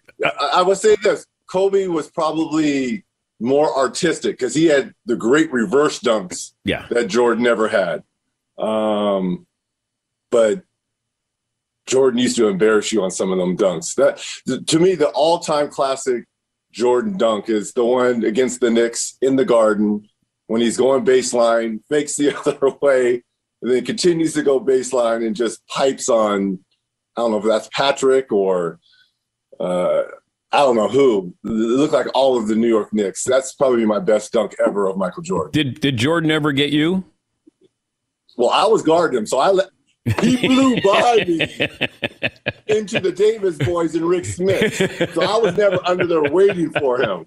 I 0.55 0.63
would 0.63 0.79
say 0.79 0.97
this: 1.03 1.27
Kobe 1.51 1.87
was 1.87 2.11
probably 2.11 3.05
more 3.39 3.75
artistic 3.77 4.33
because 4.39 4.55
he 4.55 4.65
had 4.67 4.95
the 5.05 5.17
great 5.17 5.53
reverse 5.53 6.01
dunks 6.01 6.53
Yeah. 6.65 6.87
that 6.91 7.09
Jordan 7.09 7.45
never 7.45 7.69
had. 7.69 8.03
Um, 8.59 9.47
but 10.31 10.63
Jordan 11.87 12.19
used 12.19 12.37
to 12.37 12.49
embarrass 12.49 12.93
you 12.93 13.03
on 13.03 13.11
some 13.11 13.33
of 13.33 13.39
them 13.39 13.57
dunks. 13.57 13.95
That 13.95 14.67
to 14.67 14.79
me, 14.79 14.95
the 14.95 15.09
all-time 15.09 15.69
classic 15.69 16.25
Jordan 16.73 17.17
dunk 17.17 17.49
is 17.49 17.73
the 17.73 17.85
one 17.85 18.25
against 18.25 18.61
the 18.61 18.71
Knicks 18.71 19.17
in 19.23 19.37
the 19.37 19.45
Garden 19.45 20.09
when 20.49 20.61
he's 20.61 20.77
going 20.77 21.05
baseline, 21.05 21.81
fakes 21.89 22.17
the 22.17 22.37
other 22.47 22.77
way, 22.81 23.23
and 23.63 23.71
then 23.71 23.85
continues 23.85 24.35
to 24.35 24.43
go 24.43 24.61
baseline 24.61 25.27
and 25.27 25.37
just 25.37 25.67
pipes 25.69 26.09
on. 26.09 26.59
I 27.17 27.23
don't 27.23 27.31
know 27.31 27.39
if 27.39 27.45
that's 27.45 27.69
Patrick 27.73 28.31
or 28.31 28.79
uh, 29.59 30.03
I 30.53 30.59
don't 30.59 30.77
know 30.77 30.89
who. 30.89 31.35
It 31.45 31.49
looked 31.49 31.95
like 31.95 32.07
all 32.15 32.39
of 32.39 32.49
the 32.49 32.55
New 32.55 32.69
York 32.69 32.93
Knicks. 32.93 33.25
That's 33.25 33.55
probably 33.55 33.85
my 33.85 33.99
best 33.99 34.33
dunk 34.33 34.55
ever 34.65 34.87
of 34.87 34.97
Michael 34.97 35.23
Jordan. 35.23 35.53
Did 35.53 35.81
did 35.81 35.97
Jordan 35.97 36.31
ever 36.31 36.53
get 36.53 36.71
you? 36.71 37.05
Well, 38.37 38.51
I 38.51 38.67
was 38.67 38.83
guarding 38.83 39.19
him, 39.19 39.27
so 39.27 39.39
I 39.39 39.51
let 39.51 39.69
he 40.21 40.47
blew 40.47 40.81
by 40.81 41.25
me 41.27 41.41
into 42.67 43.01
the 43.01 43.13
Davis 43.13 43.57
boys 43.59 43.95
and 43.95 44.05
Rik 44.05 44.25
Smits. 44.25 45.13
So 45.15 45.23
I 45.23 45.37
was 45.39 45.57
never 45.57 45.79
under 45.85 46.07
there 46.07 46.23
waiting 46.31 46.71
for 46.71 47.01
him. 47.01 47.27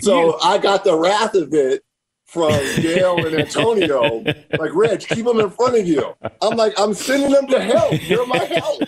so 0.00 0.38
I 0.42 0.58
got 0.58 0.84
the 0.84 0.96
wrath 0.96 1.34
of 1.34 1.52
it 1.54 1.82
from 2.26 2.52
Dale 2.76 3.24
and 3.26 3.36
Antonio. 3.36 4.22
Like, 4.58 4.74
Reg, 4.74 5.00
keep 5.00 5.24
them 5.26 5.38
in 5.40 5.50
front 5.50 5.78
of 5.78 5.86
you. 5.86 6.14
I'm 6.40 6.56
like, 6.56 6.72
I'm 6.78 6.94
sending 6.94 7.30
them 7.30 7.46
to 7.48 7.60
hell. 7.60 7.94
You're 7.94 8.26
my 8.26 8.38
help. 8.38 8.82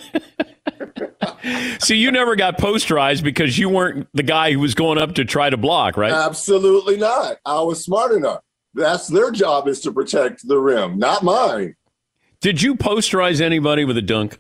See, 1.83 1.97
you 1.97 2.11
never 2.11 2.37
got 2.37 2.57
posterized 2.57 3.23
because 3.23 3.59
you 3.59 3.69
weren't 3.69 4.09
the 4.15 4.23
guy 4.23 4.53
who 4.53 4.61
was 4.61 4.75
going 4.75 4.99
up 4.99 5.15
to 5.17 5.25
try 5.25 5.51
to 5.51 5.57
block, 5.59 5.97
right? 5.97 6.13
Absolutely 6.13 6.97
not. 6.97 7.37
I 7.45 7.61
was 7.61 7.85
smart 7.85 8.13
enough. 8.13 8.41
That's 8.73 9.09
their 9.09 9.31
job 9.31 9.69
is 9.69 9.81
to 9.83 9.93
protect 9.93 10.49
the 10.49 10.59
rim, 10.59 10.99
not 10.99 11.23
mine. 11.23 11.77
Did 12.45 12.61
you 12.61 12.75
posterize 12.75 13.41
anybody 13.41 13.87
with 13.87 13.97
a 13.97 14.03
dunk? 14.03 14.39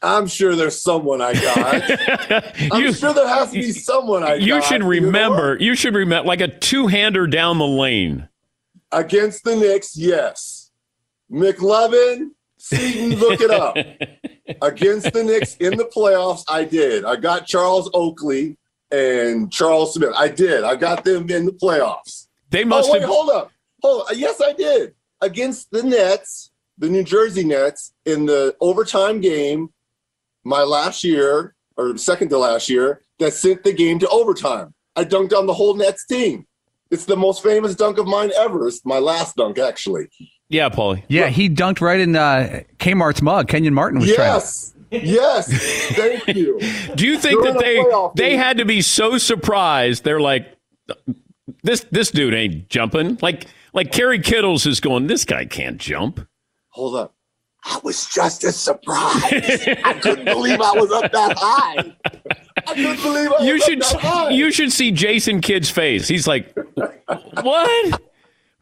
I'm 0.00 0.26
sure 0.26 0.56
there's 0.56 0.80
someone 0.80 1.20
I 1.20 1.34
got. 1.34 2.42
I'm 2.72 2.80
You- 2.80 2.94
sure 2.94 3.12
there 3.12 3.28
has 3.28 3.48
to 3.50 3.54
be 3.58 3.72
someone 3.72 4.22
I 4.22 4.38
got. 4.38 4.40
You 4.40 4.54
got. 4.54 4.64
should 4.64 4.82
remember. 4.82 5.58
You 5.60 5.74
should 5.74 5.94
remember, 5.94 6.26
like 6.26 6.40
a 6.40 6.48
two-hander 6.48 7.26
down 7.26 7.58
the 7.58 7.66
lane. 7.66 8.30
Against 8.92 9.44
the 9.44 9.56
Knicks, 9.56 9.94
yes. 9.94 10.70
McLovin, 11.30 12.30
Seton, 12.56 13.18
look 13.18 13.42
it 13.42 13.50
up. 13.50 13.76
Against 14.62 15.12
the 15.12 15.22
Knicks 15.22 15.56
in 15.56 15.76
the 15.76 15.84
playoffs, 15.84 16.44
I 16.48 16.64
did. 16.64 17.04
I 17.04 17.16
got 17.16 17.46
Charles 17.46 17.90
Oakley 17.92 18.56
and 18.90 19.52
Charles 19.52 19.92
Smith. 19.92 20.14
I 20.16 20.28
did. 20.28 20.64
I 20.64 20.76
got 20.76 21.04
them 21.04 21.28
in 21.28 21.44
the 21.44 21.52
playoffs. 21.52 22.25
They 22.56 22.64
must 22.64 22.88
oh, 22.88 22.94
wait, 22.94 23.02
have. 23.02 23.10
hold 23.10 23.28
up. 23.28 23.52
Hold 23.82 24.02
up. 24.08 24.16
Yes, 24.16 24.40
I 24.40 24.54
did. 24.54 24.94
Against 25.20 25.70
the 25.72 25.82
Nets, 25.82 26.52
the 26.78 26.88
New 26.88 27.04
Jersey 27.04 27.44
Nets, 27.44 27.92
in 28.06 28.24
the 28.24 28.56
overtime 28.62 29.20
game, 29.20 29.68
my 30.42 30.62
last 30.62 31.04
year, 31.04 31.54
or 31.76 31.98
second 31.98 32.30
to 32.30 32.38
last 32.38 32.70
year, 32.70 33.02
that 33.18 33.34
sent 33.34 33.62
the 33.62 33.74
game 33.74 33.98
to 33.98 34.08
overtime. 34.08 34.72
I 34.96 35.04
dunked 35.04 35.36
on 35.36 35.44
the 35.44 35.52
whole 35.52 35.74
Nets 35.74 36.06
team. 36.06 36.46
It's 36.90 37.04
the 37.04 37.16
most 37.16 37.42
famous 37.42 37.74
dunk 37.74 37.98
of 37.98 38.06
mine 38.06 38.30
ever. 38.34 38.68
It's 38.68 38.82
my 38.86 39.00
last 39.00 39.36
dunk, 39.36 39.58
actually. 39.58 40.08
Yeah, 40.48 40.70
Paulie. 40.70 41.02
Yeah, 41.08 41.28
he 41.28 41.50
dunked 41.50 41.82
right 41.82 42.00
in 42.00 42.16
uh, 42.16 42.62
Kmart's 42.78 43.20
mug. 43.20 43.48
Kenyon 43.48 43.74
Martin 43.74 44.00
was 44.00 44.08
Yes. 44.08 44.72
Yes. 44.90 45.52
Thank 45.94 46.28
you. 46.28 46.58
Do 46.94 47.06
you 47.06 47.18
think 47.18 47.42
During 47.42 47.54
that 47.58 47.62
a 47.62 48.10
they 48.14 48.30
they 48.30 48.36
had 48.38 48.56
to 48.56 48.64
be 48.64 48.80
so 48.80 49.18
surprised? 49.18 50.04
They're 50.04 50.20
like, 50.20 50.56
this 51.66 51.84
this 51.90 52.10
dude 52.10 52.34
ain't 52.34 52.68
jumping. 52.68 53.18
Like 53.20 53.46
like 53.72 53.92
Kerry 53.92 54.18
Kittles 54.20 54.66
is 54.66 54.80
going. 54.80 55.06
This 55.06 55.24
guy 55.24 55.44
can't 55.44 55.78
jump. 55.78 56.26
Hold 56.70 56.96
up. 56.96 57.14
I 57.64 57.80
was 57.82 58.06
just 58.06 58.44
as 58.44 58.56
surprised. 58.56 59.68
I 59.84 59.94
couldn't 60.00 60.24
believe 60.26 60.60
I 60.60 60.72
was 60.72 60.90
up 60.92 61.10
that 61.10 61.36
high. 61.36 61.92
I 62.68 62.74
couldn't 62.74 63.02
believe 63.02 63.28
I 63.32 63.38
was 63.40 63.46
You 63.46 63.54
up 63.56 63.60
should 63.62 63.80
that 63.82 64.00
high. 64.00 64.30
you 64.30 64.52
should 64.52 64.70
see 64.72 64.92
Jason 64.92 65.40
Kidd's 65.40 65.68
face. 65.68 66.06
He's 66.06 66.28
like, 66.28 66.54
what? 67.42 68.00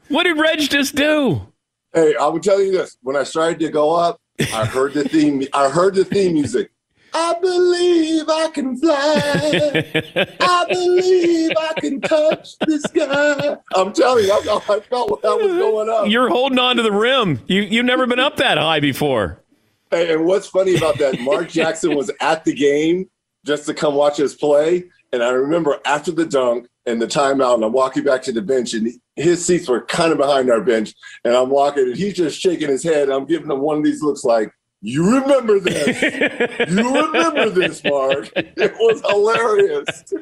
What 0.08 0.22
did 0.24 0.38
Reg 0.38 0.60
just 0.70 0.94
do? 0.94 1.46
Hey, 1.92 2.14
I 2.16 2.26
will 2.28 2.40
tell 2.40 2.62
you 2.62 2.72
this. 2.72 2.96
When 3.02 3.14
I 3.14 3.24
started 3.24 3.58
to 3.60 3.68
go 3.70 3.94
up, 3.94 4.20
I 4.52 4.64
heard 4.64 4.94
the 4.94 5.06
theme. 5.08 5.44
I 5.52 5.68
heard 5.68 5.94
the 5.94 6.04
theme 6.04 6.32
music. 6.34 6.70
I 7.16 7.34
believe 7.40 8.28
I 8.28 8.48
can 8.48 8.76
fly. 8.76 10.26
I 10.40 10.66
believe 10.68 11.52
I 11.56 11.72
can 11.80 12.00
touch 12.00 12.58
the 12.58 12.80
sky. 12.80 13.56
I'm 13.76 13.92
telling 13.92 14.24
you, 14.24 14.32
how 14.32 14.58
I 14.58 14.80
felt 14.80 15.10
what 15.10 15.24
I 15.24 15.34
was 15.34 15.52
going 15.52 15.88
up. 15.88 16.08
You're 16.08 16.28
holding 16.28 16.58
on 16.58 16.76
to 16.76 16.82
the 16.82 16.92
rim. 16.92 17.40
You 17.46 17.62
you've 17.62 17.86
never 17.86 18.06
been 18.06 18.18
up 18.18 18.36
that 18.38 18.58
high 18.58 18.80
before. 18.80 19.40
Hey, 19.90 20.12
and 20.12 20.24
what's 20.26 20.48
funny 20.48 20.74
about 20.74 20.98
that? 20.98 21.20
Mark 21.20 21.48
Jackson 21.48 21.94
was 21.94 22.10
at 22.20 22.44
the 22.44 22.52
game 22.52 23.08
just 23.46 23.66
to 23.66 23.74
come 23.74 23.94
watch 23.94 24.18
us 24.18 24.34
play. 24.34 24.84
And 25.12 25.22
I 25.22 25.30
remember 25.30 25.78
after 25.84 26.10
the 26.10 26.26
dunk 26.26 26.66
and 26.86 27.00
the 27.00 27.06
timeout, 27.06 27.54
and 27.54 27.64
I'm 27.64 27.72
walking 27.72 28.02
back 28.02 28.22
to 28.22 28.32
the 28.32 28.42
bench, 28.42 28.74
and 28.74 28.90
his 29.14 29.46
seats 29.46 29.68
were 29.68 29.84
kind 29.84 30.10
of 30.10 30.18
behind 30.18 30.50
our 30.50 30.60
bench. 30.60 30.92
And 31.24 31.34
I'm 31.34 31.48
walking, 31.48 31.84
and 31.84 31.96
he's 31.96 32.14
just 32.14 32.40
shaking 32.40 32.68
his 32.68 32.82
head. 32.82 33.08
I'm 33.08 33.24
giving 33.24 33.50
him 33.50 33.60
one 33.60 33.78
of 33.78 33.84
these 33.84 34.02
looks 34.02 34.24
like, 34.24 34.52
You 34.86 35.18
remember 35.18 35.60
this. 35.60 36.02
you 36.70 37.06
remember 37.06 37.48
this, 37.48 37.82
Mark. 37.84 38.30
It 38.36 38.74
was 38.74 39.00
hilarious. 39.00 40.12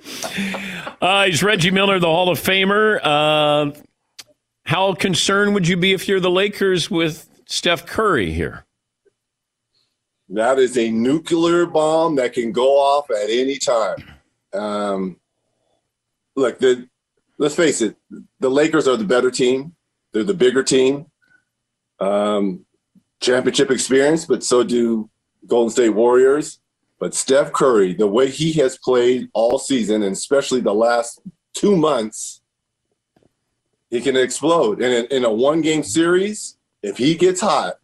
Uh, 1.00 1.24
he's 1.24 1.42
Reggie 1.42 1.72
Miller, 1.72 1.98
the 1.98 2.06
Hall 2.06 2.30
of 2.30 2.38
Famer. 2.38 3.00
Uh, 3.02 3.72
how 4.64 4.94
concerned 4.94 5.54
would 5.54 5.66
you 5.66 5.76
be 5.76 5.94
if 5.94 6.06
you're 6.06 6.20
the 6.20 6.30
Lakers 6.30 6.88
with 6.88 7.28
Steph 7.46 7.86
Curry 7.86 8.30
here? 8.30 8.64
That 10.28 10.60
is 10.60 10.78
a 10.78 10.92
nuclear 10.92 11.66
bomb 11.66 12.14
that 12.14 12.32
can 12.32 12.52
go 12.52 12.78
off 12.78 13.10
at 13.10 13.30
any 13.30 13.58
time. 13.58 13.96
Um, 14.54 15.16
look, 16.36 16.60
the, 16.60 16.88
let's 17.36 17.56
face 17.56 17.82
it, 17.82 17.96
the 18.38 18.48
Lakers 18.48 18.86
are 18.86 18.96
the 18.96 19.02
better 19.02 19.32
team. 19.32 19.74
They're 20.12 20.22
the 20.22 20.34
bigger 20.34 20.62
team. 20.62 21.06
Um, 21.98 22.64
championship 23.22 23.70
experience, 23.70 24.26
but 24.26 24.44
so 24.44 24.62
do 24.62 25.08
Golden 25.46 25.70
State 25.70 25.90
Warriors. 25.90 26.58
But 26.98 27.14
Steph 27.14 27.52
Curry, 27.52 27.94
the 27.94 28.06
way 28.06 28.30
he 28.30 28.52
has 28.54 28.78
played 28.78 29.28
all 29.32 29.58
season, 29.58 30.02
and 30.02 30.12
especially 30.12 30.60
the 30.60 30.74
last 30.74 31.20
two 31.54 31.76
months, 31.76 32.42
he 33.90 34.00
can 34.00 34.16
explode. 34.16 34.80
And 34.80 35.06
in, 35.10 35.24
a 35.24 35.32
one 35.32 35.62
game 35.62 35.82
series, 35.82 36.56
if 36.82 36.96
he 36.96 37.16
gets 37.16 37.40
hot, 37.40 37.74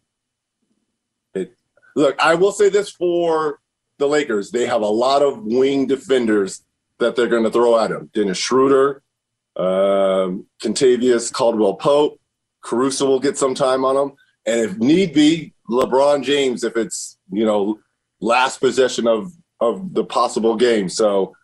look, 1.95 2.15
I 2.19 2.35
will 2.35 2.51
say 2.51 2.69
this 2.69 2.89
for 2.89 3.59
the 3.97 4.07
Lakers: 4.07 4.51
they 4.51 4.65
have 4.67 4.81
a 4.81 4.87
lot 4.87 5.21
of 5.21 5.43
wing 5.43 5.85
defenders 5.85 6.63
that 6.99 7.15
they're 7.15 7.27
going 7.27 7.43
to 7.43 7.51
throw 7.51 7.77
at 7.77 7.91
him. 7.91 8.09
Dennis 8.13 8.37
Schroeder, 8.37 9.03
um, 9.57 10.45
Kentavious 10.63 11.31
Caldwell 11.31 11.75
Pope, 11.75 12.19
Caruso 12.61 13.05
will 13.05 13.19
get 13.19 13.37
some 13.37 13.53
time 13.53 13.83
on 13.83 13.97
him, 13.97 14.15
and 14.45 14.59
if 14.61 14.77
need 14.77 15.13
be, 15.13 15.53
LeBron 15.69 16.23
James 16.23 16.63
if 16.63 16.75
it's 16.75 17.17
you 17.31 17.45
know 17.45 17.79
last 18.21 18.59
possession 18.59 19.07
of 19.07 19.31
of 19.61 19.93
the 19.93 20.03
possible 20.03 20.55
game. 20.55 20.89
So 20.89 21.35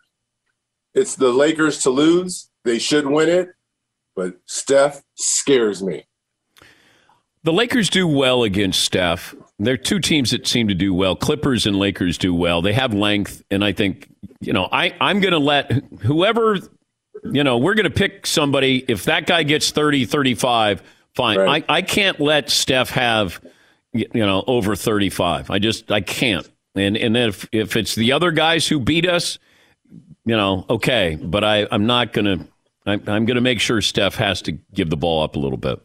it's 0.94 1.14
the 1.14 1.30
Lakers 1.30 1.82
to 1.82 1.90
lose. 1.90 2.50
They 2.64 2.78
should 2.78 3.06
win 3.06 3.28
it, 3.28 3.50
but 4.14 4.36
Steph 4.46 5.02
scares 5.14 5.82
me. 5.82 6.04
The 7.44 7.52
Lakers 7.52 7.88
do 7.88 8.08
well 8.08 8.42
against 8.42 8.82
Steph. 8.82 9.34
There 9.58 9.74
are 9.74 9.78
two 9.78 10.00
teams 10.00 10.32
that 10.32 10.46
seem 10.46 10.66
to 10.68 10.74
do 10.74 10.92
well. 10.92 11.14
Clippers 11.14 11.66
and 11.66 11.78
Lakers 11.78 12.18
do 12.18 12.34
well. 12.34 12.60
They 12.60 12.72
have 12.72 12.92
length, 12.92 13.42
and 13.50 13.64
I 13.64 13.72
think 13.72 14.08
you 14.40 14.52
know 14.52 14.68
I 14.72 14.94
I'm 15.00 15.20
going 15.20 15.32
to 15.32 15.38
let 15.38 15.70
whoever 16.00 16.58
you 17.24 17.44
know 17.44 17.58
we're 17.58 17.74
going 17.74 17.84
to 17.84 17.90
pick 17.90 18.26
somebody. 18.26 18.84
If 18.88 19.04
that 19.04 19.26
guy 19.26 19.44
gets 19.44 19.70
30, 19.70 20.06
35, 20.06 20.82
fine. 21.16 21.38
Right. 21.38 21.64
I 21.68 21.78
I 21.78 21.82
can't 21.82 22.20
let 22.20 22.50
Steph 22.50 22.90
have 22.90 23.40
you 23.92 24.06
know 24.14 24.44
over 24.46 24.76
35. 24.76 25.50
I 25.50 25.58
just 25.58 25.90
I 25.90 26.00
can't. 26.00 26.48
And 26.74 26.96
and 26.96 27.16
if 27.16 27.48
if 27.52 27.76
it's 27.76 27.94
the 27.94 28.12
other 28.12 28.30
guys 28.30 28.68
who 28.68 28.78
beat 28.78 29.08
us, 29.08 29.38
you 30.24 30.36
know, 30.36 30.66
okay. 30.68 31.18
But 31.20 31.42
I 31.42 31.66
I'm 31.70 31.86
not 31.86 32.12
going 32.12 32.26
to. 32.26 32.46
I'm, 32.88 33.02
I'm 33.08 33.24
going 33.24 33.34
to 33.34 33.40
make 33.40 33.58
sure 33.58 33.80
Steph 33.80 34.14
has 34.14 34.40
to 34.42 34.52
give 34.52 34.90
the 34.90 34.96
ball 34.96 35.24
up 35.24 35.34
a 35.34 35.40
little 35.40 35.58
bit. 35.58 35.80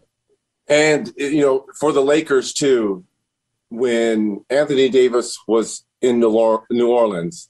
And 0.68 1.12
you 1.18 1.42
know, 1.42 1.66
for 1.80 1.92
the 1.92 2.02
Lakers 2.02 2.54
too, 2.54 3.04
when 3.70 4.46
Anthony 4.52 4.88
Davis 4.88 5.40
was 5.48 5.84
in 6.02 6.20
New 6.20 6.92
Orleans, 6.92 7.50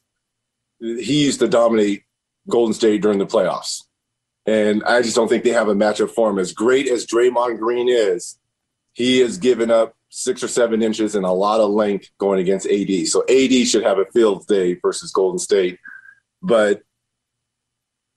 he 0.80 1.26
used 1.26 1.40
to 1.40 1.50
dominate 1.50 2.04
Golden 2.48 2.74
State 2.74 3.02
during 3.02 3.20
the 3.20 3.26
playoffs. 3.26 3.84
And 4.46 4.84
I 4.84 5.02
just 5.02 5.16
don't 5.16 5.28
think 5.28 5.44
they 5.44 5.52
have 5.52 5.68
a 5.68 5.76
matchup 5.76 6.10
for 6.10 6.30
him. 6.30 6.40
As 6.40 6.54
great 6.54 6.88
as 6.88 7.06
Draymond 7.06 7.60
Green 7.60 7.88
is, 7.90 8.40
he 8.94 9.20
has 9.20 9.38
given 9.38 9.70
up 9.70 9.96
six 10.10 10.44
or 10.44 10.48
seven 10.48 10.82
inches 10.82 11.16
and 11.16 11.26
a 11.26 11.32
lot 11.32 11.60
of 11.60 11.70
length 11.70 12.10
going 12.18 12.40
against 12.40 12.68
AD. 12.68 13.08
So 13.08 13.24
AD 13.30 13.68
should 13.68 13.84
have 13.84 14.00
a 14.00 14.06
field 14.06 14.46
day 14.48 14.74
versus 14.82 15.12
Golden 15.12 15.40
State. 15.40 15.80
But 16.42 16.82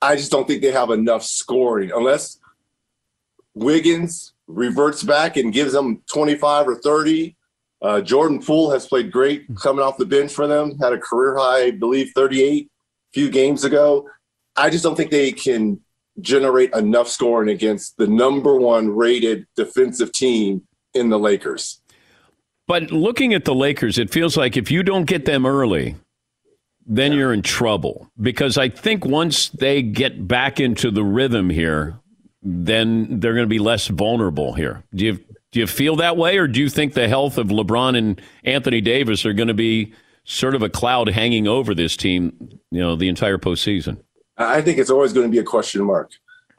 I 0.01 0.15
just 0.15 0.31
don't 0.31 0.47
think 0.47 0.61
they 0.61 0.71
have 0.71 0.89
enough 0.89 1.23
scoring 1.23 1.91
unless 1.95 2.39
Wiggins 3.53 4.33
reverts 4.47 5.03
back 5.03 5.37
and 5.37 5.53
gives 5.53 5.73
them 5.73 6.01
25 6.11 6.67
or 6.67 6.75
30. 6.75 7.35
Uh, 7.81 8.01
Jordan 8.01 8.41
Poole 8.41 8.71
has 8.71 8.87
played 8.87 9.11
great 9.11 9.47
coming 9.55 9.83
off 9.83 9.97
the 9.97 10.05
bench 10.05 10.33
for 10.33 10.47
them, 10.47 10.77
had 10.79 10.93
a 10.93 10.97
career 10.97 11.37
high, 11.37 11.65
I 11.65 11.71
believe, 11.71 12.11
38 12.15 12.65
a 12.65 12.69
few 13.13 13.29
games 13.29 13.63
ago. 13.63 14.09
I 14.55 14.69
just 14.69 14.83
don't 14.83 14.95
think 14.95 15.11
they 15.11 15.31
can 15.31 15.79
generate 16.21 16.73
enough 16.73 17.07
scoring 17.07 17.49
against 17.49 17.97
the 17.97 18.07
number 18.07 18.55
one 18.55 18.95
rated 18.95 19.45
defensive 19.55 20.11
team 20.11 20.63
in 20.93 21.09
the 21.09 21.19
Lakers. 21.19 21.81
But 22.67 22.91
looking 22.91 23.33
at 23.33 23.45
the 23.45 23.53
Lakers, 23.53 23.97
it 23.97 24.11
feels 24.11 24.35
like 24.35 24.57
if 24.57 24.71
you 24.71 24.81
don't 24.81 25.05
get 25.05 25.25
them 25.25 25.45
early, 25.45 25.95
then 26.85 27.13
you're 27.13 27.33
in 27.33 27.41
trouble 27.41 28.09
because 28.19 28.57
I 28.57 28.69
think 28.69 29.05
once 29.05 29.49
they 29.49 29.81
get 29.81 30.27
back 30.27 30.59
into 30.59 30.91
the 30.91 31.03
rhythm 31.03 31.49
here, 31.49 31.99
then 32.41 33.19
they're 33.19 33.33
going 33.33 33.45
to 33.45 33.49
be 33.49 33.59
less 33.59 33.87
vulnerable 33.87 34.53
here. 34.53 34.83
Do 34.93 35.05
you 35.05 35.19
do 35.51 35.59
you 35.61 35.67
feel 35.67 35.95
that 35.97 36.17
way, 36.17 36.37
or 36.37 36.47
do 36.47 36.59
you 36.59 36.69
think 36.69 36.93
the 36.93 37.07
health 37.07 37.37
of 37.37 37.47
LeBron 37.47 37.97
and 37.97 38.21
Anthony 38.43 38.81
Davis 38.81 39.25
are 39.25 39.31
going 39.31 39.47
to 39.47 39.53
be 39.53 39.93
sort 40.25 40.53
of 40.53 40.61
a 40.61 40.69
cloud 40.69 41.07
hanging 41.07 41.47
over 41.47 41.73
this 41.73 41.95
team, 41.95 42.59
you 42.71 42.79
know, 42.81 42.97
the 42.97 43.07
entire 43.07 43.37
postseason? 43.37 44.01
I 44.37 44.61
think 44.61 44.77
it's 44.77 44.89
always 44.89 45.13
going 45.13 45.27
to 45.27 45.31
be 45.31 45.39
a 45.39 45.43
question 45.43 45.83
mark. 45.83 46.11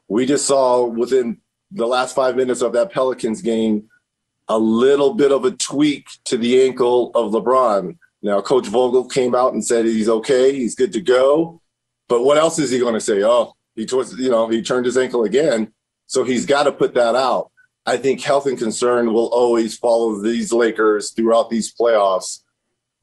We 0.07 0.25
just 0.25 0.45
saw 0.45 0.85
within 0.85 1.39
the 1.71 1.85
last 1.85 2.15
five 2.15 2.35
minutes 2.35 2.61
of 2.61 2.73
that 2.73 2.91
Pelicans 2.91 3.41
game 3.41 3.89
a 4.47 4.57
little 4.57 5.13
bit 5.13 5.31
of 5.31 5.45
a 5.45 5.51
tweak 5.51 6.07
to 6.25 6.37
the 6.37 6.63
ankle 6.63 7.11
of 7.13 7.33
LeBron. 7.33 7.97
Now, 8.21 8.41
Coach 8.41 8.67
Vogel 8.67 9.05
came 9.05 9.35
out 9.35 9.53
and 9.53 9.63
said 9.63 9.85
he's 9.85 10.09
okay, 10.09 10.53
he's 10.53 10.75
good 10.75 10.93
to 10.93 11.01
go. 11.01 11.61
But 12.07 12.23
what 12.23 12.37
else 12.37 12.57
is 12.57 12.71
he 12.71 12.79
going 12.79 12.93
to 12.93 13.01
say? 13.01 13.23
Oh, 13.23 13.55
he 13.75 13.85
twisted, 13.85 14.19
you 14.19 14.29
know, 14.29 14.47
he 14.47 14.61
turned 14.61 14.85
his 14.85 14.97
ankle 14.97 15.25
again. 15.25 15.73
So 16.07 16.23
he's 16.23 16.45
got 16.45 16.63
to 16.63 16.71
put 16.71 16.93
that 16.93 17.15
out. 17.15 17.51
I 17.85 17.97
think 17.97 18.21
health 18.21 18.47
and 18.47 18.57
concern 18.57 19.13
will 19.13 19.27
always 19.27 19.77
follow 19.77 20.21
these 20.21 20.51
Lakers 20.51 21.11
throughout 21.11 21.49
these 21.49 21.73
playoffs. 21.73 22.41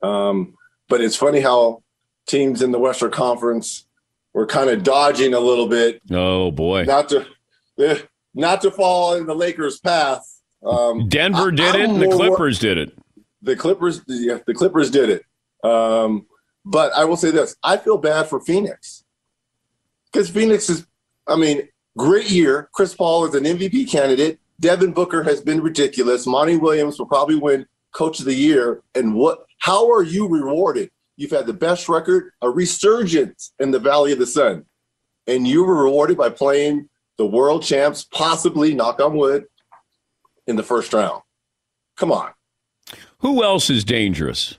Um, 0.03 0.55
but 0.89 1.01
it's 1.01 1.17
funny 1.17 1.41
how 1.41 1.83
teams 2.27 2.63
in 2.63 2.73
the 2.73 2.79
Western 2.79 3.11
Conference 3.11 3.87
were 4.35 4.47
kind 4.47 4.69
of 4.69 4.83
dodging 4.83 5.33
a 5.33 5.41
little 5.41 5.67
bit. 5.69 6.03
Oh 6.11 6.51
boy, 6.51 6.85
not 6.85 7.09
to 7.11 7.27
eh, 7.79 8.01
not 8.35 8.61
to 8.63 8.71
fall 8.71 9.15
in 9.15 9.27
the 9.27 9.35
Lakers' 9.35 9.81
path. 9.81 10.23
Um, 10.65 11.09
Denver 11.09 11.51
did 11.51 11.75
I, 11.75 11.85
it, 11.85 11.99
the 11.99 12.09
Clippers 12.09 12.59
did 12.59 12.79
it. 12.79 12.99
The 13.43 13.57
Clippers, 13.57 14.03
yeah, 14.07 14.39
the 14.47 14.55
Clippers 14.55 14.91
did 14.91 15.11
it. 15.11 15.25
Um, 15.69 16.27
but 16.65 16.93
I 16.93 17.05
will 17.05 17.17
say 17.17 17.31
this: 17.31 17.57
I 17.63 17.79
feel 17.79 17.97
bad 17.97 18.29
for 18.29 18.41
Phoenix 18.41 19.05
because 20.13 20.29
Phoenix 20.29 20.69
is. 20.69 20.87
I 21.27 21.37
mean, 21.37 21.69
Great 21.97 22.31
year. 22.31 22.69
Chris 22.73 22.95
Paul 22.95 23.27
is 23.27 23.35
an 23.35 23.45
MVP 23.45 23.89
candidate. 23.89 24.41
Devin 24.59 24.93
Booker 24.93 25.23
has 25.23 25.41
been 25.41 25.61
ridiculous. 25.61 26.27
Monty 26.27 26.57
Williams 26.57 26.99
will 26.99 27.07
probably 27.07 27.37
win 27.37 27.67
Coach 27.93 28.19
of 28.19 28.27
the 28.27 28.35
Year. 28.35 28.83
And 28.95 29.15
what? 29.15 29.47
How 29.59 29.91
are 29.91 30.03
you 30.03 30.27
rewarded? 30.29 30.91
You've 31.17 31.31
had 31.31 31.47
the 31.47 31.53
best 31.53 31.89
record, 31.89 32.33
a 32.43 32.51
resurgence 32.51 33.53
in 33.59 33.71
the 33.71 33.79
Valley 33.79 34.13
of 34.13 34.19
the 34.19 34.27
Sun, 34.27 34.65
and 35.27 35.47
you 35.47 35.65
were 35.65 35.85
rewarded 35.85 36.17
by 36.17 36.31
playing 36.31 36.89
the 37.17 37.27
world 37.27 37.63
champs, 37.63 38.03
possibly 38.05 38.75
knock 38.75 39.01
on 39.01 39.17
wood, 39.17 39.45
in 40.47 40.57
the 40.57 40.63
first 40.65 40.93
round. 40.93 41.23
Come 41.97 42.11
on. 42.11 42.33
Who 43.19 43.45
else 43.45 43.71
is 43.71 43.85
dangerous? 43.85 44.59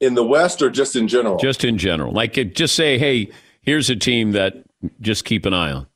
In 0.00 0.14
the 0.14 0.24
West 0.24 0.60
or 0.60 0.68
just 0.68 0.96
in 0.96 1.06
general? 1.06 1.38
Just 1.38 1.64
in 1.64 1.78
general. 1.78 2.12
Like, 2.12 2.32
just 2.54 2.74
say, 2.74 2.98
hey, 2.98 3.30
here's 3.62 3.88
a 3.88 3.96
team 3.96 4.32
that 4.32 4.64
just 5.00 5.24
keep 5.24 5.46
an 5.46 5.54
eye 5.54 5.70
on. 5.70 5.86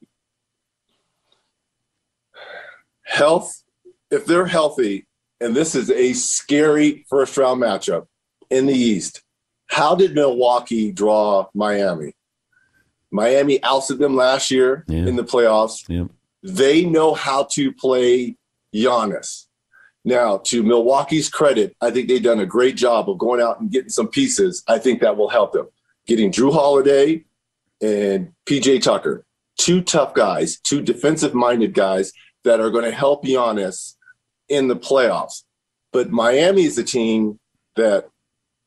Health, 3.03 3.64
if 4.11 4.24
they're 4.24 4.46
healthy, 4.46 5.07
and 5.41 5.55
this 5.55 5.74
is 5.74 5.91
a 5.91 6.12
scary 6.12 7.07
first 7.09 7.36
round 7.36 7.62
matchup 7.62 8.07
in 8.51 8.66
the 8.66 8.74
East, 8.74 9.22
how 9.68 9.95
did 9.95 10.14
Milwaukee 10.14 10.93
draw 10.93 11.47
Miami? 11.55 12.14
Miami 13.11 13.62
ousted 13.62 13.99
them 13.99 14.16
last 14.16 14.51
year 14.51 14.84
yeah. 14.89 15.07
in 15.07 15.16
the 15.16 15.24
playoffs. 15.24 15.84
Yeah. 15.89 16.05
They 16.43 16.84
know 16.84 17.14
how 17.14 17.45
to 17.53 17.72
play 17.72 18.36
Giannis. 18.74 19.47
Now, 20.05 20.39
to 20.39 20.62
Milwaukee's 20.62 21.28
credit, 21.28 21.76
I 21.80 21.91
think 21.91 22.09
they've 22.09 22.22
done 22.22 22.41
a 22.41 22.47
great 22.47 22.76
job 22.76 23.11
of 23.11 23.18
going 23.18 23.41
out 23.41 23.61
and 23.61 23.70
getting 23.70 23.91
some 23.91 24.09
pieces. 24.09 24.62
I 24.66 24.78
think 24.78 25.01
that 25.01 25.16
will 25.16 25.28
help 25.28 25.53
them. 25.53 25.68
Getting 26.07 26.32
Jrue 26.32 26.53
Holiday, 26.53 27.24
and 27.80 28.32
PJ 28.47 28.82
Tucker, 28.82 29.24
two 29.59 29.82
tough 29.82 30.14
guys, 30.14 30.59
two 30.61 30.82
defensive 30.82 31.34
minded 31.34 31.74
guys 31.74 32.12
that 32.45 32.61
are 32.61 32.70
going 32.70 32.84
to 32.84 32.91
help 32.91 33.24
Giannis 33.24 33.95
in 34.49 34.68
the 34.68 34.76
playoffs. 34.76 35.44
But 35.92 36.11
Miami 36.11 36.64
is 36.64 36.78
a 36.78 36.84
team 36.84 37.38
that 37.76 38.09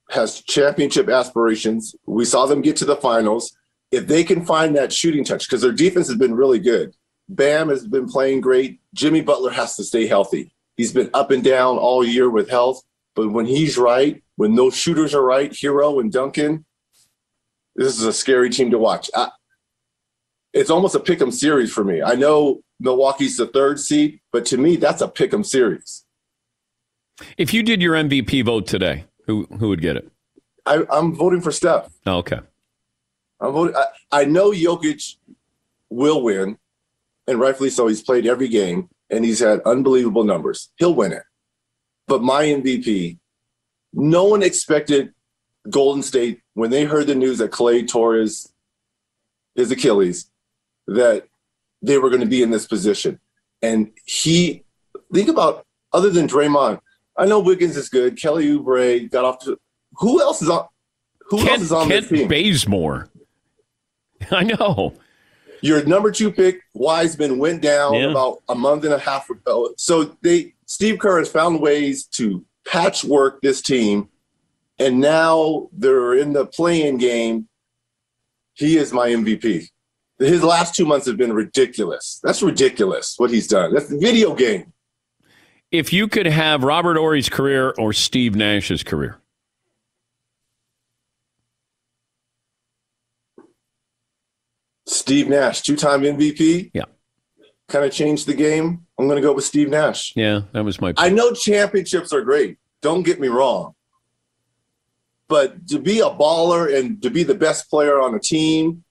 has 0.09 0.41
championship 0.41 1.09
aspirations. 1.09 1.95
We 2.05 2.25
saw 2.25 2.45
them 2.45 2.61
get 2.61 2.75
to 2.77 2.85
the 2.85 2.95
finals. 2.95 3.55
If 3.91 4.07
they 4.07 4.23
can 4.23 4.45
find 4.45 4.75
that 4.75 4.93
shooting 4.93 5.23
touch, 5.23 5.47
because 5.47 5.61
their 5.61 5.71
defense 5.71 6.07
has 6.07 6.17
been 6.17 6.33
really 6.33 6.59
good. 6.59 6.95
Bam 7.29 7.69
has 7.69 7.87
been 7.87 8.07
playing 8.07 8.41
great. 8.41 8.79
Jimmy 8.93 9.21
Butler 9.21 9.51
has 9.51 9.75
to 9.77 9.83
stay 9.83 10.07
healthy. 10.07 10.53
He's 10.75 10.93
been 10.93 11.09
up 11.13 11.31
and 11.31 11.43
down 11.43 11.77
all 11.77 12.03
year 12.03 12.29
with 12.29 12.49
health. 12.49 12.81
But 13.15 13.31
when 13.31 13.45
he's 13.45 13.77
right, 13.77 14.21
when 14.35 14.55
those 14.55 14.75
shooters 14.75 15.13
are 15.13 15.23
right, 15.23 15.51
Herro 15.51 15.99
and 15.99 16.11
Duncan, 16.11 16.65
this 17.75 17.97
is 17.97 18.03
a 18.03 18.13
scary 18.13 18.49
team 18.49 18.71
to 18.71 18.77
watch. 18.77 19.09
I, 19.15 19.29
it's 20.53 20.69
almost 20.69 20.95
a 20.95 20.99
pick 20.99 21.21
'em 21.21 21.31
series 21.31 21.71
for 21.71 21.83
me. 21.83 22.01
I 22.01 22.15
know 22.15 22.61
Milwaukee's 22.81 23.37
the 23.37 23.47
third 23.47 23.79
seed, 23.79 24.19
but 24.31 24.45
to 24.47 24.57
me, 24.57 24.75
that's 24.75 25.01
a 25.01 25.07
pick 25.07 25.33
'em 25.33 25.43
series. 25.43 26.03
If 27.37 27.53
you 27.53 27.61
did 27.63 27.81
your 27.81 27.95
MVP 27.95 28.43
vote 28.43 28.65
today, 28.65 29.05
who 29.27 29.45
who 29.59 29.69
would 29.69 29.81
get 29.81 29.95
it? 29.95 30.11
I, 30.65 30.83
am 30.91 31.15
voting 31.15 31.41
for 31.41 31.51
Steph. 31.51 31.89
Oh, 32.05 32.17
okay. 32.17 32.39
I'm 33.39 33.51
voting. 33.53 33.75
I, 33.75 33.85
I 34.11 34.25
know 34.25 34.51
Jokic 34.51 35.15
will 35.89 36.23
win, 36.23 36.57
and 37.27 37.39
rightfully 37.39 37.69
so. 37.69 37.87
He's 37.87 38.01
played 38.01 38.25
every 38.25 38.47
game, 38.47 38.89
and 39.09 39.23
he's 39.23 39.39
had 39.39 39.61
unbelievable 39.61 40.23
numbers. 40.23 40.71
He'll 40.77 40.95
win 40.95 41.11
it. 41.11 41.23
But 42.07 42.23
my 42.23 42.45
MVP, 42.45 43.19
no 43.93 44.25
one 44.25 44.43
expected 44.43 45.13
Golden 45.69 46.01
State, 46.01 46.41
when 46.55 46.71
they 46.71 46.85
heard 46.85 47.07
the 47.07 47.15
news 47.15 47.37
that 47.37 47.51
Clay 47.51 47.85
tore 47.85 48.15
his, 48.15 48.51
his 49.55 49.71
Achilles, 49.71 50.29
that 50.87 51.27
they 51.81 51.97
were 51.97 52.09
going 52.09 52.21
to 52.21 52.27
be 52.27 52.41
in 52.43 52.51
this 52.51 52.67
position. 52.67 53.19
And 53.61 53.91
he, 54.05 54.63
think 55.13 55.29
about, 55.29 55.65
other 55.93 56.09
than 56.09 56.27
Draymond, 56.27 56.79
I 57.17 57.25
know 57.25 57.39
Wiggins 57.39 57.77
is 57.77 57.89
good. 57.89 58.17
Kelly 58.19 58.47
Oubre 58.47 59.09
got 59.11 59.25
off 59.25 59.39
to. 59.45 59.59
Who 59.99 60.21
else 60.21 60.41
is 60.41 60.49
on? 60.49 60.67
Who 61.29 61.37
Kent, 61.37 61.49
else 61.51 61.61
is 61.61 61.71
on 61.71 61.87
Kent 61.89 62.09
this 62.09 62.19
team? 62.19 62.27
Bazemore. 62.27 63.09
I 64.31 64.43
know. 64.43 64.93
Your 65.61 65.83
number 65.85 66.11
two 66.11 66.31
pick, 66.31 66.61
Wiseman, 66.73 67.37
went 67.37 67.61
down 67.61 67.93
Yeah. 67.93 68.09
about 68.11 68.41
a 68.49 68.55
month 68.55 68.83
and 68.83 68.93
a 68.93 68.99
half 68.99 69.29
ago. 69.29 69.73
So 69.77 70.15
they 70.21 70.53
Steve 70.65 70.97
Kerr 70.99 71.19
has 71.19 71.29
found 71.29 71.59
ways 71.61 72.05
to 72.13 72.43
patchwork 72.65 73.41
this 73.41 73.61
team, 73.61 74.09
and 74.79 74.99
now 74.99 75.69
they're 75.73 76.15
in 76.15 76.33
the 76.33 76.45
playing 76.45 76.97
game. 76.97 77.47
He 78.53 78.77
is 78.77 78.91
my 78.93 79.09
MVP. 79.09 79.67
His 80.21 80.43
last 80.43 80.75
two 80.75 80.85
months 80.85 81.07
have 81.07 81.17
been 81.17 81.33
ridiculous. 81.33 82.19
That's 82.21 82.43
ridiculous 82.43 83.15
what 83.17 83.31
he's 83.31 83.47
done. 83.47 83.73
That's 83.73 83.87
the 83.87 83.97
video 83.97 84.35
game. 84.35 84.71
If 85.71 85.91
you 85.91 86.07
could 86.07 86.27
have 86.27 86.63
Robert 86.63 86.97
Horry's 86.97 87.29
career 87.29 87.73
or 87.77 87.91
Steve 87.91 88.35
Nash's 88.35 88.83
career, 88.83 89.17
Steve 94.85 95.29
Nash, 95.29 95.61
two-time 95.61 96.01
MVP. 96.01 96.71
Yeah. 96.73 96.83
Kind 97.69 97.85
of 97.85 97.91
changed 97.91 98.27
the 98.27 98.33
game. 98.33 98.85
I'm 98.99 99.07
going 99.07 99.15
to 99.15 99.21
go 99.21 99.33
with 99.33 99.45
Steve 99.45 99.69
Nash. 99.69 100.13
yeah, 100.15 100.41
that 100.51 100.63
was 100.63 100.81
my. 100.81 100.93
I 100.97 101.09
know 101.09 101.31
championships 101.31 102.13
are 102.13 102.21
great. 102.21 102.57
Don't 102.81 103.03
get 103.03 103.19
me 103.19 103.27
wrong. 103.27 103.73
But 105.29 105.67
to 105.69 105.79
be 105.79 105.99
a 106.01 106.09
baller 106.09 106.77
and 106.77 107.01
to 107.01 107.09
be 107.09 107.23
the 107.23 107.33
best 107.33 107.69
player 107.69 108.01
on 108.01 108.13
a 108.13 108.19
team 108.19 108.83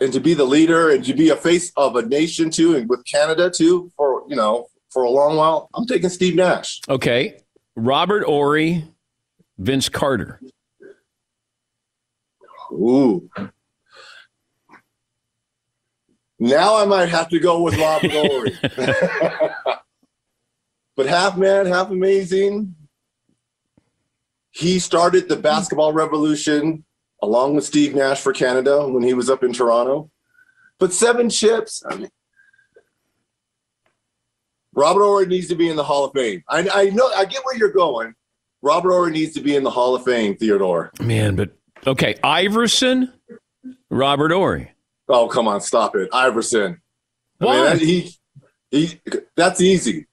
and 0.00 0.12
to 0.12 0.20
be 0.20 0.34
the 0.34 0.44
leader 0.44 0.90
and 0.90 1.04
to 1.04 1.14
be 1.14 1.30
a 1.30 1.36
face 1.36 1.72
of 1.76 1.96
a 1.96 2.02
nation 2.02 2.50
too 2.50 2.76
and 2.76 2.88
with 2.88 3.04
Canada 3.04 3.50
too 3.50 3.90
for, 3.96 4.24
you 4.28 4.36
know, 4.36 4.66
for 4.90 5.02
a 5.02 5.10
long 5.10 5.36
while, 5.36 5.68
I'm 5.74 5.86
taking 5.86 6.08
Steve 6.08 6.34
Nash. 6.34 6.80
Okay, 6.88 7.38
Robert 7.74 8.24
Horry, 8.24 8.84
Vince 9.58 9.88
Carter. 9.88 10.40
Ooh. 12.72 13.28
Now 16.38 16.76
I 16.76 16.84
might 16.86 17.08
have 17.10 17.28
to 17.28 17.38
go 17.38 17.62
with 17.62 17.76
Robert 17.76 18.10
Horry. 18.12 18.58
but 20.96 21.06
half 21.06 21.36
man, 21.36 21.66
half 21.66 21.90
amazing. 21.90 22.74
He 24.50 24.78
started 24.78 25.28
the 25.28 25.36
basketball 25.36 25.92
revolution 25.92 26.85
along 27.22 27.54
with 27.54 27.64
Steve 27.64 27.94
Nash 27.94 28.20
for 28.20 28.32
Canada 28.32 28.86
when 28.88 29.02
he 29.02 29.14
was 29.14 29.30
up 29.30 29.42
in 29.42 29.52
Toronto. 29.52 30.10
But 30.78 30.92
seven 30.92 31.30
chips, 31.30 31.82
I 31.88 31.96
mean, 31.96 32.10
Robert 34.74 35.02
Horry 35.02 35.26
needs 35.26 35.48
to 35.48 35.54
be 35.54 35.68
in 35.70 35.76
the 35.76 35.84
Hall 35.84 36.04
of 36.04 36.12
Fame. 36.12 36.44
I, 36.48 36.68
I 36.72 36.84
know, 36.90 37.10
I 37.16 37.24
get 37.24 37.44
where 37.44 37.56
you're 37.56 37.72
going. 37.72 38.14
Robert 38.62 38.90
Horry 38.90 39.12
needs 39.12 39.34
to 39.34 39.40
be 39.40 39.56
in 39.56 39.62
the 39.62 39.70
Hall 39.70 39.94
of 39.94 40.04
Fame, 40.04 40.36
Theodore. 40.36 40.92
Man, 41.00 41.36
but 41.36 41.50
okay, 41.86 42.16
Iverson, 42.22 43.12
Robert 43.90 44.32
Horry. 44.32 44.72
Oh, 45.08 45.28
come 45.28 45.48
on, 45.48 45.60
stop 45.60 45.96
it, 45.96 46.08
Iverson. 46.12 46.80
I 47.40 47.44
mean, 47.44 47.52
Why? 47.54 47.56
that- 47.70 47.80
he, 47.80 48.10
he, 48.70 49.00
that's 49.36 49.60
easy. 49.60 50.06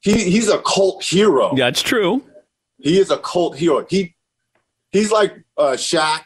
He, 0.00 0.30
he's 0.30 0.48
a 0.48 0.58
cult 0.58 1.02
hero. 1.02 1.54
That's 1.56 1.82
true. 1.82 2.22
He 2.78 2.98
is 3.00 3.10
a 3.10 3.16
cult 3.18 3.56
hero. 3.56 3.84
He, 3.88 4.14
he's 4.92 5.10
like 5.10 5.34
uh, 5.56 5.72
Shaq, 5.72 6.20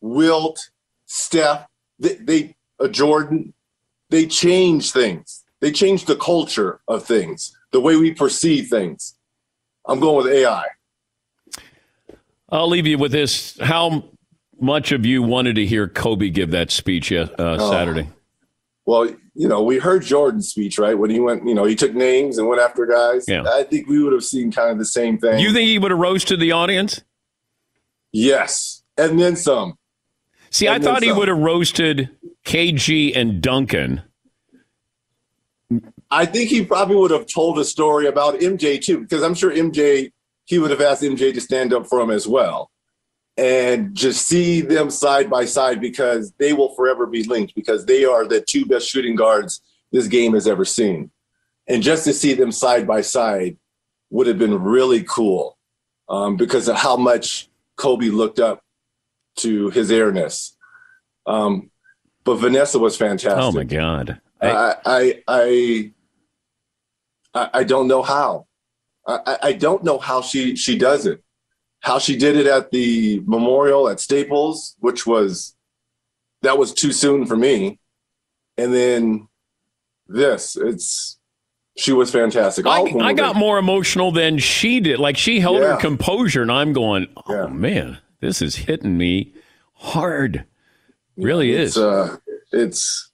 Wilt, 0.00 0.70
Steph. 1.06 1.66
They, 1.98 2.14
they 2.14 2.56
uh, 2.78 2.88
Jordan. 2.88 3.54
They 4.10 4.26
change 4.26 4.92
things. 4.92 5.44
They 5.60 5.70
change 5.70 6.06
the 6.06 6.16
culture 6.16 6.80
of 6.88 7.04
things, 7.04 7.56
the 7.70 7.80
way 7.80 7.96
we 7.96 8.12
perceive 8.12 8.68
things. 8.68 9.16
I'm 9.86 10.00
going 10.00 10.24
with 10.24 10.32
AI. 10.32 10.64
I'll 12.48 12.68
leave 12.68 12.86
you 12.86 12.98
with 12.98 13.12
this. 13.12 13.58
How 13.60 14.04
much 14.58 14.92
of 14.92 15.06
you 15.06 15.22
wanted 15.22 15.54
to 15.56 15.66
hear 15.66 15.86
Kobe 15.88 16.30
give 16.30 16.50
that 16.50 16.70
speech 16.70 17.12
uh, 17.12 17.28
Oh. 17.38 17.70
Saturday? 17.70 18.08
Well, 18.86 19.08
you 19.34 19.46
know, 19.46 19.62
we 19.62 19.78
heard 19.78 20.02
Jordan's 20.02 20.48
speech, 20.48 20.78
right? 20.78 20.98
When 20.98 21.10
he 21.10 21.20
went, 21.20 21.46
you 21.46 21.54
know, 21.54 21.64
he 21.64 21.76
took 21.76 21.94
names 21.94 22.38
and 22.38 22.48
went 22.48 22.60
after 22.60 22.86
guys. 22.86 23.24
Yeah. 23.28 23.44
I 23.46 23.62
think 23.62 23.86
we 23.86 24.02
would 24.02 24.12
have 24.12 24.24
seen 24.24 24.50
kind 24.50 24.70
of 24.70 24.78
the 24.78 24.84
same 24.84 25.18
thing. 25.18 25.38
You 25.38 25.52
think 25.52 25.68
he 25.68 25.78
would 25.78 25.92
have 25.92 26.00
roasted 26.00 26.40
the 26.40 26.52
audience? 26.52 27.00
Yes. 28.12 28.82
And 28.96 29.20
then 29.20 29.36
some. 29.36 29.78
See, 30.50 30.66
I 30.66 30.74
And 30.74 30.84
then 30.84 30.94
thought 30.94 31.02
he 31.02 31.12
would 31.12 31.28
have 31.28 31.38
roasted 31.38 32.10
KG 32.44 33.16
and 33.16 33.40
Duncan. 33.40 34.02
I 36.10 36.26
think 36.26 36.50
he 36.50 36.64
probably 36.64 36.96
would 36.96 37.12
have 37.12 37.26
told 37.26 37.58
a 37.60 37.64
story 37.64 38.06
about 38.06 38.40
MJ 38.40 38.82
too, 38.82 39.00
because 39.00 39.22
I'm 39.22 39.34
sure 39.34 39.52
MJ, 39.52 40.10
he 40.44 40.58
would 40.58 40.70
have 40.70 40.80
asked 40.80 41.02
MJ 41.02 41.32
to 41.32 41.40
stand 41.40 41.72
up 41.72 41.86
for 41.86 42.00
him 42.00 42.10
as 42.10 42.26
well. 42.26 42.70
And 43.36 43.94
just 43.94 44.26
see 44.26 44.60
them 44.60 44.90
side 44.90 45.30
by 45.30 45.44
side 45.44 45.80
because 45.80 46.32
they 46.38 46.52
will 46.52 46.74
forever 46.74 47.06
be 47.06 47.22
linked 47.22 47.54
because 47.54 47.86
they 47.86 48.04
are 48.04 48.26
the 48.26 48.40
two 48.40 48.66
best 48.66 48.88
shooting 48.88 49.14
guards 49.14 49.62
this 49.92 50.08
game 50.08 50.34
has 50.34 50.48
ever 50.48 50.64
seen. 50.64 51.10
And 51.68 51.82
just 51.82 52.04
to 52.04 52.12
see 52.12 52.34
them 52.34 52.50
side 52.50 52.86
by 52.88 53.02
side 53.02 53.56
would 54.10 54.26
have 54.26 54.38
been 54.38 54.60
really 54.60 55.04
cool 55.04 55.56
um, 56.08 56.36
because 56.36 56.68
of 56.68 56.76
how 56.76 56.96
much 56.96 57.48
Kobe 57.76 58.06
looked 58.06 58.40
up 58.40 58.62
to 59.42 59.70
his 59.70 59.90
airness. 59.90 60.56
Um, 61.26 61.70
but 62.24 62.36
Vanessa 62.36 62.78
was 62.78 62.96
fantastic. 62.96 63.38
Oh 63.42 63.52
my 63.52 63.64
God! 63.64 64.20
I 64.40 64.76
I 64.84 65.22
I, 65.28 65.92
I, 67.34 67.50
I 67.60 67.64
don't 67.64 67.88
know 67.88 68.02
how. 68.02 68.46
I, 69.06 69.38
I- 69.42 69.52
don't 69.54 69.82
know 69.82 69.98
how 69.98 70.20
she 70.22 70.54
she 70.56 70.78
does 70.78 71.06
it. 71.06 71.22
How 71.80 71.98
she 71.98 72.16
did 72.16 72.36
it 72.36 72.46
at 72.46 72.70
the 72.70 73.22
memorial 73.26 73.88
at 73.88 74.00
Staples, 74.00 74.76
which 74.80 75.06
was 75.06 75.56
that 76.42 76.58
was 76.58 76.72
too 76.74 76.92
soon 76.92 77.24
for 77.26 77.36
me. 77.36 77.78
And 78.58 78.72
then 78.74 79.28
this, 80.06 80.56
it's 80.56 81.18
she 81.78 81.92
was 81.92 82.10
fantastic. 82.10 82.66
I, 82.66 82.82
I 83.06 83.12
got 83.14 83.36
more 83.36 83.58
emotional 83.58 84.12
than 84.12 84.36
she 84.38 84.80
did. 84.80 84.98
Like 84.98 85.16
she 85.16 85.40
held 85.40 85.60
her 85.62 85.80
composure, 85.80 86.42
and 86.42 86.52
I'm 86.52 86.74
going, 86.74 87.06
"Oh 87.26 87.48
man, 87.48 87.98
this 88.20 88.42
is 88.42 88.56
hitting 88.56 88.96
me 88.96 89.34
hard." 89.74 90.44
Really 91.16 91.52
it's, 91.52 91.76
is. 91.76 91.82
Uh, 91.82 92.16
it's 92.52 93.10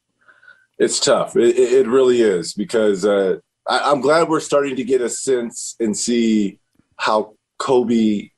it's 0.78 1.00
tough. 1.00 1.36
It, 1.36 1.56
it 1.56 1.86
really 1.86 2.20
is 2.20 2.54
because 2.54 3.04
uh, 3.04 3.38
I, 3.68 3.90
I'm 3.90 4.00
glad 4.00 4.28
we're 4.28 4.40
starting 4.40 4.76
to 4.76 4.84
get 4.84 5.00
a 5.00 5.08
sense 5.08 5.76
and 5.80 5.96
see 5.96 6.58
how 6.96 7.34
Kobe 7.58 8.30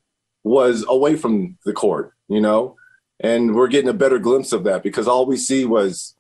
was 0.45 0.85
away 0.89 1.17
from 1.17 1.59
the 1.65 1.73
court, 1.73 2.13
you 2.29 2.41
know, 2.41 2.77
and 3.21 3.55
we're 3.55 3.69
getting 3.69 3.91
a 3.91 3.95
better 3.95 4.19
glimpse 4.19 4.53
of 4.53 4.65
that 4.65 4.83
because 4.83 5.09
all 5.09 5.27
we 5.27 5.37
see 5.37 5.65
was 5.65 6.15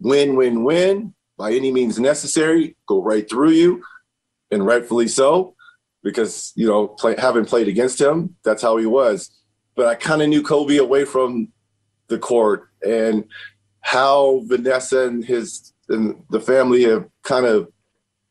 win, 0.00 0.36
win, 0.36 0.64
win 0.64 1.14
by 1.36 1.52
any 1.52 1.70
means 1.70 1.98
necessary, 1.98 2.76
go 2.86 3.02
right 3.02 3.28
through 3.28 3.50
you, 3.50 3.82
and 4.50 4.64
rightfully 4.64 5.08
so, 5.08 5.54
because 6.02 6.52
you 6.54 6.66
know, 6.66 6.88
play, 6.88 7.14
having 7.18 7.44
played 7.44 7.68
against 7.68 8.00
him, 8.00 8.36
that's 8.44 8.62
how 8.62 8.76
he 8.76 8.86
was. 8.86 9.30
But 9.76 9.86
I 9.86 9.94
kind 9.94 10.22
of 10.22 10.28
knew 10.28 10.42
Kobe 10.42 10.76
away 10.76 11.04
from 11.04 11.48
the 12.08 12.18
court 12.18 12.68
and 12.86 13.24
how 13.80 14.42
Vanessa 14.46 15.06
and 15.06 15.24
his 15.24 15.72
and 15.88 16.22
the 16.30 16.40
family 16.40 16.84
have 16.84 17.06
kind 17.22 17.44
of 17.46 17.68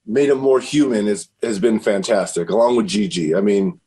made 0.05 0.29
him 0.29 0.39
more 0.39 0.59
human 0.59 1.07
is 1.07 1.29
has 1.41 1.59
been 1.59 1.79
fantastic, 1.79 2.49
along 2.49 2.75
with 2.75 2.87
Gigi. 2.87 3.35
I 3.35 3.41
mean, 3.41 3.79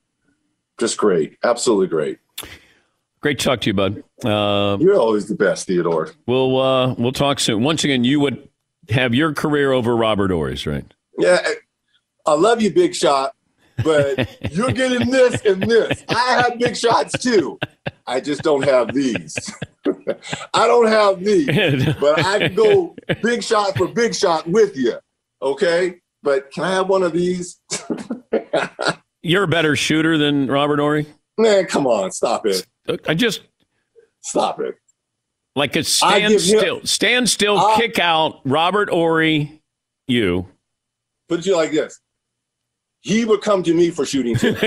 just 0.78 0.96
great, 0.98 1.36
absolutely 1.42 1.88
great. 1.88 2.18
Great 3.20 3.38
to 3.38 3.44
talk 3.44 3.60
to 3.62 3.70
you, 3.70 3.74
bud. 3.74 4.04
Uh, 4.24 4.76
You're 4.78 4.98
always 5.00 5.26
the 5.26 5.34
best, 5.34 5.66
Theodore. 5.66 6.10
we'll 6.26 6.60
uh, 6.60 6.94
we'll 6.94 7.12
talk 7.12 7.40
soon. 7.40 7.62
Once 7.62 7.82
again, 7.82 8.04
you 8.04 8.20
would 8.20 8.48
have 8.90 9.14
your 9.14 9.32
career 9.32 9.72
over 9.72 9.96
Robert 9.96 10.30
Horry's, 10.30 10.66
right? 10.66 10.84
Yeah, 11.18 11.40
I 12.26 12.34
love 12.34 12.60
you, 12.62 12.70
Big 12.72 12.94
Shot, 12.94 13.34
but 13.84 14.52
you're 14.52 14.72
getting 14.72 15.10
this 15.10 15.40
and 15.44 15.62
this. 15.62 16.04
I 16.08 16.42
have 16.42 16.58
big 16.58 16.76
shots 16.76 17.18
too. 17.22 17.58
I 18.06 18.20
just 18.20 18.42
don't 18.42 18.62
have 18.64 18.94
these. 18.94 19.36
I 20.54 20.66
don't 20.66 20.86
have 20.86 21.22
these, 21.22 21.46
but 22.00 22.24
I 22.24 22.38
can 22.38 22.54
go 22.54 22.94
big 23.22 23.42
shot 23.42 23.76
for 23.76 23.88
big 23.88 24.14
shot 24.14 24.46
with 24.46 24.76
you. 24.76 24.94
Okay, 25.42 26.00
but 26.22 26.50
can 26.50 26.64
I 26.64 26.70
have 26.72 26.88
one 26.88 27.02
of 27.02 27.12
these? 27.12 27.60
You're 29.22 29.44
a 29.44 29.48
better 29.48 29.76
shooter 29.76 30.18
than 30.18 30.48
Robert 30.48 30.78
Horry. 30.78 31.06
Man, 31.38 31.66
come 31.66 31.86
on, 31.86 32.10
stop 32.12 32.46
it. 32.46 32.66
I 33.06 33.14
just 33.14 33.42
stop 34.20 34.60
it. 34.60 34.76
Like 35.54 35.74
a 35.76 35.84
stand 35.84 36.32
give 36.32 36.42
him- 36.42 36.58
still, 36.58 36.80
stand 36.84 37.28
still, 37.28 37.76
kick 37.76 37.98
out 37.98 38.40
Robert 38.44 38.88
Horry. 38.90 39.62
You. 40.06 40.46
Put 41.28 41.40
it 41.40 41.46
you 41.46 41.56
like 41.56 41.72
this. 41.72 42.00
He 43.06 43.24
would 43.24 43.40
come 43.40 43.62
to 43.62 43.72
me 43.72 43.90
for 43.90 44.04
shooting 44.04 44.34
tips. 44.36 44.60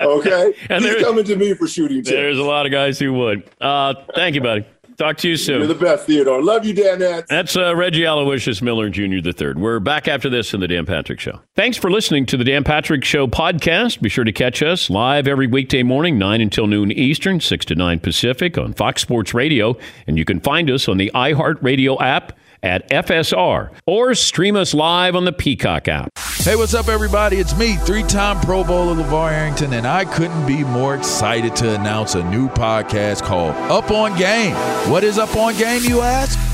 okay? 0.00 0.54
And 0.68 0.84
He's 0.84 1.02
coming 1.02 1.24
to 1.24 1.36
me 1.36 1.54
for 1.54 1.66
shooting 1.66 1.98
tips. 1.98 2.10
There's 2.10 2.38
a 2.38 2.42
lot 2.42 2.66
of 2.66 2.72
guys 2.72 2.98
who 2.98 3.14
would. 3.14 3.42
Uh, 3.58 3.94
thank 4.14 4.34
you, 4.34 4.42
buddy. 4.42 4.66
Talk 4.98 5.16
to 5.18 5.28
you 5.30 5.38
soon. 5.38 5.58
You're 5.60 5.66
the 5.66 5.74
best, 5.74 6.06
Theodore. 6.06 6.42
Love 6.42 6.66
you, 6.66 6.74
Dan 6.74 6.98
Nance. 6.98 7.26
That's 7.30 7.56
uh, 7.56 7.74
Reggie 7.74 8.04
Aloysius 8.04 8.60
Miller 8.60 8.90
Jr. 8.90 9.22
the 9.22 9.32
third. 9.32 9.58
We're 9.58 9.80
back 9.80 10.06
after 10.08 10.28
this 10.28 10.52
in 10.52 10.60
the 10.60 10.68
Dan 10.68 10.84
Patrick 10.84 11.18
Show. 11.20 11.40
Thanks 11.56 11.78
for 11.78 11.90
listening 11.90 12.26
to 12.26 12.36
the 12.36 12.44
Dan 12.44 12.62
Patrick 12.62 13.02
Show 13.02 13.26
podcast. 13.26 14.02
Be 14.02 14.10
sure 14.10 14.24
to 14.24 14.32
catch 14.32 14.62
us 14.62 14.90
live 14.90 15.26
every 15.26 15.46
weekday 15.46 15.82
morning, 15.82 16.18
9 16.18 16.40
until 16.42 16.66
noon 16.66 16.92
Eastern, 16.92 17.40
6 17.40 17.64
to 17.64 17.74
9 17.74 17.98
Pacific 18.00 18.58
on 18.58 18.74
Fox 18.74 19.00
Sports 19.00 19.32
Radio. 19.32 19.76
And 20.06 20.18
you 20.18 20.24
can 20.26 20.38
find 20.38 20.70
us 20.70 20.86
on 20.86 20.98
the 20.98 21.10
iHeartRadio 21.14 21.98
app 22.00 22.36
at 22.64 22.88
FSR 22.90 23.70
or 23.86 24.14
stream 24.14 24.56
us 24.56 24.74
live 24.74 25.14
on 25.14 25.26
the 25.26 25.32
Peacock 25.32 25.86
app. 25.86 26.10
Hey, 26.38 26.56
what's 26.56 26.74
up, 26.74 26.88
everybody? 26.88 27.36
It's 27.36 27.56
me, 27.56 27.76
three 27.76 28.02
time 28.02 28.40
Pro 28.40 28.64
Bowler 28.64 29.02
LaVar 29.02 29.32
Arrington, 29.32 29.72
and 29.74 29.86
I 29.86 30.04
couldn't 30.04 30.46
be 30.46 30.64
more 30.64 30.94
excited 30.94 31.54
to 31.56 31.74
announce 31.74 32.14
a 32.14 32.24
new 32.30 32.48
podcast 32.48 33.22
called 33.22 33.54
Up 33.70 33.90
on 33.90 34.16
Game. 34.18 34.54
What 34.90 35.04
is 35.04 35.18
Up 35.18 35.36
on 35.36 35.56
Game, 35.56 35.82
you 35.84 36.00
ask? 36.00 36.53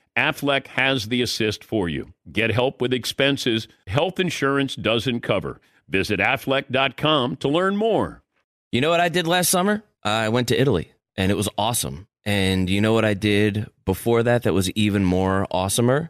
Aflac 0.17 0.67
has 0.67 1.07
the 1.07 1.21
assist 1.21 1.63
for 1.63 1.87
you. 1.87 2.13
Get 2.31 2.51
help 2.51 2.81
with 2.81 2.93
expenses 2.93 3.67
health 3.87 4.19
insurance 4.19 4.75
doesn't 4.75 5.21
cover. 5.21 5.61
Visit 5.87 6.19
aflac.com 6.19 7.37
to 7.37 7.47
learn 7.47 7.75
more. 7.75 8.23
You 8.71 8.81
know 8.81 8.89
what 8.89 8.99
I 8.99 9.09
did 9.09 9.27
last 9.27 9.49
summer? 9.49 9.83
I 10.03 10.29
went 10.29 10.47
to 10.49 10.59
Italy 10.59 10.91
and 11.15 11.31
it 11.31 11.35
was 11.35 11.49
awesome. 11.57 12.07
And 12.23 12.69
you 12.69 12.81
know 12.81 12.93
what 12.93 13.05
I 13.05 13.13
did 13.13 13.67
before 13.85 14.23
that 14.23 14.43
that 14.43 14.53
was 14.53 14.69
even 14.71 15.03
more 15.03 15.47
awesomer? 15.51 16.09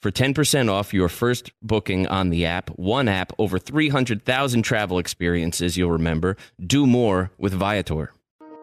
for 0.00 0.10
10% 0.10 0.70
off 0.70 0.94
your 0.94 1.08
first 1.08 1.52
booking 1.62 2.06
on 2.06 2.30
the 2.30 2.46
app. 2.46 2.70
One 2.70 3.08
app, 3.08 3.32
over 3.38 3.58
300,000 3.58 4.62
travel 4.62 4.98
experiences 4.98 5.76
you'll 5.76 5.90
remember. 5.90 6.36
Do 6.64 6.86
more 6.86 7.30
with 7.38 7.52
Viator. 7.52 8.12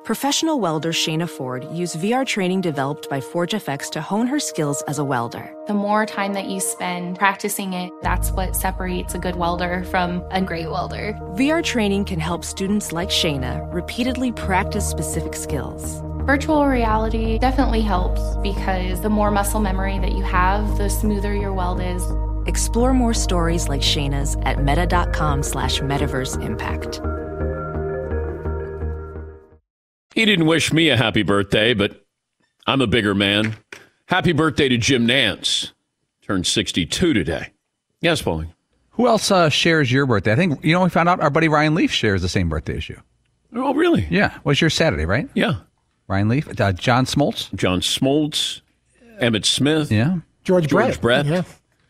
Professional 0.05 0.59
welder 0.59 0.91
Shayna 0.91 1.27
Ford 1.27 1.65
used 1.71 1.97
VR 1.97 2.27
training 2.27 2.61
developed 2.61 3.09
by 3.09 3.19
ForgeFX 3.19 3.89
to 3.89 4.01
hone 4.01 4.27
her 4.27 4.39
skills 4.39 4.83
as 4.83 4.99
a 4.99 5.03
welder. 5.03 5.51
The 5.65 5.73
more 5.73 6.05
time 6.05 6.33
that 6.33 6.45
you 6.45 6.59
spend 6.59 7.17
practicing 7.17 7.73
it, 7.73 7.91
that's 8.03 8.29
what 8.29 8.55
separates 8.55 9.15
a 9.15 9.17
good 9.17 9.35
welder 9.35 9.83
from 9.85 10.23
a 10.29 10.43
great 10.43 10.69
welder. 10.69 11.13
VR 11.33 11.63
training 11.63 12.05
can 12.05 12.19
help 12.19 12.45
students 12.45 12.91
like 12.91 13.09
Shayna 13.09 13.67
repeatedly 13.73 14.31
practice 14.31 14.87
specific 14.87 15.33
skills. 15.33 16.03
Virtual 16.25 16.65
reality 16.65 17.37
definitely 17.37 17.81
helps 17.81 18.35
because 18.37 18.99
the 19.01 19.09
more 19.09 19.29
muscle 19.29 19.59
memory 19.59 19.99
that 19.99 20.13
you 20.13 20.23
have, 20.23 20.75
the 20.79 20.89
smoother 20.89 21.35
your 21.35 21.53
weld 21.53 21.79
is. 21.79 22.03
Explore 22.47 22.95
more 22.95 23.13
stories 23.13 23.69
like 23.69 23.81
Shayna's 23.81 24.35
at 24.41 24.63
meta.com 24.63 25.43
slash 25.43 25.81
metaverse 25.81 26.43
impact. 26.43 26.99
He 30.15 30.25
didn't 30.25 30.47
wish 30.47 30.73
me 30.73 30.89
a 30.89 30.97
happy 30.97 31.21
birthday, 31.21 31.75
but 31.75 32.03
I'm 32.65 32.81
a 32.81 32.87
bigger 32.87 33.13
man. 33.13 33.57
Happy 34.07 34.31
birthday 34.31 34.67
to 34.67 34.79
Jim 34.79 35.05
Nantz. 35.07 35.73
Turned 36.23 36.47
62 36.47 37.13
today. 37.13 37.51
Yes, 38.01 38.23
Paulie. 38.23 38.49
Who 38.91 39.07
else 39.07 39.29
uh, 39.29 39.49
shares 39.49 39.91
your 39.91 40.07
birthday? 40.07 40.31
I 40.31 40.35
think, 40.35 40.65
you 40.65 40.73
know, 40.73 40.83
we 40.83 40.89
found 40.89 41.07
out 41.07 41.19
our 41.19 41.29
buddy 41.29 41.49
Ryan 41.49 41.75
Leaf 41.75 41.91
shares 41.91 42.23
the 42.23 42.29
same 42.29 42.49
birthday 42.49 42.77
as 42.77 42.89
you. 42.89 42.99
Oh, 43.53 43.75
really? 43.75 44.07
Yeah. 44.09 44.39
Was 44.43 44.59
your 44.59 44.71
Saturday, 44.71 45.05
right? 45.05 45.29
Yeah. 45.35 45.57
Ryan 46.07 46.29
Leaf. 46.29 46.59
Uh, 46.59 46.71
John 46.73 47.05
Smoltz. 47.05 47.53
John 47.55 47.81
Smoltz. 47.81 48.61
Emmitt 49.19 49.45
Smith. 49.45 49.91
Yeah. 49.91 50.17
George, 50.43 50.67
George 50.67 51.01
Brett. 51.01 51.25
Brett. 51.25 51.25
Yeah. 51.25 51.43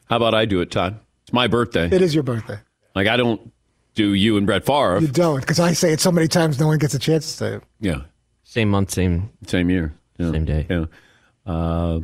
How 0.09 0.17
about 0.17 0.33
I 0.33 0.45
do 0.45 0.61
it, 0.61 0.71
Todd? 0.71 0.99
It's 1.23 1.33
my 1.33 1.47
birthday. 1.47 1.87
It 1.87 2.01
is 2.01 2.13
your 2.13 2.23
birthday. 2.23 2.59
Like, 2.93 3.07
I 3.07 3.17
don't 3.17 3.51
do 3.95 4.13
you 4.13 4.37
and 4.37 4.45
Brett 4.45 4.65
Favre. 4.65 4.99
You 4.99 5.07
don't, 5.07 5.39
because 5.39 5.59
I 5.59 5.73
say 5.73 5.91
it 5.91 5.99
so 5.99 6.11
many 6.11 6.27
times, 6.27 6.59
no 6.59 6.67
one 6.67 6.77
gets 6.77 6.93
a 6.93 6.99
chance 6.99 7.25
to 7.25 7.31
say 7.31 7.53
it. 7.55 7.63
Yeah. 7.79 8.01
Same 8.43 8.69
month, 8.69 8.91
same 8.91 9.31
same 9.47 9.69
year, 9.69 9.93
yeah. 10.17 10.31
same 10.31 10.45
day. 10.45 10.67
Yeah. 10.69 10.85
Uh, 11.45 12.01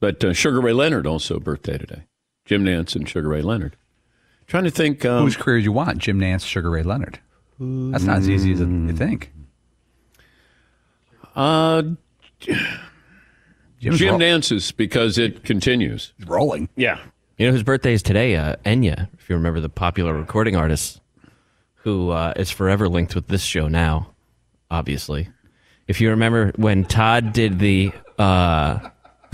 but 0.00 0.24
uh, 0.24 0.32
Sugar 0.32 0.60
Ray 0.60 0.72
Leonard 0.72 1.06
also 1.06 1.38
birthday 1.38 1.78
today. 1.78 2.04
Jim 2.46 2.64
Nantz 2.64 2.96
and 2.96 3.08
Sugar 3.08 3.28
Ray 3.28 3.42
Leonard. 3.42 3.76
Trying 4.46 4.64
to 4.64 4.70
think. 4.70 5.04
Um, 5.04 5.22
Whose 5.22 5.36
career 5.36 5.58
you 5.58 5.72
want? 5.72 5.98
Jim 5.98 6.18
Nantz, 6.18 6.46
Sugar 6.46 6.70
Ray 6.70 6.82
Leonard. 6.82 7.20
That's 7.60 8.04
not 8.04 8.18
as 8.18 8.28
easy 8.28 8.52
as 8.52 8.60
you 8.60 8.92
think. 8.92 9.30
Uh, 11.34 11.82
Jim's 13.80 13.98
Jim 13.98 14.10
roll- 14.10 14.18
Nantz's 14.18 14.72
because 14.72 15.18
it 15.18 15.44
continues. 15.44 16.12
rolling. 16.26 16.68
Yeah. 16.76 16.98
You 17.38 17.46
know 17.46 17.52
whose 17.52 17.62
birthday 17.64 17.92
is 17.94 18.02
today? 18.02 18.36
Uh, 18.36 18.56
Enya, 18.64 19.08
if 19.18 19.28
you 19.28 19.34
remember 19.36 19.60
the 19.60 19.68
popular 19.68 20.14
recording 20.14 20.54
artist 20.56 21.00
who 21.76 22.10
uh, 22.10 22.32
is 22.36 22.50
forever 22.50 22.88
linked 22.88 23.14
with 23.14 23.26
this 23.28 23.42
show 23.42 23.68
now, 23.68 24.10
obviously. 24.70 25.28
If 25.88 26.00
you 26.00 26.10
remember 26.10 26.52
when 26.56 26.84
Todd 26.84 27.32
did 27.32 27.58
the 27.58 27.92
uh, 28.18 28.78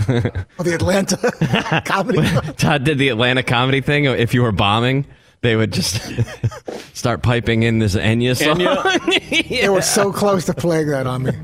Oh, 0.09 0.63
the 0.63 0.73
Atlanta 0.73 1.81
comedy. 1.85 2.23
Todd 2.57 2.83
did 2.83 2.97
the 2.97 3.09
Atlanta 3.09 3.43
comedy 3.43 3.81
thing, 3.81 4.05
if 4.05 4.33
you 4.33 4.41
were 4.41 4.51
bombing, 4.51 5.05
they 5.41 5.55
would 5.55 5.73
just 5.73 5.99
start 6.95 7.23
piping 7.23 7.63
in 7.63 7.79
this 7.79 7.95
Enya 7.95 8.35
song. 8.37 8.59
They 9.61 9.69
were 9.69 9.81
so 9.81 10.11
close 10.11 10.45
to 10.45 10.53
playing 10.53 10.87
that 10.87 11.07
on 11.07 11.23
me. 11.23 11.31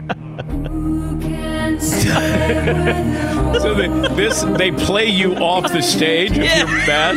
So 3.58 3.74
they, 3.74 3.88
this 4.16 4.44
they 4.58 4.72
play 4.72 5.08
you 5.08 5.36
off 5.36 5.72
the 5.72 5.82
stage 5.82 6.32
if 6.34 6.58
you're 6.58 6.68
bad. 6.86 7.16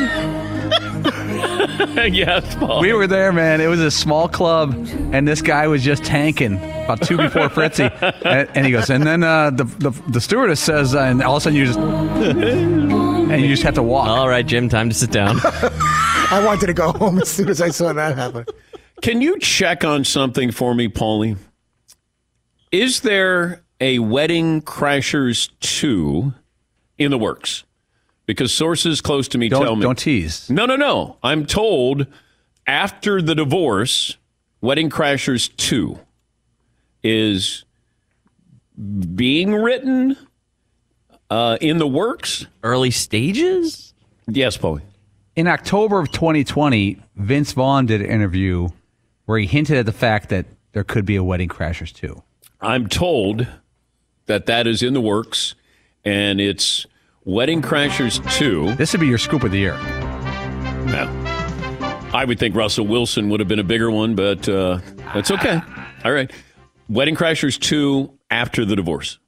yes, 2.13 2.55
Paul. 2.57 2.81
We 2.81 2.93
were 2.93 3.07
there, 3.07 3.33
man. 3.33 3.61
It 3.61 3.67
was 3.69 3.81
a 3.81 3.91
small 3.91 4.29
club, 4.29 4.73
and 5.13 5.27
this 5.29 5.43
guy 5.43 5.67
was 5.67 5.83
just 5.83 6.05
tanking 6.05 6.57
about 6.85 7.03
two 7.03 7.17
before 7.17 7.49
Fritzy, 7.49 7.85
and, 8.25 8.49
and 8.55 8.67
he 8.67 8.73
goes, 8.73 8.91
and 8.91 9.07
then 9.07 9.23
uh, 9.23 9.51
the, 9.51 9.65
the 9.65 9.91
the 10.09 10.21
stewardess 10.21 10.61
says, 10.61 10.95
uh, 10.95 11.01
and 11.01 11.23
all 11.23 11.37
of 11.37 11.43
a 11.43 11.45
sudden 11.45 11.59
you 11.59 11.67
just 11.67 11.79
and 13.31 13.43
you 13.43 13.49
just 13.49 13.63
have 13.63 13.75
to 13.75 13.83
walk. 13.83 14.09
All 14.09 14.29
right, 14.29 14.47
Jim, 14.47 14.69
time 14.69 14.89
to 14.89 14.95
sit 14.95 15.11
down. 15.11 15.39
I 15.45 16.43
wanted 16.45 16.67
to 16.67 16.73
go 16.75 16.93
home 16.93 17.19
as 17.19 17.29
soon 17.29 17.49
as 17.49 17.61
I 17.61 17.69
saw 17.71 17.93
that 17.93 18.17
happen. 18.17 18.47
Can 19.03 19.21
you 19.23 19.39
check 19.39 19.85
on 19.85 20.05
something 20.05 20.51
for 20.51 20.75
me, 20.75 20.89
Paulie? 20.89 21.37
Is 22.71 23.01
there 23.01 23.63
a 23.81 23.99
Wedding 23.99 24.63
Crashers 24.63 25.51
2 25.61 26.33
in 26.99 27.11
the 27.11 27.19
works? 27.19 27.65
Because 28.27 28.53
sources 28.53 29.01
close 29.01 29.27
to 29.29 29.39
me 29.39 29.49
Don't- 29.49 29.63
tell 29.63 29.77
me. 29.77 29.83
don't 29.83 29.99
tease. 29.99 30.49
No, 30.51 30.67
no, 30.67 30.77
no. 30.77 31.17
I'm 31.23 31.47
told 31.47 32.07
after 32.67 33.21
the 33.21 33.35
divorce, 33.35 34.17
Wedding 34.61 34.91
Crashers 34.91 35.55
2 35.57 35.99
is 37.03 37.65
being 39.15 39.53
written 39.55 40.17
uh, 41.31 41.57
in 41.61 41.79
the 41.79 41.87
works. 41.87 42.47
Early 42.63 42.91
stages? 42.91 43.95
Yes, 44.27 44.59
Paulie. 44.59 44.83
In 45.37 45.47
October 45.47 46.01
of 46.01 46.11
2020, 46.11 46.99
Vince 47.17 47.53
Vaughn 47.53 47.87
did 47.87 48.01
an 48.03 48.09
interview 48.09 48.69
where 49.27 49.39
he 49.39 49.47
hinted 49.47 49.79
at 49.79 49.87
the 49.87 49.93
fact 49.93 50.29
that 50.31 50.47
there 50.73 50.85
could 50.85 51.07
be 51.07 51.17
a 51.17 51.25
Wedding 51.25 51.49
Crashers 51.49 51.93
too. 51.93 52.23
I'm 52.61 52.89
told 52.89 53.47
that 54.27 54.47
that 54.47 54.67
is 54.67 54.83
in 54.83 54.93
the 54.93 55.01
works, 55.01 55.55
and 56.05 56.41
it's 56.41 56.87
Wedding 57.25 57.63
Crashers 57.63 58.21
2. 58.39 58.75
This 58.75 58.93
would 58.93 59.01
be 59.01 59.07
your 59.07 59.19
scoop 59.19 59.45
of 59.45 59.53
the 59.53 59.59
year. 59.59 59.75
Yeah. 60.91 62.11
I 62.13 62.25
would 62.25 62.41
think 62.41 62.57
Russell 62.57 62.87
Wilson 62.87 63.29
would 63.31 63.39
have 63.39 63.49
been 63.49 63.61
a 63.61 63.65
bigger 63.65 63.91
one, 63.91 64.17
but 64.17 64.49
uh, 64.49 64.81
that's 65.15 65.31
okay. 65.31 65.61
All 66.05 66.13
right. 66.13 66.31
Wedding 66.89 67.15
Crashers 67.15 67.59
2 67.59 68.13
after 68.31 68.65
the 68.65 68.75
divorce. 68.75 69.20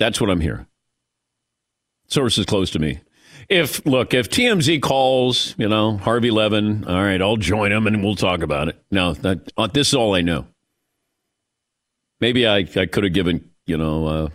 That's 0.00 0.18
what 0.18 0.30
I'm 0.30 0.40
hearing. 0.40 0.66
Sources 2.08 2.46
close 2.46 2.70
to 2.70 2.78
me. 2.78 3.00
If, 3.50 3.84
look, 3.84 4.14
if 4.14 4.30
TMZ 4.30 4.80
calls, 4.80 5.54
you 5.58 5.68
know, 5.68 5.98
Harvey 5.98 6.30
Levin, 6.30 6.84
all 6.86 7.02
right, 7.02 7.20
I'll 7.20 7.36
join 7.36 7.70
him 7.70 7.86
and 7.86 8.02
we'll 8.02 8.16
talk 8.16 8.40
about 8.40 8.68
it. 8.68 8.82
No, 8.90 9.12
that, 9.12 9.52
uh, 9.58 9.66
this 9.66 9.88
is 9.88 9.94
all 9.94 10.14
I 10.14 10.22
know. 10.22 10.46
Maybe 12.18 12.46
I, 12.46 12.58
I 12.76 12.86
could 12.86 13.04
have 13.04 13.12
given, 13.12 13.50
you 13.66 13.76
know, 13.76 14.06
uh, 14.06 14.28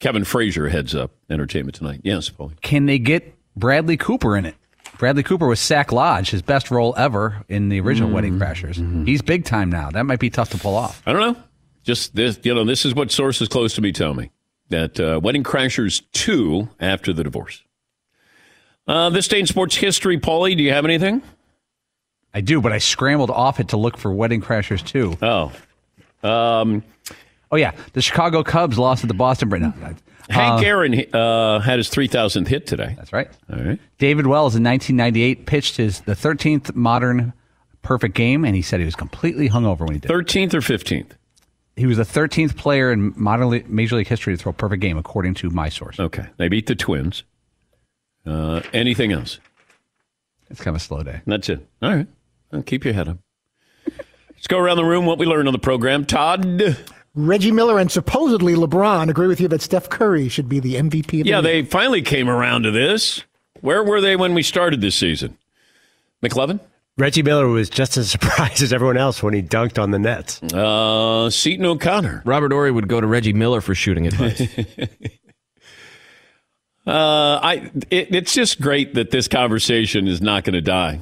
Kevin 0.00 0.24
Frazier 0.24 0.66
a 0.66 0.70
heads 0.70 0.96
up, 0.96 1.12
entertainment 1.30 1.76
tonight. 1.76 2.00
Yes, 2.02 2.28
Paul. 2.28 2.52
Can 2.60 2.86
they 2.86 2.98
get 2.98 3.34
Bradley 3.54 3.96
Cooper 3.96 4.36
in 4.36 4.44
it? 4.46 4.56
Bradley 4.98 5.22
Cooper 5.22 5.46
was 5.46 5.60
Sack 5.60 5.92
Lodge, 5.92 6.30
his 6.30 6.42
best 6.42 6.72
role 6.72 6.92
ever 6.96 7.44
in 7.48 7.68
the 7.68 7.80
original 7.80 8.10
Wedding 8.10 8.38
Crashers. 8.38 9.06
He's 9.06 9.22
big 9.22 9.44
time 9.44 9.70
now. 9.70 9.90
That 9.90 10.04
might 10.04 10.20
be 10.20 10.30
tough 10.30 10.50
to 10.50 10.58
pull 10.58 10.74
off. 10.74 11.02
I 11.06 11.12
don't 11.12 11.34
know. 11.34 11.42
Just 11.84 12.16
this, 12.16 12.40
you 12.42 12.54
know, 12.54 12.64
this 12.64 12.84
is 12.84 12.94
what 12.94 13.12
sources 13.12 13.48
close 13.48 13.74
to 13.74 13.80
me 13.80 13.92
tell 13.92 14.14
me 14.14 14.30
that 14.68 14.98
uh, 14.98 15.20
Wedding 15.22 15.42
Crashers 15.42 16.02
2 16.12 16.68
after 16.80 17.12
the 17.12 17.24
divorce. 17.24 17.62
Uh, 18.86 19.10
this 19.10 19.28
day 19.28 19.40
in 19.40 19.46
sports 19.46 19.76
history, 19.76 20.18
Paulie, 20.18 20.56
do 20.56 20.62
you 20.62 20.72
have 20.72 20.84
anything? 20.84 21.22
I 22.34 22.40
do, 22.40 22.60
but 22.60 22.72
I 22.72 22.78
scrambled 22.78 23.30
off 23.30 23.60
it 23.60 23.68
to 23.68 23.76
look 23.76 23.96
for 23.96 24.12
Wedding 24.12 24.42
Crashers 24.42 24.84
2. 24.84 25.18
Oh. 25.22 25.52
Um, 26.28 26.82
oh, 27.50 27.56
yeah. 27.56 27.72
The 27.92 28.02
Chicago 28.02 28.42
Cubs 28.42 28.78
lost 28.78 29.02
to 29.02 29.06
the 29.06 29.14
Boston 29.14 29.48
Braves. 29.48 29.64
No, 29.64 29.94
Hank 30.30 30.62
uh, 30.62 30.66
Aaron 30.66 31.04
uh, 31.14 31.60
had 31.60 31.78
his 31.78 31.90
3,000th 31.90 32.48
hit 32.48 32.66
today. 32.66 32.94
That's 32.96 33.12
right. 33.12 33.28
All 33.52 33.62
right. 33.62 33.78
David 33.98 34.26
Wells 34.26 34.56
in 34.56 34.64
1998 34.64 35.46
pitched 35.46 35.76
his 35.76 36.00
the 36.00 36.14
13th 36.14 36.74
modern 36.74 37.32
perfect 37.82 38.14
game, 38.14 38.44
and 38.44 38.56
he 38.56 38.62
said 38.62 38.80
he 38.80 38.86
was 38.86 38.96
completely 38.96 39.48
hungover 39.50 39.80
when 39.80 39.92
he 39.92 39.98
did. 39.98 40.10
13th 40.10 40.54
or 40.54 40.60
15th? 40.60 41.10
He 41.76 41.86
was 41.86 41.96
the 41.96 42.04
13th 42.04 42.56
player 42.56 42.92
in 42.92 43.12
modern 43.16 43.48
le- 43.48 43.64
Major 43.66 43.96
League 43.96 44.06
history 44.06 44.36
to 44.36 44.40
throw 44.40 44.50
a 44.50 44.52
perfect 44.54 44.80
game, 44.80 44.96
according 44.96 45.34
to 45.34 45.50
my 45.50 45.68
source. 45.68 45.98
Okay. 45.98 46.26
They 46.36 46.48
beat 46.48 46.66
the 46.66 46.74
Twins. 46.76 47.24
Uh, 48.24 48.60
anything 48.72 49.10
else? 49.12 49.40
It's 50.50 50.60
kind 50.60 50.74
of 50.76 50.80
a 50.80 50.84
slow 50.84 51.02
day. 51.02 51.20
That's 51.26 51.48
it. 51.48 51.66
All 51.82 51.94
right. 51.94 52.06
Well, 52.52 52.62
keep 52.62 52.84
your 52.84 52.94
head 52.94 53.08
up. 53.08 53.18
Let's 54.30 54.46
go 54.46 54.58
around 54.58 54.76
the 54.76 54.84
room. 54.84 55.04
What 55.06 55.18
we 55.18 55.26
learned 55.26 55.48
on 55.48 55.52
the 55.52 55.58
program. 55.58 56.04
Todd. 56.04 56.76
Reggie 57.16 57.50
Miller 57.52 57.78
and 57.78 57.90
supposedly 57.90 58.54
LeBron 58.54 59.08
agree 59.08 59.26
with 59.28 59.40
you 59.40 59.48
that 59.48 59.62
Steph 59.62 59.88
Curry 59.88 60.28
should 60.28 60.48
be 60.48 60.60
the 60.60 60.74
MVP. 60.76 61.20
Of 61.20 61.24
the 61.24 61.30
Yeah, 61.30 61.40
league. 61.40 61.64
they 61.64 61.70
finally 61.70 62.02
came 62.02 62.28
around 62.28 62.62
to 62.64 62.70
this. 62.70 63.22
Where 63.60 63.82
were 63.82 64.00
they 64.00 64.16
when 64.16 64.34
we 64.34 64.42
started 64.42 64.80
this 64.80 64.94
season? 64.96 65.38
McLovin? 66.22 66.60
Reggie 66.96 67.22
Miller 67.22 67.48
was 67.48 67.68
just 67.68 67.96
as 67.96 68.10
surprised 68.12 68.62
as 68.62 68.72
everyone 68.72 68.96
else 68.96 69.22
when 69.22 69.34
he 69.34 69.42
dunked 69.42 69.82
on 69.82 69.90
the 69.90 69.98
Nets. 69.98 70.42
Uh, 70.42 71.30
Seton 71.30 71.66
O'Connor. 71.66 72.22
Robert 72.24 72.52
Horry 72.52 72.70
would 72.70 72.88
go 72.88 73.00
to 73.00 73.06
Reggie 73.06 73.32
Miller 73.32 73.60
for 73.60 73.74
shooting 73.74 74.06
advice. 74.06 74.42
Uh, 76.86 77.40
I 77.42 77.70
it, 77.90 78.14
it's 78.14 78.34
just 78.34 78.60
great 78.60 78.92
that 78.92 79.10
this 79.10 79.26
conversation 79.26 80.06
is 80.06 80.20
not 80.20 80.44
going 80.44 80.52
to 80.52 80.60
die, 80.60 81.00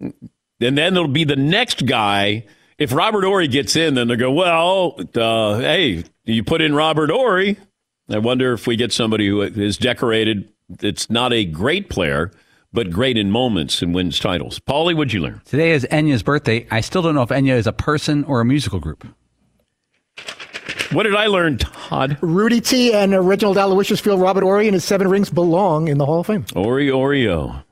and 0.00 0.14
then 0.58 0.78
it'll 0.78 1.06
be 1.06 1.24
the 1.24 1.36
next 1.36 1.84
guy. 1.84 2.46
If 2.78 2.94
Robert 2.94 3.24
Horry 3.24 3.46
gets 3.46 3.76
in, 3.76 3.92
then 3.94 4.08
they'll 4.08 4.16
go, 4.16 4.32
well, 4.32 4.98
uh, 5.14 5.58
hey, 5.58 6.04
you 6.24 6.44
put 6.44 6.62
in 6.62 6.74
Robert 6.74 7.10
Horry. 7.10 7.58
I 8.08 8.18
wonder 8.18 8.54
if 8.54 8.66
we 8.66 8.76
get 8.76 8.90
somebody 8.90 9.28
who 9.28 9.42
is 9.42 9.76
decorated. 9.76 10.48
It's 10.80 11.10
not 11.10 11.34
a 11.34 11.44
great 11.44 11.90
player, 11.90 12.30
but 12.72 12.90
great 12.90 13.16
in 13.16 13.30
moments 13.30 13.82
and 13.82 13.94
wins 13.94 14.18
titles. 14.18 14.58
Paulie, 14.60 14.94
what'd 14.94 15.12
you 15.12 15.20
learn? 15.20 15.40
Today 15.44 15.70
is 15.70 15.86
Enya's 15.90 16.22
birthday. 16.22 16.66
I 16.70 16.80
still 16.80 17.02
don't 17.02 17.14
know 17.14 17.22
if 17.22 17.30
Enya 17.30 17.54
is 17.56 17.66
a 17.66 17.72
person 17.72 18.24
or 18.24 18.40
a 18.40 18.44
musical 18.44 18.80
group. 18.80 19.06
What 20.92 21.02
did 21.02 21.14
I 21.14 21.26
learn, 21.26 21.58
Todd? 21.58 22.16
Rudy 22.22 22.60
T 22.60 22.94
and 22.94 23.28
Reginald 23.28 23.58
Aloysius 23.58 24.00
feel 24.00 24.18
Robert 24.18 24.42
Horry 24.42 24.68
and 24.68 24.74
his 24.74 24.84
seven 24.84 25.08
rings 25.08 25.28
belong 25.28 25.88
in 25.88 25.98
the 25.98 26.06
Hall 26.06 26.20
of 26.20 26.26
Fame. 26.26 26.46
Ori 26.56 26.88
Oreo. 26.88 27.62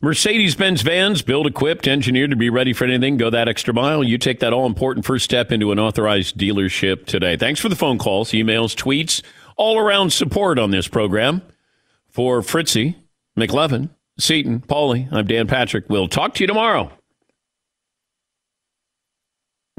Mercedes 0.00 0.54
Benz 0.54 0.82
vans, 0.82 1.22
built, 1.22 1.46
equipped, 1.46 1.88
engineered 1.88 2.30
to 2.30 2.36
be 2.36 2.50
ready 2.50 2.72
for 2.72 2.84
anything. 2.84 3.16
Go 3.16 3.30
that 3.30 3.48
extra 3.48 3.74
mile. 3.74 4.04
You 4.04 4.16
take 4.16 4.38
that 4.40 4.52
all 4.52 4.66
important 4.66 5.04
first 5.04 5.24
step 5.24 5.50
into 5.50 5.72
an 5.72 5.78
authorized 5.80 6.36
dealership 6.36 7.06
today. 7.06 7.36
Thanks 7.36 7.60
for 7.60 7.68
the 7.68 7.76
phone 7.76 7.98
calls, 7.98 8.30
emails, 8.30 8.76
tweets, 8.76 9.22
all 9.56 9.78
around 9.78 10.12
support 10.12 10.58
on 10.58 10.70
this 10.70 10.86
program. 10.86 11.42
For 12.08 12.42
Fritzy, 12.42 12.96
McLovin, 13.36 13.90
Seton, 14.18 14.60
Paulie, 14.60 15.08
I'm 15.12 15.26
Dan 15.26 15.46
Patrick. 15.46 15.88
We'll 15.88 16.08
talk 16.08 16.34
to 16.34 16.42
you 16.42 16.48
tomorrow. 16.48 16.97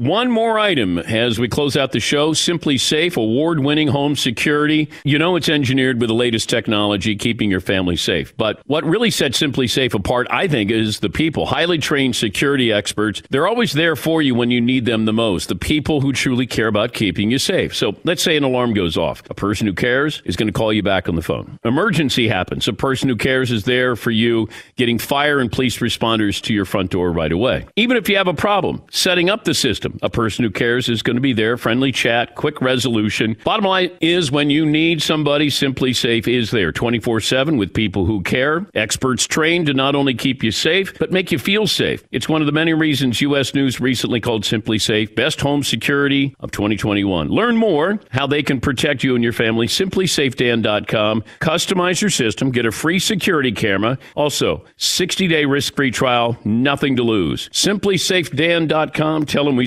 One 0.00 0.30
more 0.30 0.58
item 0.58 0.98
as 0.98 1.38
we 1.38 1.46
close 1.46 1.76
out 1.76 1.92
the 1.92 2.00
show 2.00 2.30
SimpliSafe, 2.30 3.18
award 3.18 3.60
winning 3.60 3.88
home 3.88 4.16
security. 4.16 4.88
You 5.04 5.18
know 5.18 5.36
it's 5.36 5.50
engineered 5.50 6.00
with 6.00 6.08
the 6.08 6.14
latest 6.14 6.48
technology, 6.48 7.14
keeping 7.16 7.50
your 7.50 7.60
family 7.60 7.96
safe. 7.96 8.34
But 8.38 8.62
what 8.64 8.82
really 8.82 9.10
sets 9.10 9.38
SimpliSafe 9.42 9.92
apart, 9.92 10.26
I 10.30 10.48
think, 10.48 10.70
is 10.70 11.00
the 11.00 11.10
people. 11.10 11.44
Highly 11.44 11.76
trained 11.76 12.16
security 12.16 12.72
experts. 12.72 13.20
They're 13.28 13.46
always 13.46 13.74
there 13.74 13.94
for 13.94 14.22
you 14.22 14.34
when 14.34 14.50
you 14.50 14.62
need 14.62 14.86
them 14.86 15.04
the 15.04 15.12
most. 15.12 15.50
The 15.50 15.54
people 15.54 16.00
who 16.00 16.14
truly 16.14 16.46
care 16.46 16.68
about 16.68 16.94
keeping 16.94 17.30
you 17.30 17.38
safe. 17.38 17.76
So 17.76 17.94
let's 18.02 18.22
say 18.22 18.38
an 18.38 18.42
alarm 18.42 18.72
goes 18.72 18.96
off. 18.96 19.22
A 19.28 19.34
person 19.34 19.66
who 19.66 19.74
cares 19.74 20.22
is 20.24 20.34
going 20.34 20.48
to 20.48 20.58
call 20.58 20.72
you 20.72 20.82
back 20.82 21.10
on 21.10 21.14
the 21.14 21.20
phone. 21.20 21.58
Emergency 21.62 22.26
happens. 22.26 22.66
A 22.66 22.72
person 22.72 23.10
who 23.10 23.16
cares 23.16 23.52
is 23.52 23.64
there 23.64 23.96
for 23.96 24.12
you, 24.12 24.48
getting 24.76 24.98
fire 24.98 25.40
and 25.40 25.52
police 25.52 25.76
responders 25.80 26.40
to 26.44 26.54
your 26.54 26.64
front 26.64 26.90
door 26.90 27.12
right 27.12 27.32
away. 27.32 27.66
Even 27.76 27.98
if 27.98 28.08
you 28.08 28.16
have 28.16 28.28
a 28.28 28.32
problem, 28.32 28.82
setting 28.90 29.28
up 29.28 29.44
the 29.44 29.52
system 29.52 29.89
a 30.02 30.10
person 30.10 30.44
who 30.44 30.50
cares 30.50 30.88
is 30.88 31.02
going 31.02 31.16
to 31.16 31.20
be 31.20 31.32
there. 31.32 31.56
Friendly 31.56 31.92
chat, 31.92 32.34
quick 32.34 32.60
resolution. 32.60 33.36
Bottom 33.44 33.64
line 33.64 33.90
is 34.00 34.30
when 34.30 34.50
you 34.50 34.66
need 34.66 35.02
somebody, 35.02 35.48
SimpliSafe 35.48 36.28
is 36.28 36.50
there 36.50 36.72
24 36.72 37.20
7 37.20 37.56
with 37.56 37.72
people 37.72 38.04
who 38.06 38.22
care. 38.22 38.66
Experts 38.74 39.26
trained 39.26 39.66
to 39.66 39.74
not 39.74 39.94
only 39.94 40.14
keep 40.14 40.42
you 40.42 40.50
safe, 40.50 40.98
but 40.98 41.12
make 41.12 41.32
you 41.32 41.38
feel 41.38 41.66
safe. 41.66 42.04
It's 42.10 42.28
one 42.28 42.40
of 42.42 42.46
the 42.46 42.52
many 42.52 42.74
reasons 42.74 43.20
U.S. 43.20 43.54
News 43.54 43.80
recently 43.80 44.20
called 44.20 44.44
SimpliSafe 44.44 45.14
Best 45.14 45.40
Home 45.40 45.62
Security 45.62 46.34
of 46.40 46.50
2021. 46.50 47.28
Learn 47.28 47.56
more 47.56 48.00
how 48.10 48.26
they 48.26 48.42
can 48.42 48.60
protect 48.60 49.04
you 49.04 49.14
and 49.14 49.24
your 49.24 49.32
family. 49.32 49.66
SimpliSafeDan.com. 49.66 51.24
Customize 51.40 52.00
your 52.00 52.10
system, 52.10 52.50
get 52.50 52.66
a 52.66 52.72
free 52.72 52.98
security 52.98 53.52
camera. 53.52 53.98
Also, 54.14 54.64
60 54.76 55.28
day 55.28 55.44
risk 55.44 55.74
free 55.74 55.90
trial, 55.90 56.36
nothing 56.44 56.96
to 56.96 57.02
lose. 57.02 57.48
SimpliSafeDan.com. 57.50 59.26
Tell 59.26 59.44
them 59.44 59.56
we 59.56 59.66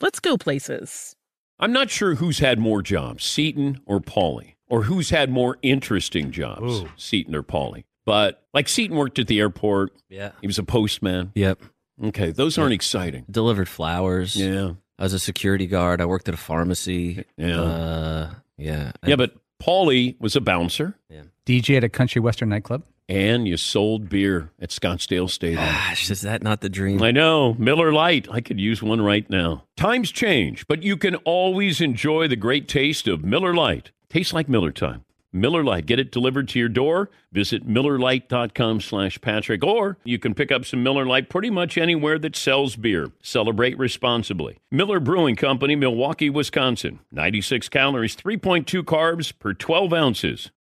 let's 0.00 0.20
go 0.20 0.36
places. 0.36 1.16
I'm 1.58 1.72
not 1.72 1.90
sure 1.90 2.16
who's 2.16 2.38
had 2.38 2.58
more 2.58 2.82
jobs, 2.82 3.24
Seton 3.24 3.80
or 3.86 4.00
Paulie, 4.00 4.54
or 4.68 4.82
who's 4.84 5.10
had 5.10 5.30
more 5.30 5.58
interesting 5.62 6.30
jobs, 6.30 6.80
Ooh. 6.80 6.88
Seton 6.96 7.34
or 7.34 7.42
Paulie. 7.42 7.84
But 8.04 8.44
like 8.52 8.68
Seton 8.68 8.96
worked 8.96 9.18
at 9.18 9.26
the 9.26 9.40
airport. 9.40 9.92
Yeah. 10.08 10.32
He 10.40 10.46
was 10.46 10.58
a 10.58 10.62
postman. 10.62 11.32
Yep. 11.34 11.60
Okay, 12.04 12.30
those 12.30 12.58
aren't 12.58 12.74
exciting. 12.74 13.24
Delivered 13.30 13.68
flowers. 13.68 14.36
Yeah. 14.36 14.72
I 14.98 15.04
was 15.04 15.12
a 15.12 15.18
security 15.18 15.66
guard. 15.66 16.00
I 16.00 16.04
worked 16.04 16.28
at 16.28 16.34
a 16.34 16.38
pharmacy. 16.38 17.24
Yeah. 17.36 17.60
Uh, 17.60 18.34
yeah. 18.58 18.92
Yeah, 19.04 19.16
but 19.16 19.34
Paulie 19.62 20.20
was 20.20 20.36
a 20.36 20.40
bouncer. 20.40 20.98
Yeah. 21.08 21.22
DJ 21.46 21.78
at 21.78 21.84
a 21.84 21.88
country 21.88 22.20
western 22.20 22.48
nightclub. 22.50 22.84
And 23.08 23.46
you 23.46 23.56
sold 23.56 24.08
beer 24.08 24.50
at 24.60 24.70
Scottsdale 24.70 25.30
Stadium. 25.30 25.60
Ah, 25.62 25.86
Gosh, 25.90 26.10
is 26.10 26.22
that 26.22 26.42
not 26.42 26.60
the 26.60 26.68
dream? 26.68 27.00
I 27.02 27.12
know. 27.12 27.54
Miller 27.54 27.92
Lite. 27.92 28.26
I 28.32 28.40
could 28.40 28.58
use 28.58 28.82
one 28.82 29.00
right 29.00 29.28
now. 29.30 29.64
Times 29.76 30.10
change, 30.10 30.66
but 30.66 30.82
you 30.82 30.96
can 30.96 31.14
always 31.16 31.80
enjoy 31.80 32.26
the 32.26 32.34
great 32.34 32.66
taste 32.66 33.06
of 33.06 33.24
Miller 33.24 33.54
Lite. 33.54 33.92
Tastes 34.10 34.32
like 34.32 34.48
Miller 34.48 34.72
time. 34.72 35.04
Miller 35.32 35.62
Lite. 35.62 35.86
Get 35.86 36.00
it 36.00 36.10
delivered 36.10 36.48
to 36.48 36.58
your 36.58 36.68
door. 36.68 37.10
Visit 37.30 37.68
MillerLite.com 37.68 38.80
slash 38.80 39.20
Patrick. 39.20 39.62
Or 39.62 39.98
you 40.02 40.18
can 40.18 40.34
pick 40.34 40.50
up 40.50 40.64
some 40.64 40.82
Miller 40.82 41.04
Lite 41.04 41.28
pretty 41.28 41.50
much 41.50 41.76
anywhere 41.76 42.18
that 42.18 42.34
sells 42.34 42.74
beer. 42.74 43.12
Celebrate 43.22 43.78
responsibly. 43.78 44.58
Miller 44.70 44.98
Brewing 44.98 45.36
Company, 45.36 45.76
Milwaukee, 45.76 46.30
Wisconsin. 46.30 47.00
96 47.12 47.68
calories, 47.68 48.16
3.2 48.16 48.82
carbs 48.82 49.32
per 49.38 49.52
12 49.52 49.92
ounces. 49.92 50.50